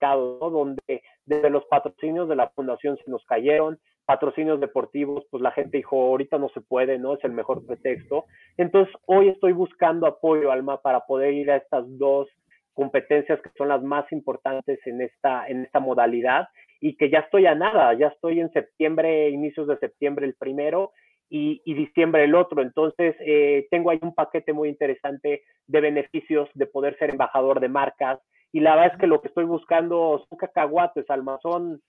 Donde 0.50 0.80
de 0.88 1.40
de 1.40 1.50
los 1.50 1.64
patrocinios 1.66 2.26
de 2.26 2.34
la 2.34 2.48
fundación 2.50 2.96
se 3.04 3.10
nos 3.10 3.22
cayeron, 3.26 3.78
patrocinios 4.06 4.58
deportivos, 4.60 5.24
pues 5.30 5.42
la 5.42 5.50
gente 5.50 5.76
dijo, 5.76 6.00
ahorita 6.00 6.38
no 6.38 6.48
se 6.48 6.62
puede, 6.62 6.98
¿no? 6.98 7.14
Es 7.14 7.24
el 7.24 7.32
mejor 7.32 7.66
pretexto. 7.66 8.24
Entonces, 8.56 8.94
hoy 9.06 9.28
estoy 9.28 9.52
buscando 9.52 10.06
apoyo, 10.06 10.50
Alma, 10.50 10.80
para 10.80 11.00
poder 11.00 11.34
ir 11.34 11.50
a 11.50 11.56
estas 11.56 11.84
dos 11.98 12.28
competencias 12.72 13.40
que 13.42 13.50
son 13.58 13.68
las 13.68 13.82
más 13.82 14.10
importantes 14.10 14.80
en 14.86 15.02
esta, 15.02 15.46
en 15.46 15.64
esta 15.64 15.80
modalidad 15.80 16.48
y 16.80 16.96
que 16.96 17.10
ya 17.10 17.18
estoy 17.18 17.44
a 17.46 17.54
nada, 17.54 17.92
ya 17.94 18.06
estoy 18.06 18.40
en 18.40 18.50
septiembre, 18.52 19.28
inicios 19.28 19.68
de 19.68 19.76
septiembre 19.78 20.24
el 20.24 20.34
primero 20.34 20.92
y, 21.30 21.74
diciembre 21.74 22.24
el 22.24 22.34
otro. 22.34 22.60
Entonces, 22.60 23.14
eh, 23.20 23.66
tengo 23.70 23.90
ahí 23.90 23.98
un 24.02 24.14
paquete 24.14 24.52
muy 24.52 24.68
interesante 24.68 25.42
de 25.66 25.80
beneficios 25.80 26.48
de 26.54 26.66
poder 26.66 26.98
ser 26.98 27.10
embajador 27.10 27.60
de 27.60 27.68
marcas. 27.68 28.20
Y 28.52 28.60
la 28.60 28.74
verdad 28.74 28.92
es 28.94 29.00
que 29.00 29.06
lo 29.06 29.20
que 29.20 29.28
estoy 29.28 29.44
buscando 29.44 30.24
son 30.28 30.38
cacahuates, 30.38 31.08
Alma, 31.08 31.38
son, 31.40 31.80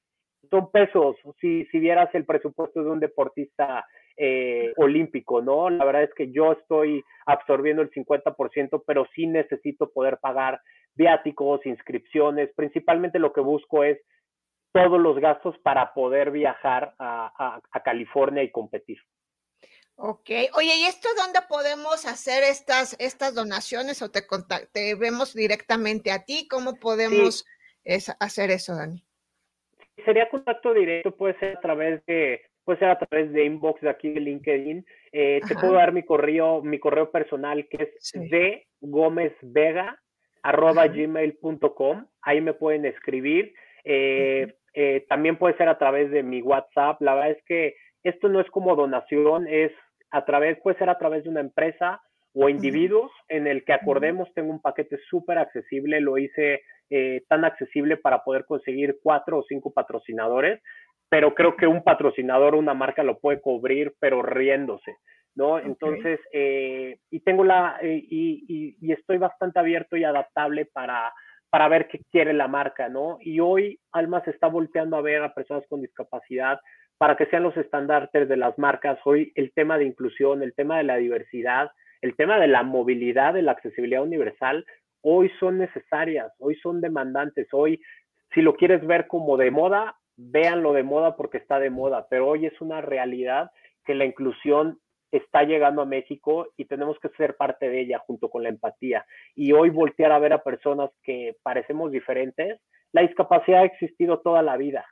son 0.50 0.72
pesos. 0.72 1.16
Si, 1.40 1.66
si 1.66 1.80
vieras 1.80 2.14
el 2.14 2.26
presupuesto 2.26 2.84
de 2.84 2.92
un 2.92 3.00
deportista 3.00 3.84
eh, 4.16 4.74
olímpico, 4.78 5.42
¿no? 5.42 5.72
La 5.72 5.86
verdad 5.86 6.04
es 6.04 6.14
que 6.14 6.32
yo 6.32 6.52
estoy 6.52 7.04
absorbiendo 7.26 7.82
el 7.82 7.90
50%, 7.90 8.84
pero 8.86 9.08
sí 9.16 9.26
necesito 9.26 9.90
poder 9.92 10.20
pagar 10.20 10.62
viáticos, 10.94 11.66
inscripciones. 11.66 12.52
Principalmente 12.56 13.18
lo 13.18 13.34
que 13.34 13.42
busco 13.42 13.84
es 13.84 14.00
todos 14.72 15.02
los 15.02 15.18
gastos 15.20 15.58
para 15.64 15.94
poder 15.94 16.30
viajar 16.30 16.94
a 17.00 17.60
California 17.84 18.44
y 18.44 18.52
competir. 18.52 19.00
Ok, 20.04 20.32
oye, 20.58 20.72
¿y 20.78 20.86
esto 20.88 21.10
dónde 21.16 21.42
podemos 21.48 22.08
hacer 22.08 22.44
estas, 22.44 23.00
estas 23.00 23.36
donaciones 23.36 24.02
o 24.02 24.10
te, 24.10 24.22
te 24.74 24.96
vemos 24.96 25.36
directamente 25.36 26.12
a 26.12 26.26
ti? 26.26 26.48
¿Cómo 26.50 26.80
podemos 26.80 27.46
hacer 28.20 28.50
eso, 28.50 28.76
Dani? 28.76 29.06
Sería 30.04 30.28
contacto 30.28 30.74
directo, 30.74 31.16
puede 31.16 31.38
ser 31.38 31.56
a 31.56 31.62
través 31.62 32.04
de, 32.08 32.42
puede 32.64 32.80
ser 32.80 32.90
a 32.90 32.98
través 32.98 33.32
de 33.32 33.46
inbox 33.46 33.80
de 33.82 33.90
aquí 33.92 34.10
de 34.10 34.22
LinkedIn. 34.22 34.84
Eh, 35.12 35.40
te 35.48 35.54
puedo 35.54 35.74
dar 35.74 35.94
mi 35.94 36.02
correo, 36.02 36.64
mi 36.64 36.80
correo 36.80 37.12
personal 37.12 37.68
que 37.70 37.84
es 37.84 37.90
sí. 38.00 38.28
de 38.28 38.66
Gómez 38.80 39.34
Vega 39.44 40.02
arroba 40.42 40.88
gmail.com. 40.88 42.08
Ahí 42.24 42.42
me 42.42 42.56
pueden 42.56 42.86
escribir. 42.86 43.54
Eh, 43.84 44.52
eh, 44.74 45.06
también 45.08 45.38
puede 45.38 45.56
ser 45.58 45.70
a 45.70 45.78
través 45.78 46.10
de 46.10 46.24
mi 46.24 46.42
WhatsApp. 46.42 47.00
La 47.04 47.14
verdad 47.14 47.32
es 47.38 47.44
que 47.46 47.76
esto 48.02 48.30
no 48.30 48.42
es 48.42 48.50
como 48.50 48.76
donación, 48.76 49.48
es 49.48 49.72
a 50.12 50.26
través, 50.26 50.60
puede 50.62 50.78
ser 50.78 50.90
a 50.90 50.98
través 50.98 51.24
de 51.24 51.30
una 51.30 51.40
empresa 51.40 52.02
o 52.34 52.50
individuos 52.50 53.12
en 53.28 53.48
el 53.48 53.64
que 53.66 53.74
acordemos, 53.74 54.34
tengo 54.34 54.52
un 54.52 54.62
paquete 54.62 54.98
súper 55.10 55.38
accesible, 55.38 56.00
lo 56.00 56.18
hice 56.18 56.62
eh, 56.90 57.24
tan 57.28 57.44
accesible 57.46 57.98
para 57.98 58.24
poder 58.24 58.46
conseguir 58.46 58.98
cuatro 59.04 59.40
o 59.40 59.44
cinco 59.44 59.72
patrocinadores, 59.74 60.62
pero 61.10 61.36
creo 61.36 61.58
que 61.58 61.68
un 61.68 61.84
patrocinador, 61.84 62.56
una 62.56 62.74
marca 62.74 63.04
lo 63.04 63.20
puede 63.20 63.42
cubrir, 63.42 63.94
pero 64.00 64.22
riéndose, 64.22 64.96
¿no? 65.36 65.60
Entonces, 65.60 66.20
eh, 66.32 67.00
y 67.10 67.20
tengo 67.22 67.44
la, 67.44 67.78
eh, 67.82 68.02
y, 68.02 68.76
y, 68.80 68.92
estoy 68.94 69.18
bastante 69.18 69.60
abierto 69.60 69.98
y 69.98 70.06
adaptable 70.06 70.66
para, 70.66 71.14
para 71.50 71.68
ver 71.68 71.90
qué 71.90 72.00
quiere 72.12 72.32
la 72.32 72.48
marca, 72.48 72.88
¿no? 72.88 73.18
Y 73.20 73.42
hoy 73.42 73.78
Alma 73.92 74.24
se 74.24 74.32
está 74.32 74.48
volteando 74.48 74.96
a 74.96 75.02
ver 75.02 75.22
a 75.22 75.34
personas 75.34 75.66
con 75.68 75.82
discapacidad 75.82 76.60
para 77.02 77.18
que 77.18 77.26
sean 77.26 77.42
los 77.42 77.58
estandartes 77.58 78.30
de 78.30 78.38
las 78.38 78.60
marcas. 78.60 79.00
Hoy 79.06 79.32
el 79.34 79.52
tema 79.54 79.80
de 79.80 79.86
inclusión, 79.86 80.44
el 80.44 80.54
tema 80.54 80.78
de 80.78 80.84
la 80.84 80.98
diversidad, 80.98 81.72
el 82.00 82.16
tema 82.16 82.40
de 82.40 82.48
la 82.48 82.62
movilidad, 82.62 83.34
de 83.34 83.42
la 83.42 83.54
accesibilidad 83.54 84.04
universal, 84.04 84.68
hoy 85.02 85.32
son 85.40 85.58
necesarias, 85.58 86.32
hoy 86.38 86.58
son 86.58 86.80
demandantes. 86.80 87.48
Hoy, 87.54 87.82
si 88.36 88.44
lo 88.44 88.54
quieres 88.54 88.86
ver 88.86 89.08
como 89.08 89.36
de 89.36 89.50
moda, 89.50 89.96
véanlo 90.16 90.74
de 90.74 90.84
moda 90.84 91.16
porque 91.16 91.40
está 91.40 91.58
de 91.58 91.72
moda, 91.72 92.06
pero 92.08 92.28
hoy 92.28 92.46
es 92.46 92.62
una 92.62 92.82
realidad 92.82 93.50
que 93.84 93.96
la 93.96 94.06
inclusión 94.06 94.78
está 95.12 95.42
llegando 95.42 95.82
a 95.82 95.88
México 95.88 96.50
y 96.56 96.66
tenemos 96.66 97.00
que 97.00 97.10
ser 97.18 97.36
parte 97.36 97.68
de 97.68 97.82
ella 97.82 97.98
junto 98.06 98.30
con 98.30 98.44
la 98.44 98.50
empatía. 98.50 99.08
Y 99.34 99.54
hoy 99.54 99.72
voltear 99.72 100.12
a 100.12 100.20
ver 100.20 100.34
a 100.34 100.44
personas 100.44 100.92
que 101.02 101.36
parecemos 101.42 101.92
diferentes, 101.92 102.62
la 102.92 103.02
discapacidad 103.02 103.62
ha 103.62 103.66
existido 103.66 104.20
toda 104.20 104.44
la 104.44 104.56
vida 104.56 104.86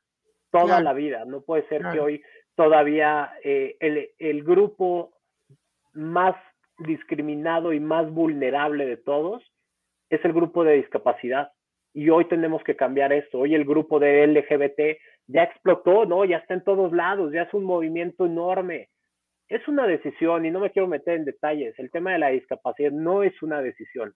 toda 0.52 0.82
la 0.82 0.94
vida. 0.94 1.26
No 1.26 1.42
puede 1.42 1.68
ser 1.68 1.84
que 1.92 2.00
hoy 2.00 2.24
todavía 2.56 3.32
eh, 3.44 3.78
el, 3.80 4.10
el, 4.18 4.44
grupo 4.44 5.14
más 5.94 6.36
discriminado 6.80 7.74
y 7.74 7.80
más 7.80 8.10
vulnerable 8.12 8.86
de 8.86 8.98
todos 8.98 9.44
es 10.10 10.24
el 10.26 10.34
grupo 10.34 10.64
de 10.64 10.74
discapacidad. 10.74 11.52
Y 11.94 12.10
hoy 12.10 12.26
tenemos 12.26 12.64
que 12.64 12.76
cambiar 12.76 13.14
esto. 13.14 13.40
Hoy 13.40 13.56
el 13.56 13.66
grupo 13.66 14.00
de 14.00 14.28
LGBT 14.28 15.00
ya 15.28 15.44
explotó, 15.44 16.06
¿no? 16.06 16.26
Ya 16.26 16.38
está 16.38 16.54
en 16.54 16.64
todos 16.64 16.92
lados, 16.92 17.32
ya 17.32 17.44
es 17.44 17.54
un 17.54 17.64
movimiento 17.64 18.26
enorme. 18.26 18.90
Es 19.48 19.68
una 19.68 19.88
decisión 19.88 20.46
y 20.46 20.52
no 20.52 20.60
me 20.60 20.70
quiero 20.70 20.88
meter 20.88 21.16
en 21.16 21.26
detalles. 21.26 21.78
El 21.80 21.90
tema 21.92 22.12
de 22.12 22.20
la 22.20 22.30
discapacidad 22.30 22.92
no 22.92 23.24
es 23.24 23.42
una 23.42 23.62
decisión. 23.62 24.14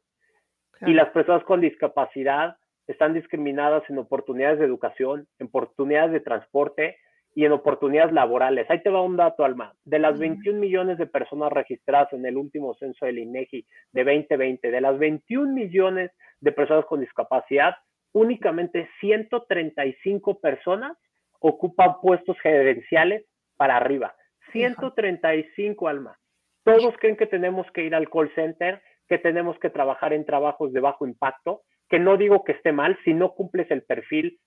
Y 0.82 0.94
las 0.94 1.10
personas 1.10 1.44
con 1.44 1.62
discapacidad 1.62 2.58
están 2.88 3.14
discriminadas 3.14 3.84
en 3.90 3.98
oportunidades 3.98 4.60
de 4.60 4.66
educación, 4.66 5.28
en 5.40 5.48
oportunidades 5.48 6.12
de 6.12 6.20
transporte 6.20 6.98
y 7.36 7.46
en 7.46 7.52
oportunidades 7.52 8.14
laborales. 8.14 8.70
Ahí 8.70 8.82
te 8.84 8.90
va 8.90 9.02
un 9.02 9.18
dato, 9.18 9.44
Alma. 9.44 9.74
De 9.86 10.00
las 10.00 10.20
21 10.20 10.60
millones 10.60 10.98
de 10.98 11.08
personas 11.08 11.52
registradas 11.52 12.14
en 12.14 12.26
el 12.26 12.38
último 12.38 12.76
censo 12.76 13.06
del 13.06 13.20
INEGI 13.20 13.66
de 13.92 14.04
2020, 14.04 14.70
de 14.70 14.82
las 14.82 15.00
21 15.00 15.52
millones 15.52 16.12
de 16.42 16.52
personas 16.52 16.86
con 16.86 17.00
discapacidad, 17.00 17.76
únicamente 18.12 18.90
135 19.00 20.40
personas 20.40 20.98
ocupan 21.40 22.00
puestos 22.02 22.38
gerenciales 22.40 23.26
para 23.58 23.78
arriba. 23.78 24.16
135, 24.52 25.88
Alma. 25.88 26.18
Todos 26.64 26.96
creen 26.98 27.18
que 27.18 27.26
tenemos 27.26 27.70
que 27.72 27.84
ir 27.84 27.96
al 27.96 28.10
call 28.10 28.34
center, 28.36 28.82
que 29.08 29.18
tenemos 29.18 29.58
que 29.60 29.70
trabajar 29.70 30.14
en 30.14 30.26
trabajos 30.26 30.72
de 30.72 30.80
bajo 30.80 31.06
impacto, 31.06 31.64
que 31.90 32.00
no 32.00 32.18
digo 32.18 32.44
que 32.44 32.54
esté 32.54 32.72
mal, 32.72 32.98
si 33.04 33.14
no 33.14 33.34
cumples 33.34 33.70
el 33.72 33.84
perfil, 33.84 34.40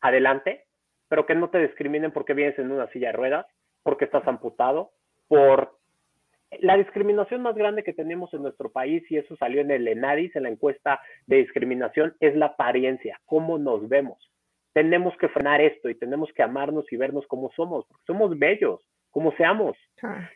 adelante, 0.00 0.64
pero 1.08 1.26
que 1.26 1.34
no 1.34 1.50
te 1.50 1.58
discriminen 1.58 2.12
porque 2.12 2.34
vienes 2.34 2.58
en 2.58 2.70
una 2.70 2.88
silla 2.88 3.08
de 3.08 3.16
ruedas, 3.16 3.46
porque 3.82 4.04
estás 4.04 4.26
amputado, 4.26 4.92
por 5.28 5.78
la 6.60 6.76
discriminación 6.76 7.42
más 7.42 7.54
grande 7.54 7.84
que 7.84 7.92
tenemos 7.92 8.32
en 8.34 8.42
nuestro 8.42 8.70
país, 8.70 9.02
y 9.10 9.16
eso 9.16 9.36
salió 9.36 9.60
en 9.60 9.70
el 9.70 9.86
ENADIS, 9.86 10.34
en 10.36 10.44
la 10.44 10.48
encuesta 10.48 11.00
de 11.26 11.36
discriminación, 11.36 12.14
es 12.20 12.34
la 12.36 12.46
apariencia, 12.46 13.20
cómo 13.24 13.58
nos 13.58 13.88
vemos. 13.88 14.30
Tenemos 14.72 15.16
que 15.18 15.28
frenar 15.28 15.60
esto 15.60 15.88
y 15.88 15.94
tenemos 15.96 16.32
que 16.32 16.42
amarnos 16.42 16.92
y 16.92 16.96
vernos 16.96 17.26
como 17.26 17.50
somos, 17.52 17.86
porque 17.86 18.04
somos 18.06 18.38
bellos, 18.38 18.80
como 19.10 19.32
seamos. 19.36 19.76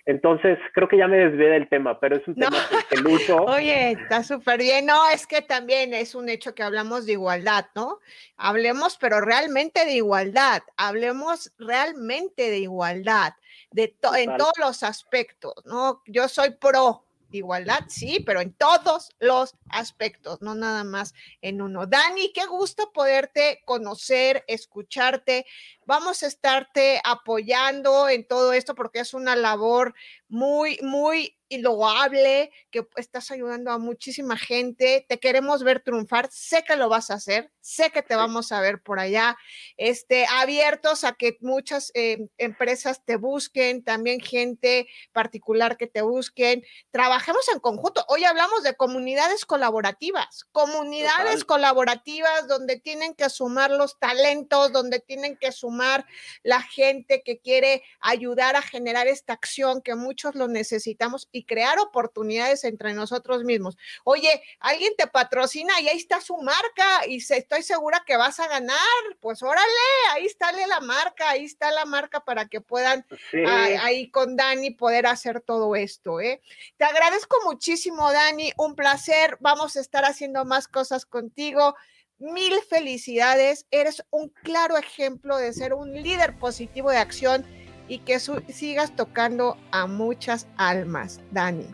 Entonces, 0.04 0.58
creo 0.74 0.88
que 0.88 0.98
ya 0.98 1.08
me 1.08 1.16
desvié 1.16 1.48
del 1.48 1.68
tema, 1.68 1.98
pero 1.98 2.16
es 2.16 2.28
un 2.28 2.34
tema 2.34 2.56
que, 2.90 2.96
lucho. 2.96 3.36
Oye, 3.46 3.92
está 3.92 4.22
súper 4.22 4.58
bien. 4.58 4.86
No, 4.86 5.08
es 5.08 5.26
que 5.26 5.40
también 5.42 5.94
es 5.94 6.14
un 6.14 6.28
hecho 6.28 6.54
que 6.54 6.62
hablamos 6.62 7.06
de 7.06 7.12
igualdad, 7.12 7.66
¿no? 7.74 8.00
Hablemos, 8.36 8.98
pero 8.98 9.20
realmente 9.20 9.84
de 9.84 9.92
igualdad. 9.92 10.62
Hablemos 10.76 11.52
realmente 11.58 12.50
de 12.50 12.58
igualdad, 12.58 13.32
de 13.70 13.94
en 14.16 14.36
todos 14.36 14.58
los 14.58 14.82
aspectos, 14.82 15.54
¿no? 15.64 16.02
Yo 16.06 16.28
soy 16.28 16.50
pro 16.50 17.04
igualdad, 17.34 17.80
sí, 17.88 18.22
pero 18.24 18.40
en 18.40 18.52
todos 18.52 19.10
los 19.18 19.54
aspectos, 19.68 20.40
no 20.42 20.54
nada 20.54 20.84
más 20.84 21.14
en 21.42 21.62
uno. 21.62 21.86
Dani, 21.86 22.32
qué 22.32 22.46
gusto 22.46 22.92
poderte 22.92 23.62
conocer, 23.64 24.44
escucharte. 24.46 25.46
Vamos 25.86 26.22
a 26.22 26.26
estarte 26.26 27.00
apoyando 27.04 28.08
en 28.08 28.26
todo 28.26 28.52
esto 28.52 28.74
porque 28.74 29.00
es 29.00 29.14
una 29.14 29.36
labor 29.36 29.94
muy, 30.28 30.78
muy 30.82 31.36
loable, 31.58 32.50
que 32.70 32.86
estás 32.96 33.30
ayudando 33.30 33.70
a 33.70 33.78
muchísima 33.78 34.36
gente. 34.36 35.04
Te 35.08 35.18
queremos 35.18 35.62
ver 35.62 35.80
triunfar. 35.80 36.28
Sé 36.30 36.64
que 36.64 36.76
lo 36.76 36.88
vas 36.88 37.10
a 37.10 37.14
hacer. 37.14 37.50
Sé 37.60 37.90
que 37.90 38.02
te 38.02 38.14
vamos 38.14 38.52
a 38.52 38.60
ver 38.60 38.82
por 38.82 38.98
allá. 38.98 39.36
Este, 39.76 40.26
abiertos 40.26 41.04
a 41.04 41.12
que 41.12 41.38
muchas 41.40 41.90
eh, 41.94 42.28
empresas 42.38 43.04
te 43.04 43.16
busquen, 43.16 43.82
también 43.84 44.20
gente 44.20 44.88
particular 45.12 45.76
que 45.76 45.86
te 45.86 46.02
busquen. 46.02 46.62
Trabajemos 46.90 47.48
en 47.52 47.60
conjunto. 47.60 48.04
Hoy 48.08 48.24
hablamos 48.24 48.62
de 48.62 48.74
comunidades 48.74 49.44
colaborativas, 49.44 50.44
comunidades 50.52 51.44
colaborativas 51.44 52.48
donde 52.48 52.78
tienen 52.78 53.14
que 53.14 53.30
sumar 53.30 53.70
los 53.70 53.98
talentos, 53.98 54.72
donde 54.72 55.00
tienen 55.00 55.36
que 55.36 55.52
sumar 55.52 56.06
la 56.42 56.60
gente 56.62 57.22
que 57.24 57.40
quiere 57.40 57.82
ayudar 58.00 58.56
a 58.56 58.62
generar 58.62 59.06
esta 59.06 59.32
acción 59.32 59.82
que 59.82 59.94
muchos 59.94 60.34
lo 60.34 60.48
necesitamos 60.48 61.28
y 61.32 61.43
crear 61.44 61.78
oportunidades 61.78 62.64
entre 62.64 62.94
nosotros 62.94 63.44
mismos. 63.44 63.76
Oye, 64.04 64.42
alguien 64.60 64.92
te 64.96 65.06
patrocina 65.06 65.80
y 65.80 65.88
ahí 65.88 65.96
está 65.96 66.20
su 66.20 66.36
marca 66.38 67.06
y 67.06 67.20
se, 67.20 67.38
estoy 67.38 67.62
segura 67.62 68.02
que 68.06 68.16
vas 68.16 68.40
a 68.40 68.48
ganar. 68.48 68.76
Pues 69.20 69.42
órale, 69.42 69.66
ahí 70.12 70.26
está 70.26 70.52
la 70.66 70.80
marca, 70.80 71.30
ahí 71.30 71.44
está 71.44 71.70
la 71.72 71.84
marca 71.84 72.20
para 72.20 72.46
que 72.46 72.60
puedan 72.60 73.04
ahí 73.46 74.10
con 74.10 74.36
Dani 74.36 74.70
poder 74.70 75.06
hacer 75.06 75.40
todo 75.40 75.76
esto. 75.76 76.20
¿eh? 76.20 76.40
Te 76.76 76.84
agradezco 76.84 77.36
muchísimo, 77.44 78.12
Dani, 78.12 78.52
un 78.56 78.74
placer. 78.74 79.36
Vamos 79.40 79.76
a 79.76 79.80
estar 79.80 80.04
haciendo 80.04 80.44
más 80.44 80.68
cosas 80.68 81.06
contigo. 81.06 81.74
Mil 82.18 82.54
felicidades. 82.68 83.66
Eres 83.70 84.04
un 84.10 84.28
claro 84.28 84.76
ejemplo 84.76 85.36
de 85.36 85.52
ser 85.52 85.74
un 85.74 85.92
líder 85.92 86.38
positivo 86.38 86.90
de 86.90 86.98
acción 86.98 87.63
y 87.88 87.98
que 87.98 88.18
sigas 88.18 88.96
tocando 88.96 89.56
a 89.70 89.86
muchas 89.86 90.48
almas, 90.56 91.20
Dani. 91.30 91.66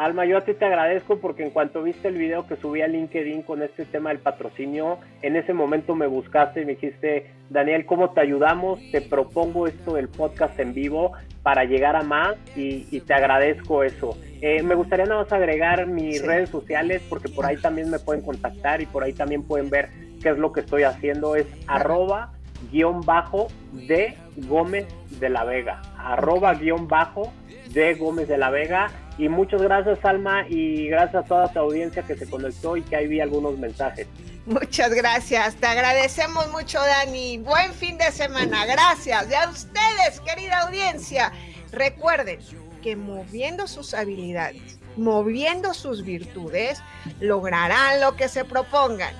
Alma, 0.00 0.24
yo 0.24 0.38
a 0.38 0.40
ti 0.40 0.54
te 0.54 0.64
agradezco 0.64 1.18
porque 1.18 1.42
en 1.42 1.50
cuanto 1.50 1.82
viste 1.82 2.08
el 2.08 2.16
video 2.16 2.46
que 2.46 2.56
subí 2.56 2.80
a 2.80 2.86
LinkedIn 2.88 3.42
con 3.42 3.62
este 3.62 3.84
tema 3.84 4.08
del 4.08 4.18
patrocinio, 4.18 4.98
en 5.20 5.36
ese 5.36 5.52
momento 5.52 5.94
me 5.94 6.06
buscaste 6.06 6.62
y 6.62 6.64
me 6.64 6.72
dijiste, 6.72 7.30
Daniel, 7.50 7.84
¿cómo 7.84 8.08
te 8.08 8.22
ayudamos? 8.22 8.80
Te 8.92 9.02
propongo 9.02 9.66
esto 9.66 9.92
del 9.94 10.08
podcast 10.08 10.58
en 10.58 10.72
vivo 10.72 11.12
para 11.42 11.64
llegar 11.64 11.96
a 11.96 12.02
más 12.02 12.36
y, 12.56 13.00
te 13.00 13.12
agradezco 13.12 13.82
eso. 13.82 14.16
Eh, 14.40 14.62
me 14.62 14.74
gustaría 14.74 15.04
nada 15.04 15.22
más 15.22 15.32
agregar 15.34 15.86
mis 15.86 16.24
redes 16.24 16.48
sociales 16.48 17.02
porque 17.06 17.28
por 17.28 17.44
ahí 17.44 17.58
también 17.58 17.90
me 17.90 17.98
pueden 17.98 18.22
contactar 18.22 18.80
y 18.80 18.86
por 18.86 19.04
ahí 19.04 19.12
también 19.12 19.42
pueden 19.42 19.68
ver 19.68 19.90
qué 20.22 20.30
es 20.30 20.38
lo 20.38 20.50
que 20.52 20.60
estoy 20.60 20.84
haciendo. 20.84 21.36
Es 21.36 21.46
arroba 21.66 22.32
guion 22.70 23.00
bajo 23.02 23.48
de 23.72 24.16
Gómez 24.36 24.86
de 25.18 25.28
la 25.28 25.44
Vega. 25.44 25.82
Arroba 25.98 26.54
guion 26.54 26.88
bajo 26.88 27.32
de 27.70 27.94
Gómez 27.94 28.28
de 28.28 28.38
la 28.38 28.50
Vega 28.50 28.90
y 29.20 29.28
muchas 29.28 29.60
gracias, 29.60 30.02
Alma, 30.02 30.46
y 30.48 30.88
gracias 30.88 31.24
a 31.24 31.26
toda 31.26 31.52
tu 31.52 31.58
audiencia 31.58 32.02
que 32.02 32.16
se 32.16 32.28
conectó 32.28 32.76
y 32.76 32.82
que 32.82 32.96
ahí 32.96 33.06
vi 33.06 33.20
algunos 33.20 33.58
mensajes. 33.58 34.06
Muchas 34.46 34.94
gracias, 34.94 35.56
te 35.56 35.66
agradecemos 35.66 36.50
mucho, 36.50 36.78
Dani. 36.80 37.36
Buen 37.38 37.72
fin 37.74 37.98
de 37.98 38.10
semana, 38.12 38.64
gracias. 38.64 39.30
Y 39.30 39.34
a 39.34 39.50
ustedes, 39.50 40.20
querida 40.24 40.60
audiencia, 40.60 41.32
recuerden 41.70 42.40
que 42.82 42.96
moviendo 42.96 43.66
sus 43.66 43.92
habilidades, 43.92 44.80
moviendo 44.96 45.74
sus 45.74 46.02
virtudes, 46.02 46.82
lograrán 47.20 48.00
lo 48.00 48.16
que 48.16 48.28
se 48.28 48.46
propongan. 48.46 49.14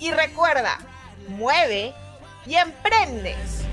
Y 0.00 0.10
recuerda, 0.10 0.78
mueve 1.28 1.94
y 2.46 2.56
emprendes. 2.56 3.64